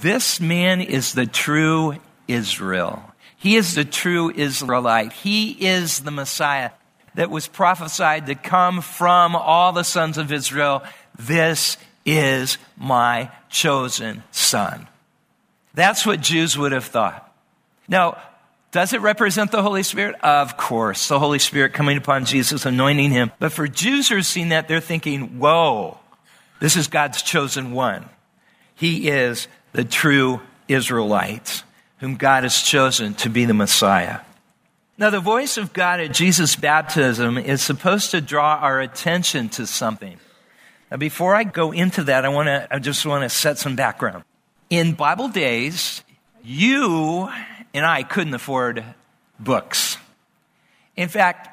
this 0.00 0.40
man 0.40 0.80
is 0.80 1.12
the 1.12 1.26
true 1.26 1.96
Israel. 2.26 3.12
He 3.36 3.56
is 3.56 3.74
the 3.74 3.84
true 3.84 4.32
Israelite. 4.34 5.12
He 5.12 5.50
is 5.50 6.00
the 6.00 6.10
Messiah 6.10 6.70
that 7.14 7.28
was 7.28 7.46
prophesied 7.46 8.24
to 8.26 8.34
come 8.34 8.80
from 8.80 9.36
all 9.36 9.72
the 9.72 9.84
sons 9.84 10.16
of 10.16 10.32
Israel. 10.32 10.82
This 11.18 11.76
is 12.06 12.56
my 12.78 13.30
chosen 13.50 14.22
son. 14.30 14.88
That's 15.74 16.06
what 16.06 16.22
Jews 16.22 16.56
would 16.56 16.72
have 16.72 16.86
thought. 16.86 17.30
Now, 17.86 18.16
does 18.72 18.94
it 18.94 19.02
represent 19.02 19.52
the 19.52 19.62
Holy 19.62 19.82
Spirit? 19.82 20.16
Of 20.22 20.56
course, 20.56 21.06
the 21.08 21.18
Holy 21.18 21.38
Spirit 21.38 21.74
coming 21.74 21.98
upon 21.98 22.24
Jesus, 22.24 22.64
anointing 22.64 23.10
him. 23.10 23.30
But 23.38 23.52
for 23.52 23.68
Jews 23.68 24.08
who 24.08 24.16
are 24.16 24.22
seeing 24.22 24.48
that, 24.48 24.66
they're 24.66 24.80
thinking, 24.80 25.38
whoa, 25.38 25.98
this 26.58 26.74
is 26.74 26.88
God's 26.88 27.20
chosen 27.20 27.72
one. 27.72 28.08
He 28.74 29.08
is 29.08 29.46
the 29.72 29.84
true 29.84 30.40
Israelites, 30.68 31.64
whom 31.98 32.16
God 32.16 32.44
has 32.44 32.62
chosen 32.62 33.12
to 33.14 33.28
be 33.28 33.44
the 33.44 33.54
Messiah. 33.54 34.20
Now, 34.96 35.10
the 35.10 35.20
voice 35.20 35.58
of 35.58 35.74
God 35.74 36.00
at 36.00 36.14
Jesus' 36.14 36.56
baptism 36.56 37.36
is 37.36 37.60
supposed 37.60 38.12
to 38.12 38.20
draw 38.20 38.56
our 38.56 38.80
attention 38.80 39.50
to 39.50 39.66
something. 39.66 40.18
Now, 40.90 40.96
before 40.96 41.34
I 41.34 41.44
go 41.44 41.72
into 41.72 42.04
that, 42.04 42.24
I, 42.24 42.30
wanna, 42.30 42.68
I 42.70 42.78
just 42.78 43.04
want 43.04 43.22
to 43.22 43.28
set 43.28 43.58
some 43.58 43.76
background. 43.76 44.24
In 44.70 44.94
Bible 44.94 45.28
days, 45.28 46.02
you 46.42 47.28
and 47.74 47.84
I 47.84 48.02
couldn't 48.02 48.34
afford 48.34 48.84
books. 49.38 49.96
In 50.96 51.08
fact, 51.08 51.48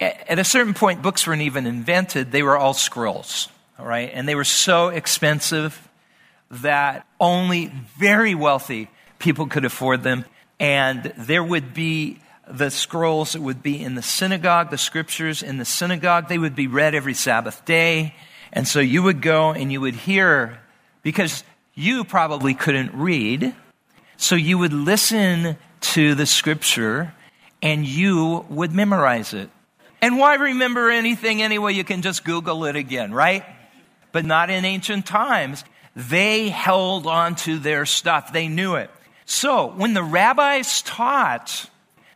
at 0.00 0.38
a 0.38 0.44
certain 0.44 0.74
point, 0.74 1.02
books 1.02 1.26
weren't 1.26 1.42
even 1.42 1.66
invented, 1.66 2.30
they 2.30 2.42
were 2.42 2.56
all 2.56 2.74
scrolls, 2.74 3.48
all 3.78 3.86
right? 3.86 4.10
And 4.12 4.28
they 4.28 4.34
were 4.34 4.44
so 4.44 4.88
expensive 4.88 5.88
that 6.50 7.06
only 7.20 7.72
very 7.98 8.34
wealthy 8.34 8.88
people 9.18 9.46
could 9.46 9.64
afford 9.64 10.02
them. 10.02 10.24
And 10.60 11.12
there 11.16 11.44
would 11.44 11.74
be 11.74 12.20
the 12.48 12.70
scrolls 12.70 13.32
that 13.32 13.42
would 13.42 13.62
be 13.62 13.82
in 13.82 13.94
the 13.94 14.02
synagogue, 14.02 14.70
the 14.70 14.78
scriptures 14.78 15.42
in 15.42 15.58
the 15.58 15.64
synagogue. 15.64 16.28
They 16.28 16.38
would 16.38 16.54
be 16.54 16.66
read 16.66 16.94
every 16.94 17.14
Sabbath 17.14 17.64
day. 17.64 18.14
And 18.52 18.66
so 18.66 18.80
you 18.80 19.02
would 19.02 19.20
go 19.20 19.50
and 19.50 19.70
you 19.70 19.80
would 19.80 19.94
hear, 19.94 20.60
because 21.02 21.44
you 21.74 22.04
probably 22.04 22.54
couldn't 22.54 22.94
read, 22.94 23.54
so 24.18 24.34
you 24.34 24.58
would 24.58 24.72
listen 24.72 25.56
to 25.80 26.14
the 26.16 26.26
scripture 26.26 27.14
and 27.62 27.86
you 27.86 28.44
would 28.50 28.72
memorize 28.74 29.32
it. 29.32 29.48
And 30.02 30.18
why 30.18 30.34
remember 30.34 30.90
anything 30.90 31.40
anyway? 31.40 31.72
You 31.72 31.84
can 31.84 32.02
just 32.02 32.24
Google 32.24 32.64
it 32.64 32.74
again, 32.74 33.12
right? 33.12 33.44
But 34.10 34.24
not 34.24 34.50
in 34.50 34.64
ancient 34.64 35.06
times. 35.06 35.64
They 35.94 36.48
held 36.48 37.06
on 37.06 37.36
to 37.36 37.58
their 37.58 37.86
stuff. 37.86 38.32
They 38.32 38.48
knew 38.48 38.74
it. 38.74 38.90
So 39.24 39.68
when 39.68 39.94
the 39.94 40.02
rabbis 40.02 40.82
taught, 40.82 41.70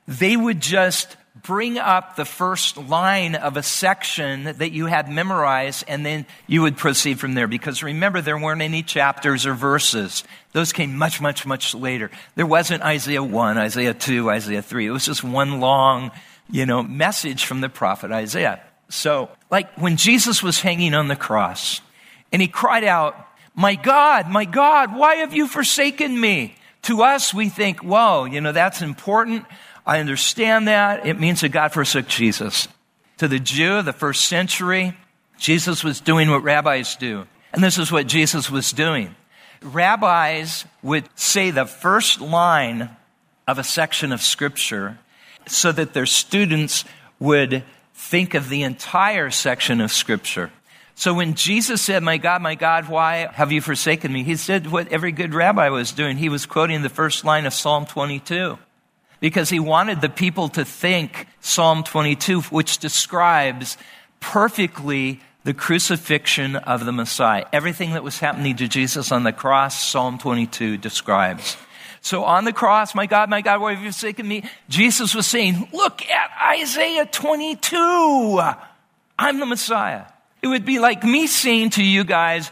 they 0.09 0.37
would 0.37 0.61
just 0.61 1.17
bring 1.43 1.77
up 1.77 2.15
the 2.15 2.25
first 2.25 2.77
line 2.77 3.35
of 3.35 3.57
a 3.57 3.63
section 3.63 4.45
that 4.45 4.71
you 4.71 4.87
had 4.87 5.11
memorized 5.11 5.85
and 5.89 6.07
then 6.07 6.25
you 6.47 6.63
would 6.63 6.77
proceed 6.77 7.19
from 7.19 7.35
there. 7.35 7.49
Because 7.49 7.83
remember, 7.83 8.21
there 8.21 8.39
weren't 8.39 8.63
any 8.63 8.83
chapters 8.83 9.45
or 9.45 9.55
verses. 9.55 10.25
Those 10.53 10.73
came 10.73 10.97
much, 10.97 11.21
much, 11.21 11.45
much 11.45 11.75
later. 11.75 12.11
There 12.37 12.47
wasn't 12.47 12.83
Isaiah 12.83 13.23
1, 13.23 13.59
Isaiah 13.59 13.95
2, 13.95 14.31
Isaiah 14.31 14.63
3. 14.63 14.87
It 14.87 14.91
was 14.91 15.05
just 15.05 15.25
one 15.25 15.61
long, 15.61 16.13
you 16.51 16.65
know, 16.67 16.83
message 16.83 17.45
from 17.45 17.61
the 17.61 17.69
prophet 17.69 18.13
Isaiah. 18.13 18.63
So, 18.89 19.31
like 19.51 19.73
when 19.79 19.97
Jesus 19.97 20.43
was 20.43 20.61
hanging 20.61 20.95
on 20.95 21.09
the 21.09 21.17
cross 21.17 21.81
and 22.33 22.41
he 22.41 22.49
cried 22.49 22.85
out, 22.85 23.17
my 23.55 23.75
God, 23.75 24.31
my 24.31 24.45
God, 24.45 24.97
why 24.97 25.17
have 25.17 25.35
you 25.35 25.47
forsaken 25.47 26.19
me? 26.19 26.57
To 26.83 27.03
us, 27.03 27.33
we 27.33 27.49
think, 27.49 27.81
whoa, 27.81 28.25
you 28.25 28.41
know, 28.41 28.51
that's 28.51 28.83
important. 28.83 29.47
I 29.87 29.99
understand 29.99 30.69
that. 30.69 31.07
It 31.07 31.19
means 31.19 31.41
that 31.41 31.51
God 31.51 31.73
forsook 31.73 32.07
Jesus. 32.07 32.69
To 33.19 33.29
the 33.29 33.39
Jew 33.39 33.75
of 33.75 33.85
the 33.85 33.93
first 33.93 34.27
century, 34.27 34.97
Jesus 35.39 35.83
was 35.83 36.01
doing 36.01 36.31
what 36.31 36.43
rabbis 36.43 36.97
do. 36.97 37.27
And 37.53 37.63
this 37.63 37.79
is 37.79 37.93
what 37.93 38.07
Jesus 38.07 38.51
was 38.51 38.73
doing. 38.73 39.15
rabbis 39.61 40.65
would 40.83 41.09
say 41.19 41.51
the 41.51 41.67
first 41.67 42.21
line 42.21 42.91
of 43.47 43.59
a 43.59 43.65
section 43.65 44.13
of 44.13 44.23
scripture 44.23 44.99
so 45.47 45.73
that 45.73 45.93
their 45.93 46.07
students 46.07 46.85
would 47.19 47.65
think 47.95 48.35
of 48.35 48.49
the 48.49 48.63
entire 48.63 49.31
section 49.31 49.81
of 49.81 49.93
scripture. 49.93 50.51
So 50.95 51.15
when 51.15 51.35
Jesus 51.35 51.83
said, 51.83 52.03
My 52.03 52.19
God, 52.19 52.43
my 52.43 52.55
God, 52.55 52.89
why 52.89 53.29
have 53.33 53.51
you 53.51 53.61
forsaken 53.61 54.13
me? 54.13 54.23
He 54.23 54.37
said 54.37 54.71
what 54.71 54.89
every 54.89 55.13
good 55.13 55.35
rabbi 55.35 55.69
was 55.69 55.93
doing. 55.93 56.17
He 56.17 56.29
was 56.29 56.47
quoting 56.47 56.83
the 56.83 56.89
first 56.89 57.25
line 57.25 57.47
of 57.47 57.53
Psalm 57.53 57.87
22 57.87 58.59
because 59.23 59.51
he 59.51 59.61
wanted 59.61 60.01
the 60.01 60.09
people 60.09 60.49
to 60.49 60.65
think 60.65 61.29
Psalm 61.41 61.85
22, 61.85 62.41
which 62.43 62.79
describes 62.79 63.79
perfectly 64.19 65.21
the 65.45 65.55
crucifixion 65.55 66.57
of 66.57 66.85
the 66.85 66.91
Messiah. 66.91 67.47
Everything 67.53 67.93
that 67.93 68.03
was 68.03 68.19
happening 68.19 68.57
to 68.57 68.67
Jesus 68.67 69.13
on 69.13 69.23
the 69.23 69.33
cross, 69.33 69.81
Psalm 69.81 70.19
22 70.19 70.77
describes. 70.77 71.57
So 72.01 72.25
on 72.25 72.45
the 72.45 72.53
cross, 72.53 72.97
my 72.97 73.07
God, 73.07 73.31
my 73.31 73.43
God, 73.43 73.61
why 73.61 73.75
have 73.75 73.85
you 73.85 73.93
forsaken 73.93 74.27
me? 74.27 74.43
Jesus 74.69 75.15
was 75.15 75.29
saying, 75.29 75.69
look 75.73 76.05
at 76.05 76.59
Isaiah 76.59 77.07
22. 77.07 78.41
I'm 79.21 79.39
the 79.39 79.47
Messiah. 79.47 80.03
It 80.43 80.49
would 80.49 80.65
be 80.65 80.81
like 80.81 81.05
me 81.05 81.29
saying 81.29 81.71
to 81.71 81.85
you 81.85 82.03
guys, 82.03 82.51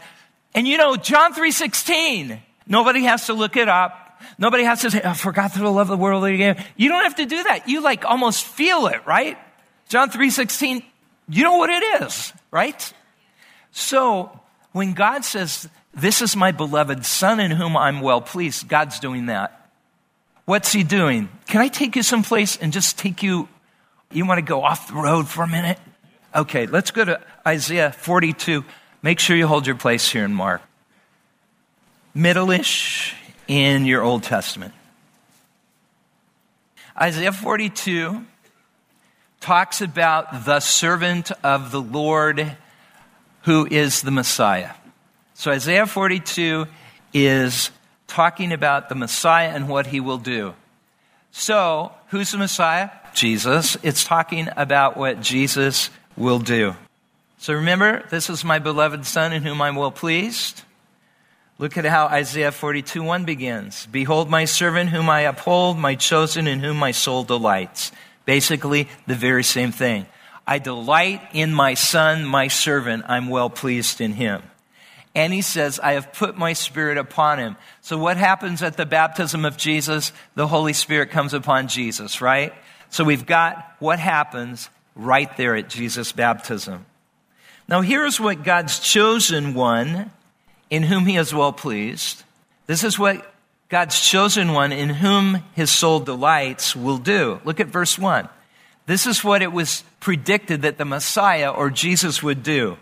and 0.55 0.65
you 0.65 0.77
know, 0.77 0.95
John 0.95 1.33
3.16, 1.33 2.39
nobody 2.65 3.03
has 3.03 3.25
to 3.25 3.33
look 3.33 3.57
it 3.57 3.67
up. 3.67 4.00
Nobody 4.37 4.63
has 4.63 4.81
to 4.81 4.91
say, 4.91 5.01
oh, 5.03 5.09
I 5.09 5.13
forgot 5.13 5.53
to 5.53 5.69
love 5.69 5.87
the 5.87 5.97
world 5.97 6.23
again. 6.23 6.63
You 6.75 6.89
don't 6.89 7.03
have 7.03 7.15
to 7.15 7.25
do 7.25 7.43
that. 7.43 7.67
You 7.67 7.81
like 7.81 8.05
almost 8.05 8.43
feel 8.43 8.87
it, 8.87 9.05
right? 9.05 9.37
John 9.89 10.09
3.16, 10.09 10.83
you 11.29 11.43
know 11.43 11.57
what 11.57 11.69
it 11.69 12.03
is, 12.03 12.33
right? 12.49 12.93
So 13.71 14.39
when 14.71 14.93
God 14.93 15.25
says, 15.25 15.69
this 15.93 16.21
is 16.21 16.35
my 16.35 16.51
beloved 16.51 17.05
son 17.05 17.39
in 17.39 17.51
whom 17.51 17.75
I'm 17.75 18.01
well 18.01 18.21
pleased, 18.21 18.67
God's 18.67 18.99
doing 18.99 19.25
that. 19.27 19.69
What's 20.45 20.71
he 20.71 20.83
doing? 20.83 21.29
Can 21.47 21.61
I 21.61 21.67
take 21.67 21.95
you 21.95 22.03
someplace 22.03 22.57
and 22.57 22.73
just 22.73 22.97
take 22.97 23.21
you, 23.23 23.47
you 24.11 24.25
want 24.25 24.39
to 24.39 24.41
go 24.41 24.63
off 24.63 24.87
the 24.87 24.95
road 24.95 25.27
for 25.27 25.43
a 25.43 25.47
minute? 25.47 25.79
Okay, 26.33 26.65
let's 26.65 26.91
go 26.91 27.05
to 27.05 27.21
Isaiah 27.45 27.91
42. 27.91 28.63
Make 29.01 29.19
sure 29.19 29.35
you 29.35 29.47
hold 29.47 29.67
your 29.67 29.75
place 29.75 30.09
here 30.09 30.23
in 30.23 30.33
Mark. 30.33 30.61
Middle-ish 32.13 33.15
in 33.51 33.85
your 33.85 34.01
Old 34.01 34.23
Testament. 34.23 34.73
Isaiah 36.99 37.33
42 37.33 38.23
talks 39.41 39.81
about 39.81 40.45
the 40.45 40.61
servant 40.61 41.33
of 41.43 41.69
the 41.69 41.81
Lord 41.81 42.55
who 43.41 43.67
is 43.69 44.03
the 44.03 44.11
Messiah. 44.11 44.71
So 45.33 45.51
Isaiah 45.51 45.85
42 45.85 46.65
is 47.13 47.71
talking 48.07 48.53
about 48.53 48.87
the 48.87 48.95
Messiah 48.95 49.49
and 49.49 49.67
what 49.67 49.87
he 49.87 49.99
will 49.99 50.17
do. 50.17 50.53
So, 51.33 51.91
who's 52.07 52.31
the 52.31 52.37
Messiah? 52.37 52.89
Jesus. 53.13 53.75
It's 53.83 54.05
talking 54.05 54.47
about 54.55 54.95
what 54.95 55.19
Jesus 55.19 55.89
will 56.15 56.39
do. 56.39 56.75
So 57.37 57.55
remember, 57.55 58.05
this 58.11 58.29
is 58.29 58.45
my 58.45 58.59
beloved 58.59 59.05
Son 59.05 59.33
in 59.33 59.43
whom 59.43 59.61
I'm 59.61 59.75
well 59.75 59.91
pleased. 59.91 60.63
Look 61.61 61.77
at 61.77 61.85
how 61.85 62.07
Isaiah 62.07 62.51
42 62.51 63.03
1 63.03 63.23
begins. 63.23 63.85
Behold, 63.85 64.31
my 64.31 64.45
servant 64.45 64.89
whom 64.89 65.11
I 65.11 65.21
uphold, 65.21 65.77
my 65.77 65.93
chosen 65.93 66.47
in 66.47 66.59
whom 66.59 66.77
my 66.77 66.89
soul 66.89 67.23
delights. 67.23 67.91
Basically, 68.25 68.89
the 69.05 69.13
very 69.13 69.43
same 69.43 69.71
thing. 69.71 70.07
I 70.47 70.57
delight 70.57 71.21
in 71.33 71.53
my 71.53 71.75
son, 71.75 72.25
my 72.25 72.47
servant. 72.47 73.03
I'm 73.07 73.29
well 73.29 73.51
pleased 73.51 74.01
in 74.01 74.13
him. 74.13 74.41
And 75.13 75.31
he 75.31 75.43
says, 75.43 75.79
I 75.79 75.93
have 75.93 76.13
put 76.13 76.35
my 76.35 76.53
spirit 76.53 76.97
upon 76.97 77.37
him. 77.37 77.55
So 77.81 77.95
what 77.95 78.17
happens 78.17 78.63
at 78.63 78.75
the 78.75 78.87
baptism 78.87 79.45
of 79.45 79.55
Jesus? 79.55 80.13
The 80.33 80.47
Holy 80.47 80.73
Spirit 80.73 81.11
comes 81.11 81.35
upon 81.35 81.67
Jesus, 81.67 82.21
right? 82.21 82.55
So 82.89 83.03
we've 83.03 83.27
got 83.27 83.75
what 83.77 83.99
happens 83.99 84.71
right 84.95 85.35
there 85.37 85.55
at 85.55 85.69
Jesus' 85.69 86.11
baptism. 86.11 86.87
Now 87.67 87.81
here's 87.81 88.19
what 88.19 88.43
God's 88.43 88.79
chosen 88.79 89.53
one, 89.53 90.09
in 90.71 90.83
whom 90.83 91.05
he 91.05 91.17
is 91.17 91.33
well 91.33 91.53
pleased. 91.53 92.23
This 92.65 92.83
is 92.83 92.97
what 92.97 93.31
God's 93.69 93.99
chosen 93.99 94.53
one, 94.53 94.71
in 94.71 94.89
whom 94.89 95.43
his 95.53 95.69
soul 95.69 95.99
delights, 95.99 96.75
will 96.75 96.97
do. 96.97 97.39
Look 97.43 97.59
at 97.59 97.67
verse 97.67 97.99
1. 97.99 98.27
This 98.87 99.05
is 99.05 99.23
what 99.23 99.41
it 99.41 99.51
was 99.51 99.83
predicted 99.99 100.63
that 100.63 100.77
the 100.77 100.85
Messiah 100.85 101.51
or 101.51 101.69
Jesus 101.69 102.23
would 102.23 102.41
do. 102.41 102.77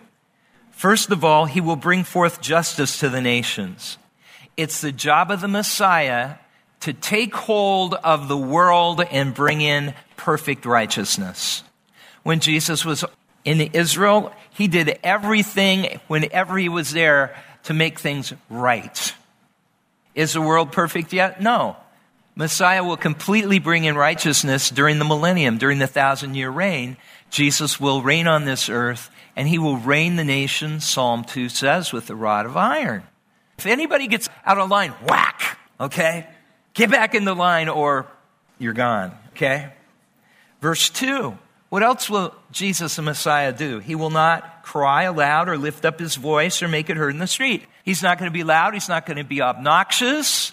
First 0.72 1.12
of 1.12 1.26
all, 1.26 1.46
he 1.46 1.60
will 1.60 1.76
bring 1.76 2.04
forth 2.04 2.40
justice 2.40 3.00
to 3.00 3.10
the 3.10 3.22
nations. 3.22 3.98
It's 4.56 4.82
the 4.82 4.92
job 4.92 5.30
of 5.30 5.42
the 5.42 5.48
Messiah 5.48 6.36
to 6.82 6.94
take 6.94 7.36
hold 7.36 7.96
of 7.96 8.28
the 8.28 8.38
world 8.38 9.02
and 9.12 9.34
bring 9.34 9.62
in 9.62 9.94
perfect 10.16 10.66
righteousness. 10.66 11.64
When 12.24 12.40
Jesus 12.40 12.86
was 12.86 13.04
in 13.44 13.62
Israel, 13.62 14.32
he 14.52 14.68
did 14.68 15.00
everything 15.04 16.00
whenever 16.08 16.58
he 16.58 16.70
was 16.70 16.92
there 16.92 17.36
to 17.64 17.74
make 17.74 18.00
things 18.00 18.34
right. 18.50 19.14
Is 20.16 20.34
the 20.34 20.42
world 20.42 20.72
perfect 20.72 21.14
yet? 21.14 21.42
No. 21.42 21.78
Messiah 22.36 22.84
will 22.84 22.98
completely 22.98 23.60
bring 23.60 23.84
in 23.84 23.96
righteousness 23.96 24.70
during 24.70 25.00
the 25.00 25.06
millennium, 25.06 25.58
during 25.58 25.80
the 25.80 25.88
thousand 25.88 26.36
year 26.36 26.50
reign. 26.50 26.98
Jesus 27.30 27.80
will 27.80 28.02
reign 28.02 28.28
on 28.28 28.46
this 28.46 28.70
earth 28.70 29.12
and 29.36 29.48
he 29.48 29.60
will 29.60 29.78
reign 29.78 30.16
the 30.16 30.24
nation, 30.24 30.80
Psalm 30.80 31.24
2 31.24 31.50
says, 31.50 31.94
with 31.94 32.10
a 32.10 32.16
rod 32.16 32.46
of 32.46 32.58
iron. 32.58 33.04
If 33.58 33.66
anybody 33.66 34.08
gets 34.08 34.30
out 34.46 34.58
of 34.58 34.70
line, 34.70 34.92
whack, 35.06 35.60
okay? 35.80 36.28
Get 36.74 36.90
back 36.90 37.14
in 37.14 37.26
the 37.26 37.36
line 37.36 37.70
or 37.70 38.06
you're 38.58 38.74
gone, 38.74 39.12
okay? 39.32 39.74
Verse 40.62 40.90
2. 40.90 41.38
What 41.70 41.84
else 41.84 42.10
will 42.10 42.34
Jesus 42.52 42.96
the 42.96 43.04
Messiah 43.04 43.54
do? 43.54 43.80
He 43.80 43.96
will 43.96 44.10
not 44.10 44.64
cry 44.64 45.04
aloud 45.04 45.50
or 45.50 45.58
lift 45.58 45.86
up 45.86 46.00
his 46.00 46.16
voice 46.16 46.62
or 46.64 46.68
make 46.68 46.90
it 46.90 46.98
heard 46.98 47.14
in 47.14 47.20
the 47.20 47.28
street. 47.28 47.64
He's 47.84 48.02
not 48.02 48.18
going 48.18 48.30
to 48.30 48.34
be 48.34 48.44
loud. 48.44 48.74
He's 48.74 48.90
not 48.90 49.06
going 49.06 49.18
to 49.18 49.24
be 49.24 49.42
obnoxious. 49.42 50.52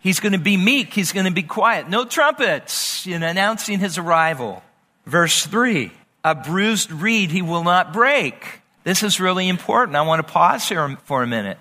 He's 0.00 0.20
going 0.20 0.32
to 0.32 0.38
be 0.38 0.56
meek. 0.56 0.92
He's 0.92 1.12
going 1.12 1.26
to 1.26 1.32
be 1.32 1.42
quiet. 1.42 1.88
No 1.88 2.04
trumpets 2.04 3.06
in 3.06 3.22
announcing 3.22 3.78
his 3.78 3.98
arrival. 3.98 4.62
Verse 5.06 5.46
3 5.46 5.92
a 6.24 6.34
bruised 6.34 6.90
reed 6.90 7.30
he 7.30 7.42
will 7.42 7.64
not 7.64 7.92
break. 7.92 8.60
This 8.82 9.02
is 9.02 9.20
really 9.20 9.48
important. 9.48 9.96
I 9.96 10.02
want 10.02 10.26
to 10.26 10.32
pause 10.32 10.66
here 10.66 10.96
for 11.04 11.22
a 11.22 11.26
minute. 11.26 11.58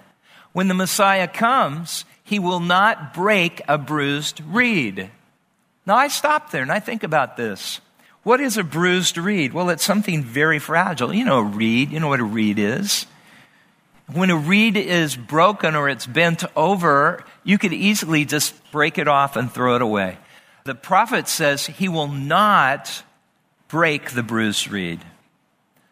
When 0.53 0.69
the 0.69 0.73
Messiah 0.73 1.27
comes, 1.27 2.05
he 2.23 2.39
will 2.39 2.61
not 2.61 3.13
break 3.13 3.61
a 3.67 3.77
bruised 3.77 4.41
reed. 4.41 5.11
Now 5.85 5.95
I 5.95 6.07
stop 6.07 6.51
there 6.51 6.61
and 6.61 6.71
I 6.71 6.79
think 6.79 7.03
about 7.03 7.35
this. 7.35 7.81
What 8.23 8.39
is 8.39 8.57
a 8.57 8.63
bruised 8.63 9.17
reed? 9.17 9.53
Well, 9.53 9.69
it's 9.69 9.83
something 9.83 10.23
very 10.23 10.59
fragile. 10.59 11.13
You 11.13 11.25
know 11.25 11.39
a 11.39 11.43
reed. 11.43 11.91
You 11.91 11.99
know 11.99 12.07
what 12.07 12.21
a 12.21 12.25
reed 12.25 12.57
is. 12.57 13.05
When 14.11 14.29
a 14.29 14.37
reed 14.37 14.77
is 14.77 15.15
broken 15.15 15.75
or 15.75 15.89
it's 15.89 16.05
bent 16.05 16.43
over, 16.55 17.23
you 17.43 17.57
could 17.57 17.73
easily 17.73 18.25
just 18.25 18.53
break 18.71 18.97
it 18.97 19.07
off 19.07 19.35
and 19.35 19.51
throw 19.51 19.75
it 19.75 19.81
away. 19.81 20.17
The 20.65 20.75
prophet 20.75 21.27
says 21.27 21.65
he 21.65 21.89
will 21.89 22.07
not 22.07 23.03
break 23.67 24.11
the 24.11 24.23
bruised 24.23 24.69
reed, 24.69 25.01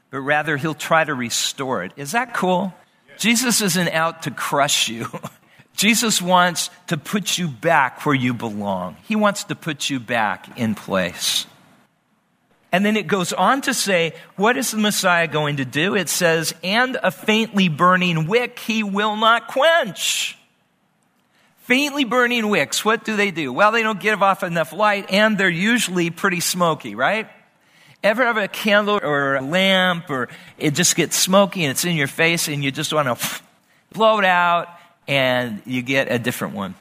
but 0.10 0.22
rather 0.22 0.56
he'll 0.56 0.74
try 0.74 1.04
to 1.04 1.14
restore 1.14 1.84
it. 1.84 1.92
Is 1.98 2.12
that 2.12 2.34
cool? 2.34 2.74
Jesus 3.18 3.62
isn't 3.62 3.90
out 3.90 4.24
to 4.24 4.32
crush 4.32 4.88
you. 4.88 5.08
Jesus 5.76 6.22
wants 6.22 6.70
to 6.88 6.98
put 6.98 7.38
you 7.38 7.48
back 7.48 8.06
where 8.06 8.16
you 8.16 8.34
belong. 8.34 8.98
He 9.04 9.16
wants 9.16 9.46
to 9.46 9.56
put 9.56 9.90
you 9.90 10.00
back 10.00 10.58
in 10.58 10.76
place. 10.76 11.46
And 12.72 12.86
then 12.86 12.96
it 12.96 13.08
goes 13.08 13.34
on 13.34 13.62
to 13.62 13.74
say, 13.74 14.14
what 14.38 14.56
is 14.56 14.72
the 14.72 14.78
Messiah 14.78 15.28
going 15.28 15.58
to 15.58 15.66
do? 15.66 15.96
It 15.96 16.08
says, 16.08 16.56
and 16.64 16.98
a 17.04 17.12
faintly 17.12 17.68
burning 17.68 18.28
wick 18.28 18.60
he 18.60 18.82
will 18.82 19.18
not 19.18 19.48
quench. 19.48 20.38
Faintly 21.64 22.06
burning 22.06 22.50
wicks, 22.50 22.86
what 22.86 23.04
do 23.04 23.16
they 23.16 23.30
do? 23.32 23.52
Well, 23.52 23.72
they 23.72 23.84
don't 23.84 24.00
give 24.00 24.24
off 24.24 24.42
enough 24.42 24.72
light 24.72 25.12
and 25.12 25.38
they're 25.38 25.50
usually 25.50 26.10
pretty 26.10 26.40
smoky, 26.40 26.96
right? 26.96 27.30
Ever 28.04 28.24
have 28.26 28.38
a 28.38 28.48
candle 28.48 29.00
or 29.04 29.36
a 29.36 29.42
lamp 29.42 30.10
or 30.10 30.30
it 30.58 30.74
just 30.74 30.96
gets 30.96 31.16
smoky 31.16 31.64
and 31.64 31.72
it's 31.72 31.86
in 31.86 31.96
your 31.96 32.08
face 32.08 32.48
and 32.48 32.64
you 32.64 32.72
just 32.72 32.94
want 32.94 33.20
to 33.20 33.42
blow 33.94 34.18
it 34.20 34.26
out 34.26 34.70
and 35.08 35.62
you 35.66 35.82
get 35.82 36.12
a 36.12 36.18
different 36.18 36.56
one? 36.56 36.74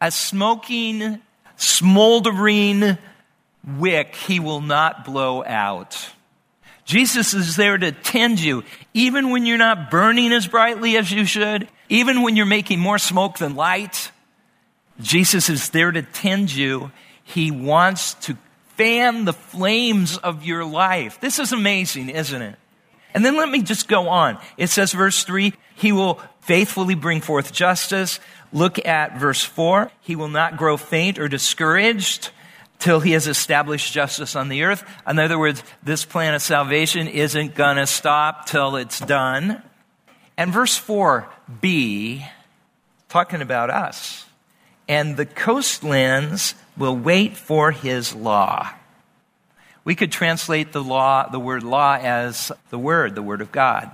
A 0.00 0.10
smoking, 0.10 1.20
smoldering 1.56 2.98
wick 3.66 4.14
he 4.14 4.40
will 4.40 4.60
not 4.60 5.04
blow 5.04 5.44
out. 5.44 6.10
Jesus 6.84 7.32
is 7.32 7.56
there 7.56 7.78
to 7.78 7.92
tend 7.92 8.40
you, 8.40 8.64
even 8.92 9.30
when 9.30 9.46
you're 9.46 9.58
not 9.58 9.90
burning 9.90 10.32
as 10.32 10.46
brightly 10.46 10.96
as 10.96 11.10
you 11.10 11.24
should, 11.24 11.68
even 11.88 12.22
when 12.22 12.36
you're 12.36 12.46
making 12.46 12.80
more 12.80 12.98
smoke 12.98 13.38
than 13.38 13.54
light. 13.54 14.10
Jesus 15.00 15.48
is 15.48 15.70
there 15.70 15.92
to 15.92 16.02
tend 16.02 16.52
you. 16.52 16.90
He 17.22 17.50
wants 17.50 18.14
to 18.14 18.36
fan 18.76 19.24
the 19.24 19.32
flames 19.32 20.18
of 20.18 20.44
your 20.44 20.64
life. 20.64 21.20
This 21.20 21.38
is 21.38 21.52
amazing, 21.52 22.08
isn't 22.08 22.42
it? 22.42 22.56
And 23.14 23.24
then 23.24 23.36
let 23.36 23.48
me 23.48 23.62
just 23.62 23.88
go 23.88 24.08
on. 24.08 24.38
It 24.56 24.68
says, 24.68 24.92
verse 24.92 25.22
3, 25.24 25.52
He 25.76 25.92
will 25.92 26.20
faithfully 26.40 26.94
bring 26.94 27.20
forth 27.20 27.52
justice. 27.52 28.18
Look 28.52 28.84
at 28.84 29.18
verse 29.18 29.44
4. 29.44 29.90
He 30.00 30.16
will 30.16 30.28
not 30.28 30.56
grow 30.56 30.76
faint 30.76 31.18
or 31.18 31.28
discouraged 31.28 32.30
till 32.82 32.98
he 32.98 33.12
has 33.12 33.28
established 33.28 33.92
justice 33.92 34.34
on 34.34 34.48
the 34.48 34.64
earth. 34.64 34.84
In 35.06 35.20
other 35.20 35.38
words, 35.38 35.62
this 35.84 36.04
plan 36.04 36.34
of 36.34 36.42
salvation 36.42 37.06
isn't 37.06 37.54
going 37.54 37.76
to 37.76 37.86
stop 37.86 38.46
till 38.46 38.74
it's 38.74 38.98
done. 38.98 39.62
And 40.36 40.52
verse 40.52 40.80
4b, 40.80 42.26
talking 43.08 43.40
about 43.40 43.70
us. 43.70 44.26
And 44.88 45.16
the 45.16 45.26
coastlands 45.26 46.56
will 46.76 46.96
wait 46.96 47.36
for 47.36 47.70
his 47.70 48.16
law. 48.16 48.68
We 49.84 49.94
could 49.94 50.10
translate 50.10 50.72
the 50.72 50.82
law, 50.82 51.28
the 51.28 51.38
word 51.38 51.62
law, 51.62 51.94
as 51.94 52.50
the 52.70 52.78
word, 52.80 53.14
the 53.14 53.22
word 53.22 53.42
of 53.42 53.52
God. 53.52 53.92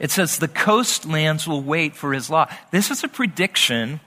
It 0.00 0.10
says 0.10 0.38
the 0.38 0.48
coastlands 0.48 1.46
will 1.46 1.62
wait 1.62 1.94
for 1.94 2.12
his 2.12 2.28
law. 2.28 2.48
This 2.72 2.90
is 2.90 3.04
a 3.04 3.08
prediction 3.08 4.00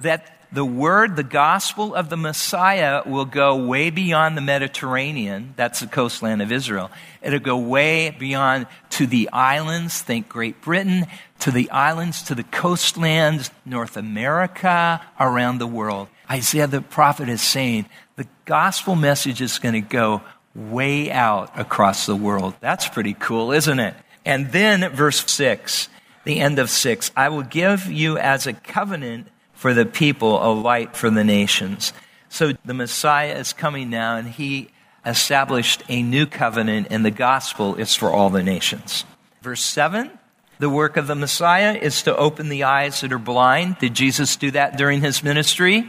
that 0.00 0.41
the 0.52 0.64
word, 0.64 1.16
the 1.16 1.22
gospel 1.22 1.94
of 1.94 2.10
the 2.10 2.16
Messiah 2.16 3.02
will 3.06 3.24
go 3.24 3.56
way 3.56 3.88
beyond 3.88 4.36
the 4.36 4.42
Mediterranean. 4.42 5.54
That's 5.56 5.80
the 5.80 5.86
coastland 5.86 6.42
of 6.42 6.52
Israel. 6.52 6.90
It'll 7.22 7.38
go 7.38 7.56
way 7.56 8.10
beyond 8.10 8.66
to 8.90 9.06
the 9.06 9.30
islands, 9.30 10.02
think 10.02 10.28
Great 10.28 10.60
Britain, 10.60 11.06
to 11.40 11.50
the 11.50 11.70
islands, 11.70 12.22
to 12.24 12.34
the 12.34 12.42
coastlands, 12.42 13.50
North 13.64 13.96
America, 13.96 15.00
around 15.18 15.58
the 15.58 15.66
world. 15.66 16.08
Isaiah 16.30 16.66
the 16.66 16.82
prophet 16.82 17.30
is 17.30 17.40
saying 17.40 17.86
the 18.16 18.28
gospel 18.44 18.94
message 18.94 19.40
is 19.40 19.58
going 19.58 19.74
to 19.74 19.80
go 19.80 20.20
way 20.54 21.10
out 21.10 21.58
across 21.58 22.04
the 22.04 22.16
world. 22.16 22.54
That's 22.60 22.88
pretty 22.88 23.14
cool, 23.14 23.52
isn't 23.52 23.80
it? 23.80 23.94
And 24.26 24.52
then 24.52 24.88
verse 24.92 25.24
6, 25.30 25.88
the 26.24 26.40
end 26.40 26.58
of 26.58 26.68
6, 26.68 27.10
I 27.16 27.30
will 27.30 27.42
give 27.42 27.86
you 27.86 28.18
as 28.18 28.46
a 28.46 28.52
covenant 28.52 29.28
for 29.62 29.72
the 29.72 29.86
people, 29.86 30.44
a 30.44 30.50
light 30.52 30.96
for 30.96 31.08
the 31.08 31.22
nations. 31.22 31.92
So 32.28 32.52
the 32.64 32.74
Messiah 32.74 33.36
is 33.36 33.52
coming 33.52 33.90
now, 33.90 34.16
and 34.16 34.26
he 34.26 34.70
established 35.06 35.84
a 35.88 36.02
new 36.02 36.26
covenant, 36.26 36.88
and 36.90 37.04
the 37.04 37.12
gospel 37.12 37.76
is 37.76 37.94
for 37.94 38.10
all 38.10 38.28
the 38.28 38.42
nations. 38.42 39.04
Verse 39.40 39.62
7 39.62 40.10
the 40.58 40.68
work 40.68 40.96
of 40.96 41.06
the 41.06 41.14
Messiah 41.14 41.74
is 41.74 42.02
to 42.02 42.16
open 42.16 42.48
the 42.48 42.64
eyes 42.64 43.00
that 43.02 43.12
are 43.12 43.18
blind. 43.18 43.78
Did 43.78 43.94
Jesus 43.94 44.34
do 44.34 44.50
that 44.50 44.76
during 44.76 45.00
his 45.00 45.22
ministry? 45.22 45.88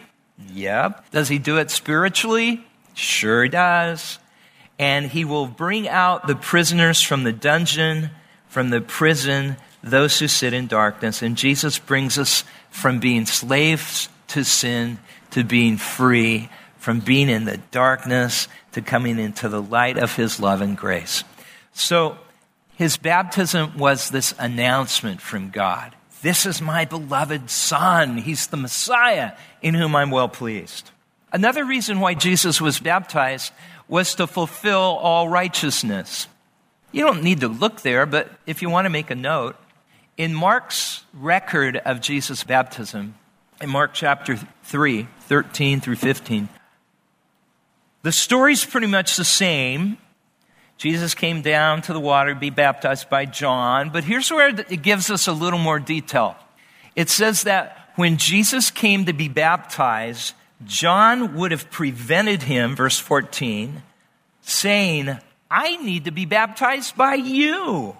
Yep. 0.51 1.09
Does 1.09 1.27
he 1.29 1.39
do 1.39 1.57
it 1.57 1.71
spiritually? 1.71 2.65
Sure 2.93 3.47
does. 3.47 4.19
And 4.77 5.07
he 5.07 5.25
will 5.25 5.47
bring 5.47 5.87
out 5.87 6.27
the 6.27 6.35
prisoners 6.35 7.01
from 7.01 7.23
the 7.23 7.33
dungeon, 7.33 8.11
from 8.47 8.69
the 8.69 8.81
prison, 8.81 9.57
those 9.83 10.17
who 10.19 10.27
sit 10.27 10.53
in 10.53 10.67
darkness. 10.67 11.21
And 11.21 11.35
Jesus 11.35 11.77
brings 11.77 12.17
us 12.17 12.43
from 12.73 12.99
being 12.99 13.25
slaves 13.25 14.09
to 14.29 14.43
sin 14.43 14.97
to 15.29 15.43
being 15.43 15.77
free, 15.77 16.49
from 16.77 16.99
being 16.99 17.29
in 17.29 17.45
the 17.45 17.57
darkness 17.71 18.47
to 18.71 18.81
coming 18.81 19.19
into 19.19 19.47
the 19.47 19.61
light 19.61 19.97
of 19.97 20.15
his 20.15 20.39
love 20.39 20.61
and 20.61 20.75
grace. 20.75 21.23
So 21.73 22.17
his 22.75 22.97
baptism 22.97 23.77
was 23.77 24.09
this 24.09 24.33
announcement 24.37 25.21
from 25.21 25.49
God. 25.49 25.95
This 26.23 26.45
is 26.45 26.61
my 26.61 26.85
beloved 26.85 27.49
Son. 27.49 28.17
He's 28.17 28.47
the 28.47 28.57
Messiah 28.57 29.33
in 29.61 29.75
whom 29.75 29.95
I'm 29.95 30.11
well 30.11 30.29
pleased. 30.29 30.89
Another 31.31 31.65
reason 31.65 31.99
why 31.99 32.15
Jesus 32.15 32.59
was 32.59 32.79
baptized 32.79 33.53
was 33.87 34.15
to 34.15 34.27
fulfill 34.27 34.79
all 34.79 35.29
righteousness. 35.29 36.27
You 36.91 37.05
don't 37.05 37.23
need 37.23 37.41
to 37.41 37.47
look 37.47 37.81
there, 37.81 38.05
but 38.05 38.31
if 38.45 38.61
you 38.61 38.69
want 38.69 38.85
to 38.85 38.91
make 38.91 39.09
a 39.09 39.15
note, 39.15 39.55
in 40.17 40.33
Mark's 40.33 41.03
record 41.13 41.77
of 41.77 42.01
Jesus' 42.01 42.43
baptism, 42.43 43.15
in 43.61 43.69
Mark 43.69 43.93
chapter 43.93 44.37
3, 44.63 45.07
13 45.21 45.81
through 45.81 45.95
15, 45.95 46.49
the 48.01 48.11
story's 48.11 48.65
pretty 48.65 48.87
much 48.87 49.15
the 49.15 49.25
same. 49.25 49.97
Jesus 50.77 51.15
came 51.15 51.41
down 51.41 51.81
to 51.83 51.93
the 51.93 51.99
water 51.99 52.33
to 52.33 52.39
be 52.39 52.49
baptized 52.49 53.09
by 53.09 53.25
John, 53.25 53.89
but 53.89 54.03
here's 54.03 54.29
where 54.29 54.49
it 54.49 54.81
gives 54.81 55.09
us 55.09 55.27
a 55.27 55.33
little 55.33 55.59
more 55.59 55.79
detail. 55.79 56.35
It 56.95 57.09
says 57.09 57.43
that 57.43 57.91
when 57.95 58.17
Jesus 58.17 58.71
came 58.71 59.05
to 59.05 59.13
be 59.13 59.29
baptized, 59.29 60.33
John 60.65 61.35
would 61.35 61.51
have 61.51 61.71
prevented 61.71 62.43
him, 62.43 62.75
verse 62.75 62.99
14, 62.99 63.81
saying, 64.41 65.17
I 65.49 65.77
need 65.77 66.05
to 66.05 66.11
be 66.11 66.25
baptized 66.25 66.97
by 66.97 67.15
you. 67.15 67.95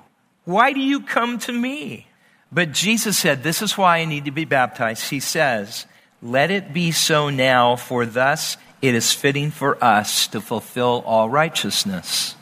Why 0.46 0.74
do 0.74 0.80
you 0.80 1.02
come 1.02 1.40
to 1.40 1.52
me? 1.52 2.08
But 2.52 2.72
Jesus 2.72 3.18
said, 3.18 3.44
This 3.44 3.62
is 3.62 3.78
why 3.78 4.00
I 4.00 4.06
need 4.06 4.26
to 4.26 4.32
be 4.32 4.46
baptized. 4.46 5.10
He 5.10 5.20
says, 5.20 5.86
Let 6.22 6.52
it 6.52 6.74
be 6.74 6.92
so 6.92 7.30
now, 7.30 7.76
for 7.76 8.06
thus 8.06 8.58
it 8.82 8.94
is 8.94 9.14
fitting 9.14 9.50
for 9.50 9.82
us 9.84 10.28
to 10.28 10.42
fulfill 10.42 11.04
all 11.06 11.30
righteousness. 11.30 12.36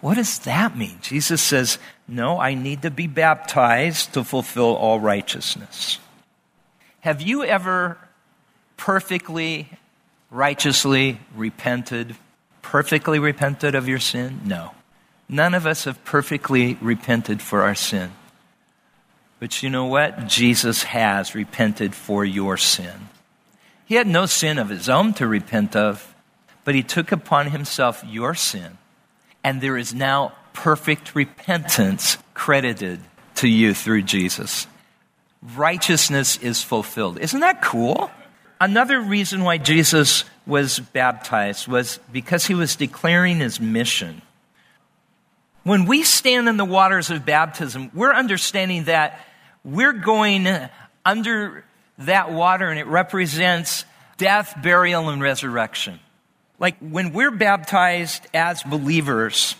What 0.00 0.14
does 0.14 0.38
that 0.40 0.76
mean? 0.76 0.98
Jesus 1.02 1.42
says, 1.42 1.78
No, 2.06 2.38
I 2.38 2.54
need 2.54 2.82
to 2.82 2.90
be 2.90 3.06
baptized 3.06 4.14
to 4.14 4.24
fulfill 4.24 4.74
all 4.76 4.98
righteousness. 4.98 5.98
Have 7.00 7.20
you 7.20 7.44
ever 7.44 7.98
perfectly, 8.76 9.68
righteously 10.30 11.20
repented, 11.34 12.16
perfectly 12.62 13.18
repented 13.18 13.74
of 13.74 13.86
your 13.88 14.00
sin? 14.00 14.40
No. 14.44 14.72
None 15.28 15.54
of 15.54 15.66
us 15.66 15.84
have 15.84 16.04
perfectly 16.04 16.78
repented 16.80 17.42
for 17.42 17.62
our 17.62 17.74
sin. 17.74 18.12
But 19.40 19.62
you 19.62 19.70
know 19.70 19.84
what? 19.84 20.26
Jesus 20.26 20.82
has 20.84 21.34
repented 21.34 21.94
for 21.94 22.24
your 22.24 22.56
sin. 22.56 23.08
He 23.84 23.94
had 23.94 24.06
no 24.06 24.26
sin 24.26 24.58
of 24.58 24.68
his 24.68 24.88
own 24.88 25.14
to 25.14 25.26
repent 25.26 25.76
of, 25.76 26.14
but 26.64 26.74
he 26.74 26.82
took 26.82 27.12
upon 27.12 27.50
himself 27.50 28.02
your 28.06 28.34
sin. 28.34 28.78
And 29.44 29.60
there 29.60 29.76
is 29.76 29.94
now 29.94 30.32
perfect 30.52 31.14
repentance 31.14 32.18
credited 32.34 33.00
to 33.36 33.48
you 33.48 33.74
through 33.74 34.02
Jesus. 34.02 34.66
Righteousness 35.54 36.36
is 36.38 36.62
fulfilled. 36.62 37.18
Isn't 37.20 37.40
that 37.40 37.62
cool? 37.62 38.10
Another 38.60 39.00
reason 39.00 39.44
why 39.44 39.58
Jesus 39.58 40.24
was 40.44 40.80
baptized 40.80 41.68
was 41.68 42.00
because 42.10 42.46
he 42.46 42.54
was 42.54 42.74
declaring 42.74 43.36
his 43.36 43.60
mission. 43.60 44.20
When 45.64 45.84
we 45.86 46.02
stand 46.02 46.48
in 46.48 46.56
the 46.56 46.64
waters 46.64 47.10
of 47.10 47.26
baptism, 47.26 47.90
we're 47.94 48.12
understanding 48.12 48.84
that 48.84 49.20
we're 49.64 49.92
going 49.92 50.48
under 51.04 51.64
that 51.98 52.32
water 52.32 52.68
and 52.68 52.78
it 52.78 52.86
represents 52.86 53.84
death, 54.16 54.54
burial, 54.62 55.08
and 55.08 55.20
resurrection. 55.20 56.00
Like 56.58 56.78
when 56.78 57.12
we're 57.12 57.30
baptized 57.30 58.26
as 58.34 58.62
believers, 58.62 59.56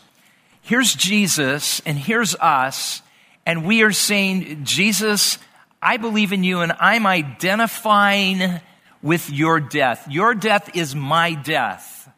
here's 0.63 0.95
Jesus 0.95 1.81
and 1.87 1.99
here's 1.99 2.35
us, 2.37 3.03
and 3.47 3.65
we 3.65 3.83
are 3.83 3.93
saying, 3.93 4.65
Jesus, 4.65 5.39
I 5.81 5.97
believe 5.97 6.33
in 6.33 6.45
you 6.45 6.61
and 6.61 6.73
I'm 6.81 7.07
identifying 7.07 8.61
with 9.03 9.31
your 9.31 9.61
death. 9.61 10.07
Your 10.11 10.35
death 10.35 10.77
is 10.77 10.95
my 10.95 11.35
death. 11.35 12.11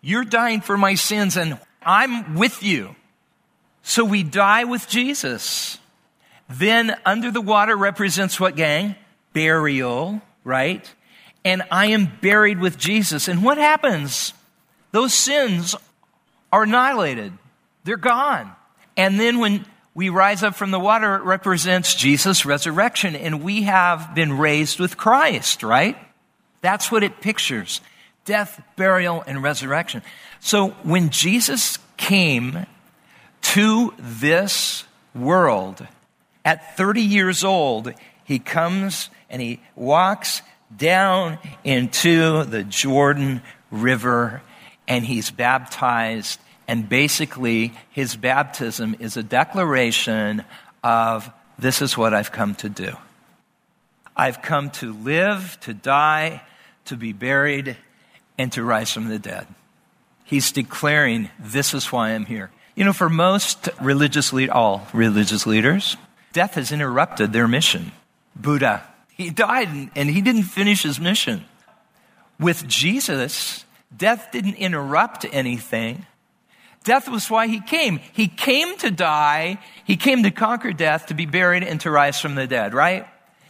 You're 0.00 0.24
dying 0.24 0.60
for 0.60 0.76
my 0.76 0.94
sins 0.94 1.36
and 1.36 1.58
I'm 1.84 2.34
with 2.34 2.62
you. 2.62 2.94
So 3.82 4.04
we 4.04 4.22
die 4.22 4.64
with 4.64 4.88
Jesus. 4.88 5.78
Then 6.48 6.96
under 7.04 7.30
the 7.30 7.40
water 7.40 7.76
represents 7.76 8.38
what 8.38 8.56
gang? 8.56 8.94
Burial, 9.32 10.20
right? 10.44 10.88
And 11.44 11.62
I 11.70 11.86
am 11.86 12.10
buried 12.20 12.60
with 12.60 12.78
Jesus. 12.78 13.28
And 13.28 13.42
what 13.42 13.58
happens? 13.58 14.34
Those 14.92 15.14
sins 15.14 15.74
are 16.52 16.64
annihilated. 16.64 17.32
They're 17.84 17.96
gone. 17.96 18.52
And 18.96 19.18
then 19.18 19.38
when 19.38 19.64
we 19.94 20.08
rise 20.08 20.42
up 20.42 20.54
from 20.54 20.70
the 20.70 20.80
water, 20.80 21.16
it 21.16 21.22
represents 21.22 21.94
Jesus' 21.94 22.44
resurrection. 22.44 23.16
And 23.16 23.42
we 23.42 23.62
have 23.62 24.14
been 24.14 24.38
raised 24.38 24.78
with 24.78 24.96
Christ, 24.96 25.62
right? 25.62 25.96
That's 26.60 26.92
what 26.92 27.02
it 27.02 27.20
pictures 27.20 27.80
death, 28.24 28.62
burial, 28.76 29.24
and 29.26 29.42
resurrection. 29.42 30.02
So 30.44 30.70
when 30.82 31.10
Jesus 31.10 31.78
came 31.96 32.66
to 33.42 33.94
this 33.98 34.84
world. 35.14 35.86
At 36.44 36.76
30 36.76 37.02
years 37.02 37.44
old, 37.44 37.92
he 38.24 38.38
comes 38.38 39.10
and 39.30 39.40
he 39.40 39.60
walks 39.76 40.42
down 40.74 41.38
into 41.62 42.44
the 42.44 42.64
Jordan 42.64 43.42
River 43.70 44.42
and 44.88 45.04
he's 45.04 45.30
baptized. 45.30 46.40
And 46.66 46.88
basically, 46.88 47.72
his 47.90 48.16
baptism 48.16 48.96
is 48.98 49.16
a 49.16 49.22
declaration 49.22 50.44
of 50.82 51.30
this 51.58 51.82
is 51.82 51.96
what 51.96 52.14
I've 52.14 52.32
come 52.32 52.54
to 52.56 52.68
do. 52.68 52.96
I've 54.16 54.42
come 54.42 54.70
to 54.70 54.92
live, 54.92 55.58
to 55.62 55.74
die, 55.74 56.42
to 56.86 56.96
be 56.96 57.12
buried, 57.12 57.76
and 58.38 58.50
to 58.52 58.62
rise 58.62 58.92
from 58.92 59.08
the 59.08 59.18
dead. 59.18 59.46
He's 60.32 60.50
declaring, 60.50 61.28
This 61.38 61.74
is 61.74 61.92
why 61.92 62.12
I'm 62.12 62.24
here. 62.24 62.50
You 62.74 62.84
know, 62.84 62.94
for 62.94 63.10
most 63.10 63.68
religious 63.82 64.32
all 64.48 64.86
religious 64.94 65.46
leaders, 65.46 65.98
death 66.32 66.54
has 66.54 66.72
interrupted 66.72 67.34
their 67.34 67.46
mission. 67.46 67.92
Buddha, 68.34 68.82
he 69.14 69.28
died 69.28 69.90
and 69.94 70.08
he 70.08 70.22
didn't 70.22 70.44
finish 70.44 70.84
his 70.84 70.98
mission. 70.98 71.44
With 72.40 72.66
Jesus, 72.66 73.66
death 73.94 74.28
didn't 74.32 74.54
interrupt 74.54 75.26
anything. 75.30 76.06
Death 76.82 77.10
was 77.10 77.28
why 77.28 77.46
he 77.46 77.60
came. 77.60 77.98
He 77.98 78.26
came 78.26 78.78
to 78.78 78.90
die. 78.90 79.58
He 79.84 79.98
came 79.98 80.22
to 80.22 80.30
conquer 80.30 80.72
death, 80.72 81.08
to 81.08 81.14
be 81.14 81.26
buried, 81.26 81.62
and 81.62 81.78
to 81.82 81.90
rise 81.90 82.18
from 82.18 82.36
the 82.36 82.46
dead, 82.46 82.72
right? 82.72 83.06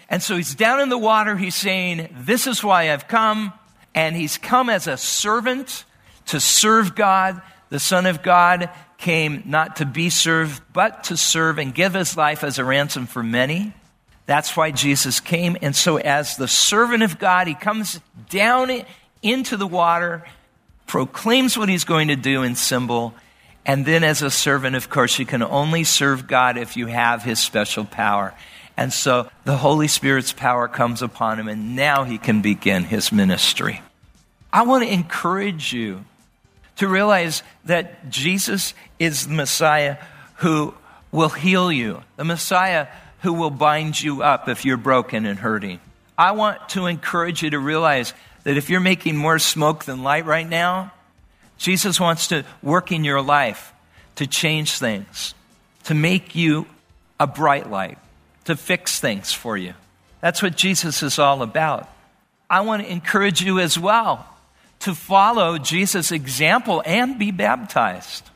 And 0.09 0.21
so 0.21 0.35
he's 0.37 0.57
down 0.57 0.81
in 0.81 0.89
the 0.89 0.99
water. 0.99 1.37
He's 1.37 1.55
saying, 1.55 2.09
This 2.13 2.49
is 2.49 2.65
why 2.65 2.93
I've 2.93 3.07
come. 3.07 3.53
And 3.95 4.17
he's 4.17 4.37
come 4.37 4.69
as 4.69 4.89
a 4.89 4.97
servant 4.97 5.85
to 6.33 6.41
serve 6.41 6.95
God. 6.95 7.41
The 7.69 7.79
Son 7.79 8.07
of 8.07 8.23
God 8.23 8.71
came 8.97 9.43
not 9.45 9.77
to 9.77 9.87
be 9.87 10.09
served, 10.09 10.63
but 10.73 11.05
to 11.05 11.17
serve 11.17 11.59
and 11.59 11.75
give 11.75 11.93
his 11.93 12.17
life 12.17 12.43
as 12.43 12.59
a 12.59 12.65
ransom 12.65 13.07
for 13.07 13.23
many. 13.23 13.75
That's 14.25 14.57
why 14.57 14.71
Jesus 14.71 15.21
came. 15.21 15.59
And 15.61 15.77
so, 15.77 15.99
as 15.99 16.37
the 16.37 16.49
servant 16.49 17.03
of 17.03 17.19
God, 17.19 17.49
he 17.49 17.55
comes 17.55 18.01
down 18.31 18.71
into 19.23 19.59
the 19.59 19.67
water, 19.67 20.25
proclaims 20.87 21.59
what 21.59 21.69
he's 21.69 21.85
going 21.85 22.09
to 22.09 22.17
do 22.17 22.43
in 22.43 22.55
symbol. 22.55 23.15
And 23.67 23.85
then, 23.85 24.05
as 24.05 24.23
a 24.23 24.31
servant, 24.31 24.75
of 24.75 24.89
course, 24.89 25.19
you 25.19 25.27
can 25.27 25.43
only 25.43 25.85
serve 25.85 26.27
God 26.27 26.57
if 26.57 26.79
you 26.79 26.87
have 26.87 27.23
his 27.23 27.41
special 27.41 27.85
power. 27.85 28.33
And 28.75 28.91
so 28.91 29.29
the 29.45 29.59
Holy 29.59 29.89
Spirit's 29.89 30.33
power 30.33 30.67
comes 30.67 31.03
upon 31.03 31.39
him, 31.39 31.49
and 31.49 31.77
now 31.77 32.05
he 32.05 32.17
can 32.17 32.41
begin 32.41 32.85
his 32.85 33.13
ministry. 33.13 33.83
I 34.51 34.63
want 34.63 34.85
to 34.85 34.93
encourage 34.93 35.73
you 35.73 36.05
to 36.83 36.89
realize 36.89 37.45
that 37.65 38.11
Jesus 38.11 38.75
is 38.99 39.29
the 39.29 39.33
Messiah 39.33 39.99
who 40.39 40.75
will 41.13 41.29
heal 41.29 41.71
you, 41.71 42.03
the 42.17 42.25
Messiah 42.25 42.89
who 43.21 43.33
will 43.33 43.51
bind 43.51 44.03
you 44.03 44.25
up 44.25 44.49
if 44.49 44.65
you're 44.65 44.77
broken 44.77 45.25
and 45.25 45.39
hurting. 45.39 45.79
I 46.19 46.33
want 46.33 46.71
to 46.71 46.87
encourage 46.87 47.41
you 47.41 47.51
to 47.51 47.61
realize 47.61 48.15
that 48.43 48.57
if 48.57 48.69
you're 48.69 48.81
making 48.81 49.17
more 49.17 49.39
smoke 49.39 49.85
than 49.85 50.03
light 50.03 50.27
right 50.27 50.49
now, 50.49 50.91
Jesus 51.57 52.01
wants 52.01 52.27
to 52.29 52.45
work 52.65 52.91
in 52.91 53.05
your 53.05 53.23
life 53.23 53.73
to 54.17 54.27
change 54.27 54.77
things, 54.79 55.35
to 55.85 55.95
make 55.95 56.35
you 56.35 56.67
a 57.21 57.29
bright 57.29 57.71
light, 57.71 57.99
to 58.47 58.57
fix 58.57 58.99
things 58.99 59.33
for 59.33 59.57
you. 59.57 59.75
That's 60.21 60.43
what 60.43 60.57
Jesus 60.57 61.05
is 61.05 61.21
all 61.21 61.43
about. 61.43 61.89
I 62.51 62.63
want 62.63 62.83
to 62.83 62.91
encourage 62.91 63.41
you 63.41 63.61
as 63.61 63.79
well 63.79 64.32
to 64.83 64.95
follow 64.95 65.59
Jesus' 65.59 66.11
example 66.11 66.83
and 66.85 67.19
be 67.19 67.31
baptized. 67.31 68.29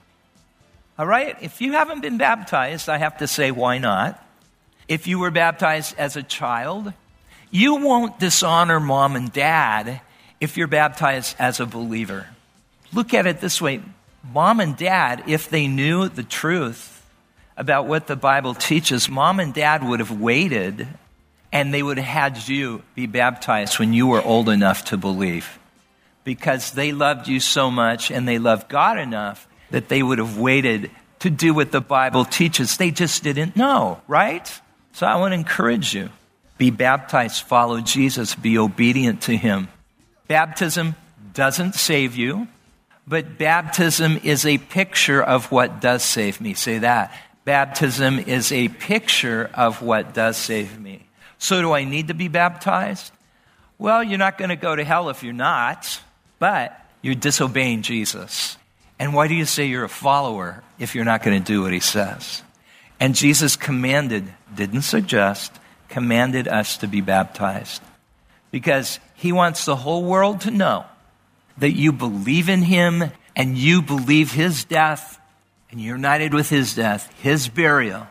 All 0.99 1.07
right? 1.07 1.37
If 1.41 1.61
you 1.61 1.73
haven't 1.73 2.01
been 2.01 2.19
baptized, 2.19 2.89
I 2.89 2.99
have 2.99 3.19
to 3.19 3.27
say, 3.27 3.51
why 3.51 3.79
not? 3.79 4.23
If 4.89 5.07
you 5.07 5.19
were 5.19 5.33
baptized 5.33 5.97
as 5.99 6.17
a 6.17 6.23
child, 6.23 6.93
you 7.51 7.77
won't 7.77 8.21
dishonor 8.21 8.79
mom 8.79 9.17
and 9.17 9.33
dad 9.33 10.01
if 10.41 10.57
you're 10.57 10.69
baptized 10.69 11.35
as 11.39 11.59
a 11.59 11.67
believer. 11.67 12.29
Look 12.93 13.13
at 13.13 13.27
it 13.27 13.41
this 13.41 13.61
way 13.61 13.83
mom 14.33 14.61
and 14.61 14.77
dad, 14.77 15.25
if 15.27 15.51
they 15.51 15.67
knew 15.67 16.09
the 16.09 16.23
truth 16.23 17.05
about 17.57 17.87
what 17.87 18.07
the 18.07 18.17
Bible 18.17 18.55
teaches, 18.55 19.09
mom 19.09 19.41
and 19.41 19.53
dad 19.53 19.83
would 19.83 20.01
have 20.01 20.21
waited 20.21 20.87
and 21.53 21.73
they 21.73 21.83
would 21.83 21.97
have 21.97 22.07
had 22.07 22.49
you 22.49 22.83
be 22.95 23.07
baptized 23.07 23.79
when 23.79 23.93
you 23.93 24.07
were 24.07 24.23
old 24.23 24.49
enough 24.49 24.85
to 24.87 24.97
believe 24.97 25.59
because 26.27 26.73
they 26.73 26.91
loved 26.91 27.29
you 27.29 27.39
so 27.39 27.71
much 27.71 28.11
and 28.11 28.27
they 28.27 28.39
loved 28.39 28.69
God 28.69 28.99
enough 28.99 29.47
that 29.71 29.89
they 29.89 30.03
would 30.03 30.19
have 30.19 30.37
waited 30.37 30.91
to 31.21 31.31
do 31.31 31.55
what 31.55 31.71
the 31.71 31.81
Bible 31.81 32.25
teaches. 32.25 32.77
They 32.77 32.91
just 32.91 33.23
didn't 33.23 33.55
know, 33.55 34.03
right? 34.09 34.53
So 34.93 35.07
I 35.07 35.17
want 35.17 35.33
to 35.33 35.39
encourage 35.39 35.95
you 35.95 36.11
be 36.59 36.71
baptized, 36.71 37.45
follow 37.45 37.81
Jesus, 37.81 38.35
be 38.35 38.59
obedient 38.59 39.23
to 39.23 39.37
him. 39.37 39.69
Baptism 40.27 40.97
doesn't 41.33 41.77
save 41.77 42.17
you, 42.17 42.49
but 43.07 43.39
baptism 43.39 44.19
is 44.25 44.45
a 44.45 44.59
picture 44.59 45.23
of 45.23 45.53
what 45.53 45.81
does 45.81 46.03
save 46.03 46.41
me. 46.41 46.55
Say 46.55 46.79
that. 46.79 47.15
Baptism 47.45 48.19
is 48.19 48.51
a 48.51 48.67
picture 48.67 49.49
of 49.55 49.81
what 49.81 50.13
does 50.13 50.37
save 50.37 50.81
me. 50.81 51.07
So, 51.39 51.61
do 51.61 51.73
I 51.73 51.85
need 51.85 52.09
to 52.09 52.15
be 52.15 52.27
baptized? 52.27 53.13
Well, 53.79 54.03
you're 54.03 54.19
not 54.19 54.39
going 54.39 54.49
to 54.49 54.57
go 54.57 54.75
to 54.75 54.83
hell 54.83 55.11
if 55.11 55.23
you're 55.23 55.33
not 55.33 56.01
but 56.39 56.79
you're 57.03 57.15
disobeying 57.15 57.83
Jesus. 57.83 58.57
And 58.99 59.15
why 59.15 59.29
do 59.29 59.35
you 59.35 59.45
say 59.45 59.67
you're 59.67 59.85
a 59.85 59.89
follower 59.89 60.63
if 60.79 60.95
you're 60.95 61.05
not 61.05 61.23
going 61.23 61.43
to 61.43 61.45
do 61.45 61.63
what 61.63 61.73
he 61.73 61.81
says? 61.81 62.43
And 62.99 63.15
Jesus 63.15 63.57
commanded, 63.57 64.33
didn't 64.55 64.83
suggest, 64.83 65.53
commanded 65.89 66.49
us 66.49 66.79
to 66.79 66.89
be 66.89 67.01
baptized 67.01 67.83
because 68.51 68.99
he 69.15 69.33
wants 69.33 69.65
the 69.65 69.77
whole 69.77 70.05
world 70.05 70.43
to 70.43 70.51
know 70.51 70.87
that 71.59 71.73
you 71.73 71.93
believe 71.93 72.49
in 72.49 72.63
him 72.63 73.05
and 73.35 73.57
you 73.57 73.83
believe 73.83 74.33
his 74.33 74.65
death 74.65 75.21
and 75.71 75.81
you're 75.81 75.97
united 75.97 76.33
with 76.33 76.49
his 76.49 76.75
death, 76.75 77.13
his 77.21 77.49
burial, 77.49 78.07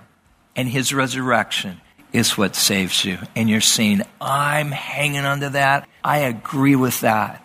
and 0.55 0.67
his 0.69 0.93
resurrection 0.93 1.81
is 2.13 2.37
what 2.37 2.55
saves 2.55 3.03
you. 3.03 3.17
And 3.35 3.49
you're 3.49 3.61
saying, 3.61 4.01
I'm 4.21 4.71
hanging 4.71 5.25
on 5.25 5.41
to 5.41 5.49
that. 5.51 5.87
I 6.03 6.19
agree 6.19 6.75
with 6.75 7.01
that. 7.01 7.44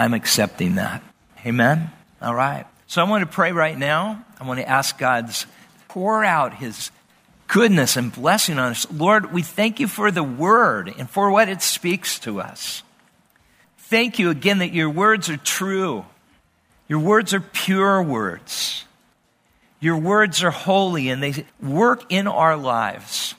I'm 0.00 0.14
accepting 0.14 0.76
that. 0.76 1.02
Amen? 1.44 1.90
All 2.22 2.34
right. 2.34 2.64
So 2.86 3.02
I 3.02 3.04
want 3.10 3.20
to 3.20 3.30
pray 3.30 3.52
right 3.52 3.76
now. 3.76 4.24
I 4.40 4.46
want 4.46 4.58
to 4.58 4.66
ask 4.66 4.96
God's 4.96 5.44
pour 5.88 6.24
out 6.24 6.54
his 6.54 6.90
goodness 7.48 7.98
and 7.98 8.10
blessing 8.10 8.58
on 8.58 8.70
us. 8.70 8.90
Lord, 8.90 9.30
we 9.30 9.42
thank 9.42 9.78
you 9.78 9.86
for 9.86 10.10
the 10.10 10.22
word 10.22 10.90
and 10.96 11.08
for 11.10 11.30
what 11.30 11.50
it 11.50 11.60
speaks 11.60 12.18
to 12.20 12.40
us. 12.40 12.82
Thank 13.76 14.18
you 14.18 14.30
again 14.30 14.60
that 14.60 14.72
your 14.72 14.88
words 14.88 15.28
are 15.28 15.36
true. 15.36 16.06
Your 16.88 17.00
words 17.00 17.34
are 17.34 17.40
pure 17.40 18.02
words. 18.02 18.86
Your 19.80 19.98
words 19.98 20.42
are 20.42 20.50
holy 20.50 21.10
and 21.10 21.22
they 21.22 21.44
work 21.62 22.04
in 22.08 22.26
our 22.26 22.56
lives. 22.56 23.34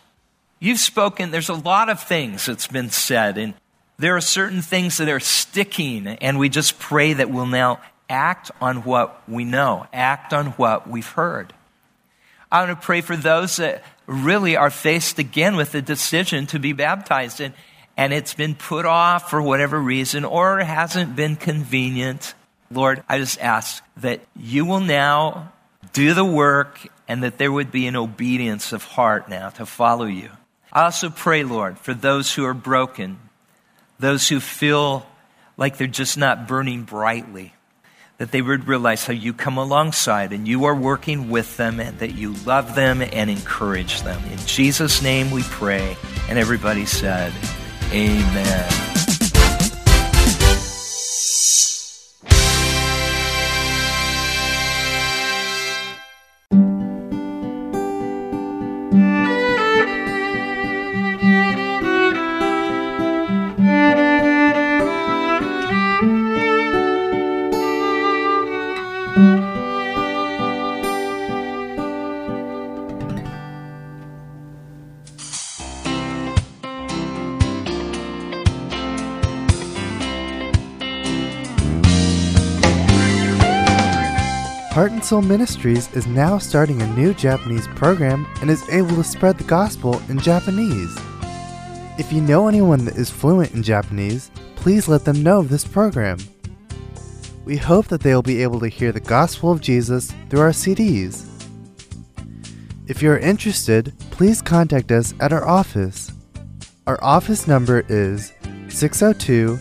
You've 0.60 0.78
spoken, 0.78 1.32
there's 1.32 1.50
a 1.50 1.56
lot 1.56 1.90
of 1.90 2.04
things 2.04 2.46
that's 2.46 2.68
been 2.68 2.92
said, 2.92 3.40
and 3.40 3.56
there 4.02 4.16
are 4.16 4.22
certain 4.22 4.64
things 4.64 4.98
that 4.98 5.10
are 5.10 5.20
sticking, 5.20 6.08
and 6.08 6.40
we 6.40 6.50
just 6.50 6.80
pray 6.80 7.14
that 7.14 7.30
we'll 7.30 7.46
now 7.46 7.80
act 8.10 8.50
on 8.60 8.78
what 8.78 9.22
we 9.30 9.46
know, 9.46 9.86
act 9.94 10.34
on 10.34 10.48
what 10.54 10.90
we've 10.90 11.08
heard. 11.08 11.54
I 12.52 12.66
want 12.66 12.82
to 12.82 12.84
pray 12.84 13.02
for 13.02 13.16
those 13.16 13.58
that 13.58 13.84
really 14.08 14.58
are 14.58 14.72
faced 14.72 15.20
again 15.20 15.56
with 15.56 15.72
the 15.72 15.84
decision 15.84 16.48
to 16.48 16.58
be 16.58 16.74
baptized, 16.74 17.42
and, 17.42 17.54
and 17.96 18.12
it's 18.12 18.34
been 18.34 18.56
put 18.56 18.88
off 18.88 19.30
for 19.30 19.40
whatever 19.40 19.80
reason, 19.80 20.26
or 20.26 20.58
hasn't 20.60 21.16
been 21.16 21.36
convenient. 21.36 22.34
Lord, 22.72 23.04
I 23.08 23.20
just 23.20 23.40
ask 23.40 23.84
that 23.98 24.22
you 24.36 24.66
will 24.66 24.80
now 24.80 25.54
do 25.94 26.16
the 26.16 26.26
work 26.26 26.80
and 27.08 27.22
that 27.22 27.38
there 27.38 27.52
would 27.52 27.72
be 27.72 27.86
an 27.86 27.96
obedience 27.96 28.74
of 28.74 28.84
heart 28.84 29.30
now 29.30 29.50
to 29.50 29.66
follow 29.68 30.06
you. 30.06 30.32
I 30.74 30.86
also 30.86 31.12
pray, 31.12 31.44
Lord, 31.44 31.78
for 31.78 31.94
those 31.94 32.34
who 32.34 32.46
are 32.46 32.56
broken, 32.56 33.20
those 34.02 34.28
who 34.28 34.40
feel 34.40 35.06
like 35.58 35.78
they're 35.78 35.88
just 35.88 36.18
not 36.18 36.48
burning 36.48 36.84
brightly, 36.84 37.54
that 38.18 38.32
they 38.32 38.42
would 38.42 38.68
realize 38.68 39.06
how 39.06 39.14
you 39.14 39.34
come 39.34 39.58
alongside 39.58 40.34
and 40.34 40.48
you 40.48 40.66
are 40.66 40.76
working 40.76 41.30
with 41.30 41.58
them 41.58 41.80
and 41.80 42.00
that 42.00 42.16
you 42.16 42.34
love 42.46 42.76
them 42.76 43.02
and 43.02 43.30
encourage 43.30 44.02
them. 44.02 44.22
In 44.32 44.40
Jesus' 44.40 45.02
name 45.02 45.32
we 45.32 45.44
pray. 45.44 45.96
And 46.30 46.38
everybody 46.38 46.86
said, 46.86 47.32
Amen. 47.92 49.11
Heart 84.82 84.94
and 84.94 85.06
Soul 85.06 85.22
Ministries 85.22 85.94
is 85.94 86.08
now 86.08 86.40
starting 86.40 86.82
a 86.82 86.96
new 86.96 87.14
Japanese 87.14 87.68
program 87.68 88.26
and 88.42 88.50
is 88.50 88.68
able 88.68 88.96
to 88.96 89.04
spread 89.04 89.38
the 89.38 89.44
gospel 89.44 90.02
in 90.10 90.18
Japanese. 90.18 90.98
If 92.00 92.12
you 92.12 92.20
know 92.20 92.48
anyone 92.48 92.86
that 92.86 92.96
is 92.96 93.08
fluent 93.08 93.54
in 93.54 93.62
Japanese, 93.62 94.32
please 94.56 94.88
let 94.88 95.06
them 95.06 95.22
know 95.22 95.38
of 95.38 95.50
this 95.50 95.66
program. 95.66 96.18
We 97.46 97.58
hope 97.58 97.90
that 97.90 98.02
they 98.02 98.16
will 98.16 98.24
be 98.24 98.42
able 98.42 98.60
to 98.60 98.70
hear 98.70 98.92
the 98.92 99.00
gospel 99.00 99.52
of 99.52 99.62
Jesus 99.62 100.12
through 100.32 100.40
our 100.40 100.50
CDs. 100.50 101.30
If 102.88 103.04
you're 103.04 103.20
interested, 103.20 103.94
please 104.10 104.42
contact 104.42 104.92
us 104.92 105.14
at 105.20 105.32
our 105.32 105.48
office. 105.48 106.12
Our 106.88 106.98
office 107.04 107.46
number 107.48 107.86
is 107.88 108.34
602 108.70 109.60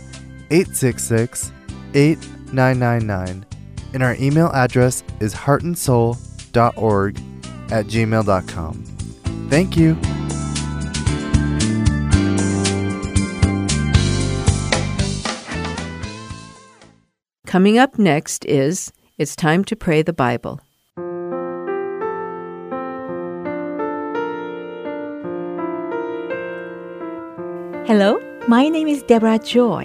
866 0.51 1.53
8999, 1.93 3.45
and 3.93 4.03
our 4.03 4.17
email 4.17 4.49
address 4.49 5.03
is 5.21 5.35
heartandsoul.org 5.35 7.17
at 7.71 7.87
gmail.com. 7.87 8.85
Thank 9.49 9.77
you. 9.77 9.97
Coming 17.47 17.79
up 17.79 17.99
next 17.99 18.45
is 18.45 18.93
It's 19.19 19.35
Time 19.35 19.65
to 19.65 19.75
Pray 19.75 20.03
the 20.03 20.13
Bible. 20.13 20.61
Hello, 27.87 28.21
my 28.47 28.69
name 28.69 28.87
is 28.87 29.03
Deborah 29.03 29.41
Joy. 29.41 29.85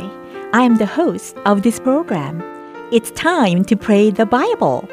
I 0.53 0.61
am 0.61 0.77
the 0.77 0.85
host 0.85 1.35
of 1.47 1.63
this 1.63 1.79
program. 1.79 2.54
It's 2.91 3.09
time 3.09 3.65
to 3.65 3.75
pray 3.75 4.11
the 4.11 4.27
Bible. 4.27 4.87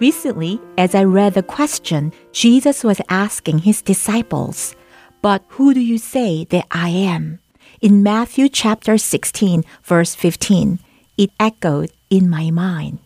Recently, 0.00 0.60
as 0.76 0.92
I 0.92 1.04
read 1.04 1.34
the 1.34 1.42
question, 1.44 2.12
Jesus 2.32 2.82
was 2.82 3.00
asking 3.08 3.58
his 3.60 3.80
disciples, 3.80 4.74
But 5.22 5.44
who 5.50 5.72
do 5.72 5.78
you 5.78 5.98
say 5.98 6.46
that 6.46 6.66
I 6.72 6.88
am? 6.88 7.38
In 7.80 8.02
Matthew 8.02 8.48
chapter 8.48 8.98
16, 8.98 9.62
verse 9.84 10.16
15, 10.16 10.80
it 11.16 11.30
echoed 11.38 11.92
in 12.10 12.28
my 12.28 12.50
mind. 12.50 12.98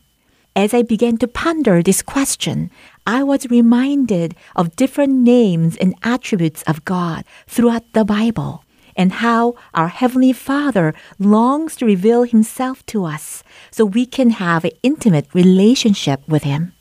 As 0.56 0.72
I 0.72 0.80
began 0.80 1.18
to 1.18 1.28
ponder 1.28 1.82
this 1.82 2.00
question, 2.00 2.70
I 3.06 3.22
was 3.22 3.50
reminded 3.50 4.34
of 4.56 4.76
different 4.76 5.12
names 5.12 5.76
and 5.76 5.94
attributes 6.02 6.62
of 6.62 6.86
God 6.86 7.26
throughout 7.46 7.84
the 7.92 8.06
Bible 8.06 8.64
and 8.96 9.12
how 9.12 9.54
our 9.74 9.88
Heavenly 9.88 10.32
Father 10.32 10.94
longs 11.18 11.76
to 11.76 11.86
reveal 11.86 12.24
Himself 12.24 12.84
to 12.86 13.04
us 13.04 13.42
so 13.72 13.84
we 13.84 14.06
can 14.06 14.30
have 14.30 14.64
an 14.64 14.70
intimate 14.84 15.26
relationship 15.32 16.20
with 16.28 16.44
Him. 16.44 16.72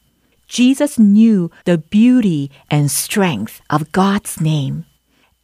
Jesus 0.48 1.00
knew 1.00 1.50
the 1.66 1.78
beauty 1.78 2.52
and 2.70 2.92
strength 2.92 3.62
of 3.70 3.92
God's 3.92 4.40
name. 4.40 4.86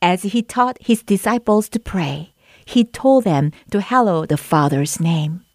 As 0.02 0.22
He 0.24 0.44
taught 0.44 0.78
His 0.82 1.02
disciples 1.02 1.70
to 1.70 1.80
pray, 1.80 2.34
He 2.66 2.84
told 2.84 3.24
them 3.24 3.52
to 3.72 3.82
hallow 3.82 4.26
the 4.26 4.38
Father's 4.38 5.00
name. 5.00 5.46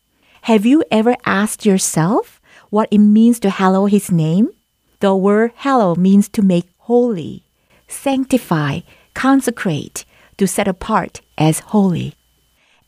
Have 0.43 0.66
you 0.66 0.82
ever 0.90 1.14
asked 1.24 1.64
yourself 1.64 2.40
what 2.70 2.88
it 2.90 2.99
means 2.99 3.38
to 3.40 3.51
hallow 3.51 3.86
His 3.86 4.11
name? 4.11 4.49
The 5.01 5.14
word 5.14 5.53
hallow 5.57 5.95
means 5.95 6.28
to 6.30 6.43
make 6.43 6.66
holy, 6.78 7.45
sanctify, 7.86 8.80
consecrate, 9.14 10.05
to 10.38 10.47
set 10.47 10.66
apart 10.66 11.20
as 11.36 11.61
holy. 11.61 12.14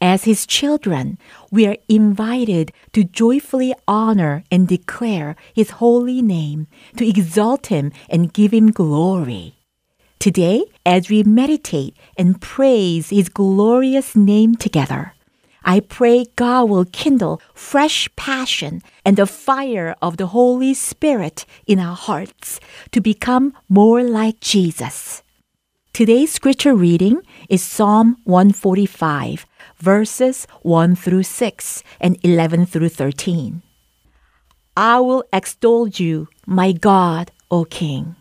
As 0.05 0.25
His 0.25 0.47
children, 0.47 1.17
we 1.51 1.67
are 1.67 1.79
invited 1.89 2.73
to 2.93 3.05
joyfully 3.05 3.73
honor 3.89 4.45
and 4.51 4.69
declare 4.69 5.35
His 5.55 5.81
holy 5.81 6.21
name, 6.21 6.67
to 6.99 7.09
exalt 7.09 7.69
Him 7.69 7.91
and 8.11 8.31
give 8.31 8.53
Him 8.53 8.71
glory. 8.71 9.55
Today, 10.19 10.67
as 10.85 11.09
we 11.09 11.23
meditate 11.23 11.97
and 12.19 12.39
praise 12.39 13.09
His 13.09 13.31
glorious 13.31 14.15
name 14.15 14.57
together, 14.57 15.15
I 15.65 15.81
pray 15.81 16.27
God 16.37 16.69
will 16.69 16.85
kindle 16.85 17.41
fresh 17.55 18.15
passion 18.15 18.83
and 19.07 19.17
the 19.17 19.27
fire 19.27 19.97
of 20.03 20.19
the 20.19 20.27
Holy 20.27 20.75
Spirit 20.75 21.47
in 21.67 21.79
our 21.79 21.97
hearts 21.97 22.61
to 22.93 23.01
become 23.01 23.55
more 23.71 24.03
like 24.03 24.41
Jesus. 24.41 25.23
Today's 25.95 26.33
scripture 26.33 26.75
reading 26.75 27.23
is 27.49 27.63
Psalm 27.63 28.17
145, 28.25 29.47
verses 29.85 30.47
1 30.63 30.97
through 30.97 31.23
6 31.23 31.83
and 32.01 32.17
11 32.25 32.65
through 32.65 32.89
13. 32.89 33.61
I 34.77 34.99
will 34.99 35.25
extol 35.31 35.89
you, 35.89 36.29
my 36.47 36.73
God, 36.73 37.31
O 37.51 37.67
King, 37.67 38.17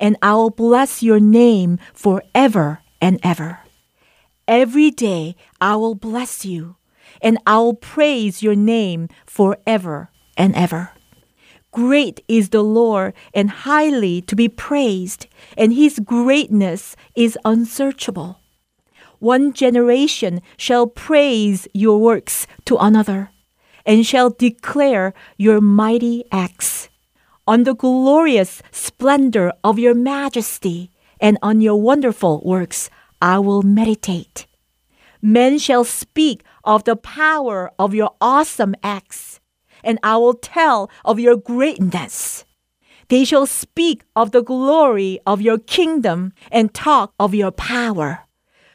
and 0.00 0.16
I 0.20 0.34
will 0.34 0.50
bless 0.50 1.04
your 1.04 1.20
name 1.20 1.78
forever 1.94 2.80
and 3.00 3.20
ever. 3.22 3.60
Every 4.48 4.90
day 4.90 5.36
I 5.60 5.76
will 5.76 5.94
bless 5.94 6.44
you, 6.44 6.74
and 7.22 7.38
I 7.46 7.58
will 7.58 7.74
praise 7.74 8.42
your 8.42 8.56
name 8.56 9.08
forever 9.24 10.10
and 10.36 10.56
ever. 10.56 10.90
Great 11.70 12.24
is 12.26 12.48
the 12.50 12.62
Lord 12.62 13.14
and 13.32 13.50
highly 13.68 14.22
to 14.22 14.34
be 14.34 14.48
praised, 14.48 15.28
and 15.56 15.72
his 15.72 16.00
greatness 16.00 16.96
is 17.14 17.38
unsearchable. 17.44 18.40
One 19.18 19.52
generation 19.52 20.42
shall 20.56 20.86
praise 20.86 21.66
your 21.72 21.98
works 21.98 22.46
to 22.66 22.76
another, 22.76 23.30
and 23.84 24.04
shall 24.04 24.30
declare 24.30 25.14
your 25.36 25.60
mighty 25.60 26.24
acts. 26.30 26.88
On 27.46 27.62
the 27.62 27.74
glorious 27.74 28.62
splendor 28.72 29.52
of 29.62 29.78
your 29.78 29.94
majesty, 29.94 30.90
and 31.20 31.38
on 31.42 31.60
your 31.60 31.80
wonderful 31.80 32.42
works 32.44 32.90
I 33.22 33.38
will 33.38 33.62
meditate. 33.62 34.46
Men 35.22 35.58
shall 35.58 35.84
speak 35.84 36.42
of 36.64 36.84
the 36.84 36.96
power 36.96 37.72
of 37.78 37.94
your 37.94 38.10
awesome 38.20 38.74
acts, 38.82 39.40
and 39.82 39.98
I 40.02 40.16
will 40.18 40.34
tell 40.34 40.90
of 41.04 41.18
your 41.18 41.36
greatness. 41.36 42.44
They 43.08 43.24
shall 43.24 43.46
speak 43.46 44.02
of 44.14 44.32
the 44.32 44.42
glory 44.42 45.20
of 45.24 45.40
your 45.40 45.58
kingdom 45.58 46.32
and 46.50 46.74
talk 46.74 47.14
of 47.18 47.34
your 47.34 47.52
power, 47.52 48.25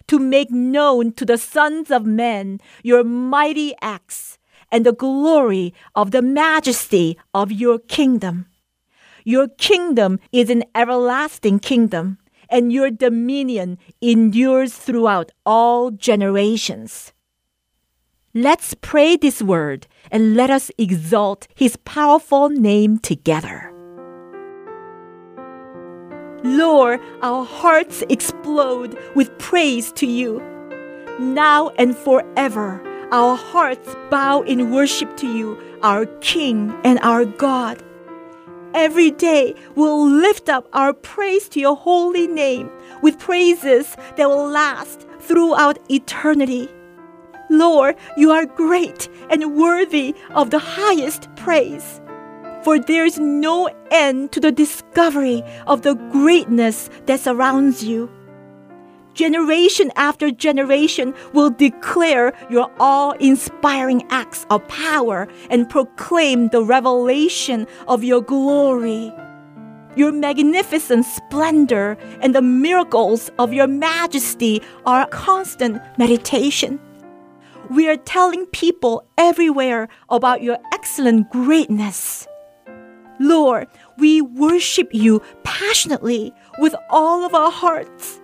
to 0.07 0.19
make 0.19 0.51
known 0.51 1.13
to 1.13 1.25
the 1.25 1.37
sons 1.37 1.91
of 1.91 2.05
men 2.05 2.59
your 2.83 3.03
mighty 3.03 3.73
acts 3.81 4.37
and 4.71 4.85
the 4.85 4.93
glory 4.93 5.73
of 5.95 6.11
the 6.11 6.21
majesty 6.21 7.17
of 7.33 7.51
your 7.51 7.79
kingdom. 7.79 8.45
Your 9.23 9.47
kingdom 9.47 10.19
is 10.31 10.49
an 10.49 10.63
everlasting 10.73 11.59
kingdom, 11.59 12.17
and 12.49 12.73
your 12.73 12.89
dominion 12.89 13.77
endures 14.01 14.73
throughout 14.73 15.31
all 15.45 15.91
generations. 15.91 17.13
Let's 18.33 18.73
pray 18.73 19.17
this 19.17 19.41
word 19.41 19.87
and 20.09 20.35
let 20.35 20.49
us 20.49 20.71
exalt 20.77 21.47
his 21.53 21.75
powerful 21.75 22.49
name 22.49 22.97
together. 22.97 23.71
Lord, 26.43 26.99
our 27.21 27.45
hearts 27.45 28.03
explode 28.09 28.97
with 29.15 29.37
praise 29.37 29.91
to 29.93 30.07
you. 30.07 30.41
Now 31.19 31.69
and 31.77 31.95
forever, 31.95 32.81
our 33.11 33.35
hearts 33.35 33.95
bow 34.09 34.41
in 34.41 34.71
worship 34.71 35.15
to 35.17 35.27
you, 35.27 35.61
our 35.83 36.07
King 36.21 36.73
and 36.83 36.97
our 36.99 37.25
God. 37.25 37.83
Every 38.73 39.11
day 39.11 39.53
we'll 39.75 40.03
lift 40.09 40.49
up 40.49 40.67
our 40.73 40.93
praise 40.93 41.47
to 41.49 41.59
your 41.59 41.75
holy 41.75 42.25
name 42.25 42.71
with 43.03 43.19
praises 43.19 43.95
that 44.15 44.27
will 44.27 44.47
last 44.47 45.05
throughout 45.19 45.77
eternity. 45.91 46.69
Lord, 47.51 47.97
you 48.17 48.31
are 48.31 48.45
great 48.47 49.09
and 49.29 49.55
worthy 49.55 50.15
of 50.31 50.49
the 50.49 50.59
highest 50.59 51.27
praise. 51.35 52.00
For 52.63 52.77
there 52.79 53.05
is 53.05 53.17
no 53.17 53.69
end 53.89 54.31
to 54.33 54.39
the 54.39 54.51
discovery 54.51 55.43
of 55.65 55.81
the 55.81 55.95
greatness 56.11 56.89
that 57.07 57.19
surrounds 57.19 57.83
you. 57.83 58.09
Generation 59.13 59.91
after 59.95 60.31
generation 60.31 61.13
will 61.33 61.49
declare 61.49 62.33
your 62.49 62.71
awe 62.79 63.11
inspiring 63.19 64.03
acts 64.09 64.45
of 64.49 64.65
power 64.67 65.27
and 65.49 65.69
proclaim 65.69 66.47
the 66.49 66.63
revelation 66.63 67.67
of 67.87 68.03
your 68.03 68.21
glory. 68.21 69.11
Your 69.97 70.13
magnificent 70.13 71.05
splendor 71.05 71.97
and 72.21 72.33
the 72.33 72.41
miracles 72.41 73.29
of 73.37 73.51
your 73.51 73.67
majesty 73.67 74.61
are 74.85 75.07
constant 75.07 75.81
meditation. 75.97 76.79
We 77.69 77.89
are 77.89 77.97
telling 77.97 78.45
people 78.47 79.05
everywhere 79.17 79.89
about 80.09 80.41
your 80.41 80.57
excellent 80.71 81.29
greatness. 81.31 82.27
Lord, 83.19 83.67
we 83.97 84.21
worship 84.21 84.93
you 84.93 85.21
passionately 85.43 86.33
with 86.59 86.75
all 86.89 87.23
of 87.23 87.35
our 87.35 87.51
hearts. 87.51 88.19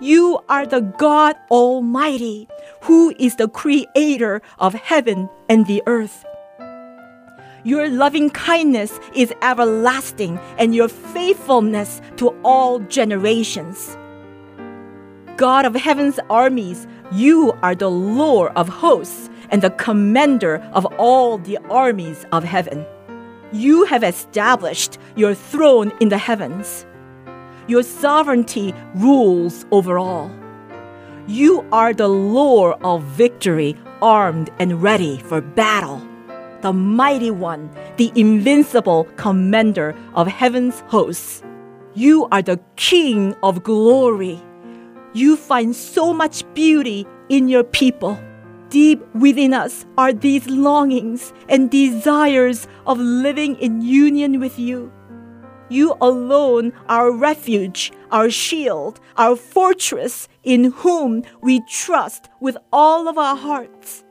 You 0.00 0.38
are 0.48 0.66
the 0.66 0.80
God 0.80 1.36
Almighty, 1.50 2.48
who 2.82 3.14
is 3.18 3.36
the 3.36 3.48
creator 3.48 4.42
of 4.58 4.74
heaven 4.74 5.28
and 5.48 5.66
the 5.66 5.82
earth. 5.86 6.24
Your 7.64 7.88
loving 7.88 8.30
kindness 8.30 8.98
is 9.14 9.34
everlasting, 9.42 10.38
and 10.56 10.74
your 10.74 10.88
faithfulness 10.88 12.00
to 12.16 12.28
all 12.44 12.78
generations. 12.78 13.96
God 15.36 15.64
of 15.66 15.74
heaven's 15.74 16.20
armies, 16.30 16.86
you 17.12 17.52
are 17.62 17.74
the 17.74 17.90
Lord 17.90 18.52
of 18.54 18.68
hosts 18.68 19.28
and 19.50 19.62
the 19.62 19.70
commander 19.70 20.58
of 20.72 20.86
all 20.98 21.38
the 21.38 21.58
armies 21.68 22.24
of 22.32 22.44
heaven. 22.44 22.86
You 23.52 23.84
have 23.84 24.04
established 24.04 24.98
your 25.16 25.34
throne 25.34 25.90
in 26.00 26.10
the 26.10 26.18
heavens. 26.18 26.84
Your 27.66 27.82
sovereignty 27.82 28.74
rules 28.94 29.64
over 29.70 29.98
all. 29.98 30.30
You 31.26 31.66
are 31.72 31.94
the 31.94 32.08
Lord 32.08 32.76
of 32.82 33.02
victory, 33.04 33.74
armed 34.02 34.50
and 34.58 34.82
ready 34.82 35.18
for 35.20 35.40
battle. 35.40 36.06
The 36.60 36.74
mighty 36.74 37.30
one, 37.30 37.70
the 37.96 38.12
invincible 38.14 39.04
commander 39.16 39.94
of 40.14 40.26
heaven's 40.26 40.80
hosts. 40.88 41.42
You 41.94 42.28
are 42.30 42.42
the 42.42 42.60
King 42.76 43.34
of 43.42 43.62
glory. 43.62 44.42
You 45.14 45.36
find 45.36 45.74
so 45.74 46.12
much 46.12 46.44
beauty 46.52 47.06
in 47.30 47.48
your 47.48 47.64
people. 47.64 48.18
Deep 48.70 49.02
within 49.14 49.54
us 49.54 49.86
are 49.96 50.12
these 50.12 50.46
longings 50.46 51.32
and 51.48 51.70
desires 51.70 52.68
of 52.86 52.98
living 52.98 53.56
in 53.56 53.80
union 53.80 54.40
with 54.40 54.58
you. 54.58 54.92
You 55.70 55.96
alone, 56.00 56.72
are 56.88 57.10
refuge, 57.10 57.92
our 58.10 58.30
shield, 58.30 59.00
our 59.16 59.36
fortress, 59.36 60.28
in 60.42 60.72
whom 60.72 61.24
we 61.42 61.60
trust 61.68 62.28
with 62.40 62.56
all 62.72 63.08
of 63.08 63.18
our 63.18 63.36
hearts. 63.36 64.04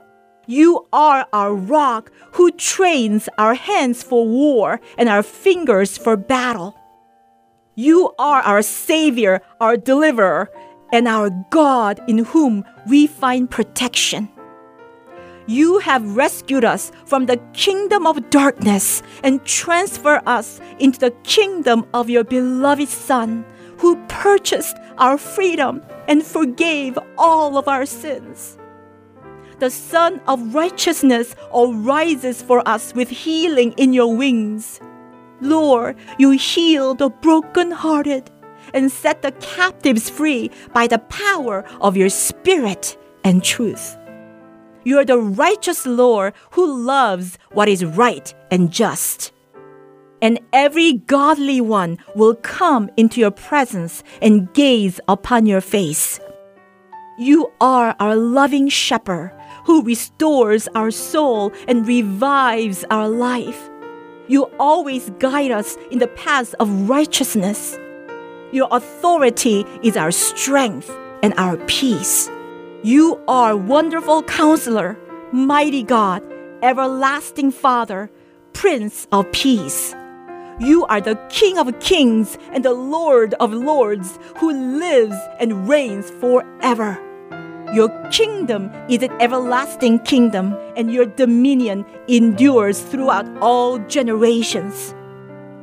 You 0.48 0.88
are 0.94 1.28
our 1.34 1.54
rock 1.54 2.12
who 2.34 2.52
trains 2.52 3.28
our 3.38 3.54
hands 3.54 4.02
for 4.02 4.26
war 4.26 4.80
and 4.98 5.10
our 5.10 5.24
fingers 5.24 5.98
for 5.98 6.16
battle. 6.16 6.76
You 7.76 8.14
are 8.18 8.42
our 8.42 8.62
Savior, 8.62 9.42
our 9.60 9.78
deliverer, 9.78 10.50
and 10.92 11.08
our 11.08 11.30
God 11.50 12.00
in 12.08 12.20
whom 12.20 12.64
we 12.88 13.08
find 13.08 13.52
protection. 13.52 14.30
You 15.48 15.80
have 15.80 16.18
rescued 16.18 16.66
us 16.66 16.92
from 17.06 17.26
the 17.26 17.38
kingdom 17.54 18.06
of 18.06 18.30
darkness 18.30 19.02
and 19.24 19.44
transferred 19.46 20.24
us 20.26 20.60
into 20.78 21.00
the 21.00 21.12
kingdom 21.24 21.86
of 21.94 22.10
your 22.10 22.26
beloved 22.26 22.90
Son, 22.90 23.46
who 23.78 23.96
purchased 24.10 24.76
our 24.98 25.18
freedom 25.18 25.82
and 26.10 26.22
forgave 26.22 27.00
all 27.18 27.58
of 27.58 27.70
our 27.70 27.86
sins. 27.86 28.58
The 29.60 29.70
Son 29.70 30.20
of 30.28 30.54
Righteousness 30.54 31.34
arises 31.56 32.42
for 32.42 32.68
us 32.68 32.94
with 32.94 33.10
healing 33.10 33.72
in 33.78 33.94
your 33.94 34.16
wings. 34.16 34.82
Lord, 35.40 35.96
you 36.20 36.32
heal 36.32 36.94
the 36.94 37.10
brokenhearted 37.10 38.30
and 38.74 38.92
set 38.92 39.22
the 39.22 39.32
captives 39.32 40.10
free 40.10 40.52
by 40.74 40.88
the 40.88 41.00
power 41.00 41.64
of 41.80 41.96
your 41.96 42.10
Spirit 42.10 42.98
and 43.24 43.42
truth. 43.42 43.98
You 44.88 45.00
are 45.00 45.04
the 45.04 45.20
righteous 45.20 45.86
Lord 45.86 46.34
who 46.52 46.66
loves 46.82 47.38
what 47.52 47.68
is 47.68 47.84
right 47.84 48.34
and 48.50 48.72
just. 48.72 49.34
And 50.22 50.40
every 50.54 50.94
godly 50.94 51.60
one 51.60 51.98
will 52.16 52.36
come 52.36 52.90
into 52.96 53.20
your 53.20 53.32
presence 53.32 54.02
and 54.22 54.48
gaze 54.54 55.02
upon 55.10 55.46
your 55.46 55.60
face. 55.60 56.22
You 57.20 57.52
are 57.60 57.98
our 58.00 58.16
loving 58.16 58.70
shepherd 58.70 59.34
who 59.66 59.84
restores 59.84 60.70
our 60.70 60.90
soul 60.90 61.52
and 61.68 61.86
revives 61.86 62.86
our 62.90 63.10
life. 63.10 63.70
You 64.30 64.46
always 64.58 65.10
guide 65.20 65.52
us 65.52 65.76
in 65.92 66.00
the 66.00 66.08
paths 66.08 66.54
of 66.62 66.90
righteousness. 66.90 67.78
Your 68.54 68.70
authority 68.72 69.66
is 69.84 69.98
our 69.98 70.12
strength 70.12 70.90
and 71.22 71.34
our 71.36 71.58
peace. 71.66 72.30
You 72.84 73.20
are 73.28 73.58
wonderful 73.58 74.22
counselor, 74.22 75.00
mighty 75.32 75.82
God, 75.82 76.22
everlasting 76.62 77.50
Father, 77.50 78.12
Prince 78.54 79.08
of 79.12 79.32
Peace. 79.32 79.96
You 80.60 80.86
are 80.86 81.02
the 81.02 81.16
King 81.30 81.58
of 81.58 81.80
kings 81.80 82.38
and 82.52 82.64
the 82.64 82.74
Lord 82.74 83.34
of 83.40 83.52
lords 83.52 84.20
who 84.38 84.52
lives 84.52 85.16
and 85.40 85.68
reigns 85.68 86.12
forever. 86.12 87.02
Your 87.74 87.90
kingdom 88.12 88.72
is 88.88 89.02
an 89.02 89.12
everlasting 89.20 89.98
kingdom, 90.00 90.56
and 90.76 90.94
your 90.94 91.08
dominion 91.08 91.84
endures 92.08 92.80
throughout 92.80 93.28
all 93.42 93.80
generations. 93.88 94.94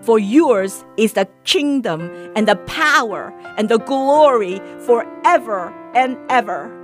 For 0.02 0.18
yours 0.18 0.84
is 0.96 1.12
the 1.12 1.28
kingdom 1.44 2.10
and 2.34 2.48
the 2.48 2.56
power 2.56 3.32
and 3.56 3.68
the 3.68 3.78
glory 3.78 4.60
forever 4.80 5.72
and 5.94 6.18
ever. 6.28 6.83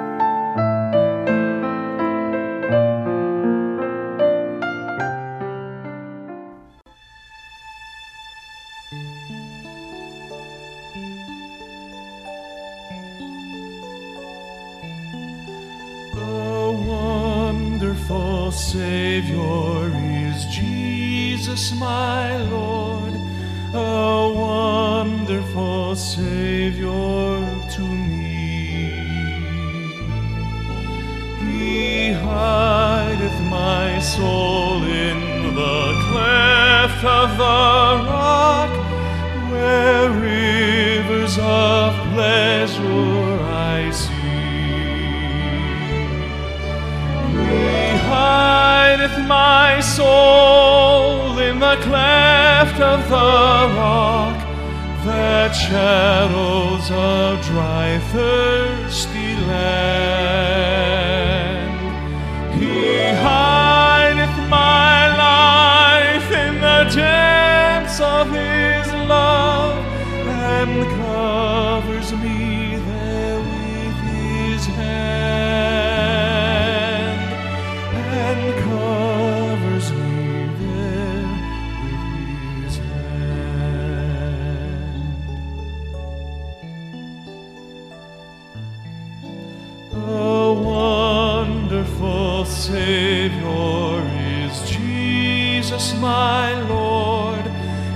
Savior 92.71 93.99
is 94.47 94.53
Jesus, 94.69 95.93
my 95.99 96.53
Lord. 96.69 97.45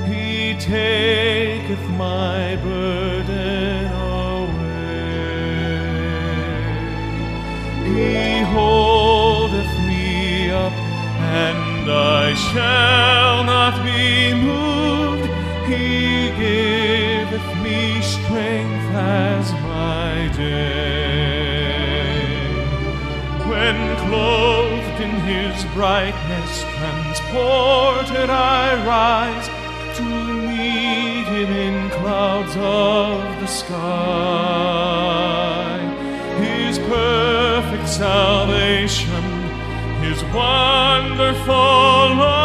He 0.05 0.53
taketh 0.59 1.87
my 1.91 2.57
burden 2.57 3.85
away. 4.19 5.05
He 7.85 8.41
holdeth 8.41 9.73
me 9.87 10.51
up, 10.51 10.73
and 10.73 11.89
I 11.89 12.33
shall 12.33 13.45
not 13.45 13.81
be 13.81 14.33
moved. 14.33 15.29
He 15.69 16.04
his 25.25 25.65
brightness, 25.73 26.63
transported 26.77 28.29
I 28.29 28.75
rise 28.85 29.47
to 29.97 30.03
meet 30.03 31.25
him 31.25 31.51
in 31.51 31.89
clouds 31.89 32.55
of 32.57 33.21
the 33.41 33.47
sky. 33.47 33.75
His 36.37 36.77
perfect 36.79 37.89
salvation, 37.89 39.23
his 40.01 40.23
wonderful 40.25 41.53
love, 41.53 42.44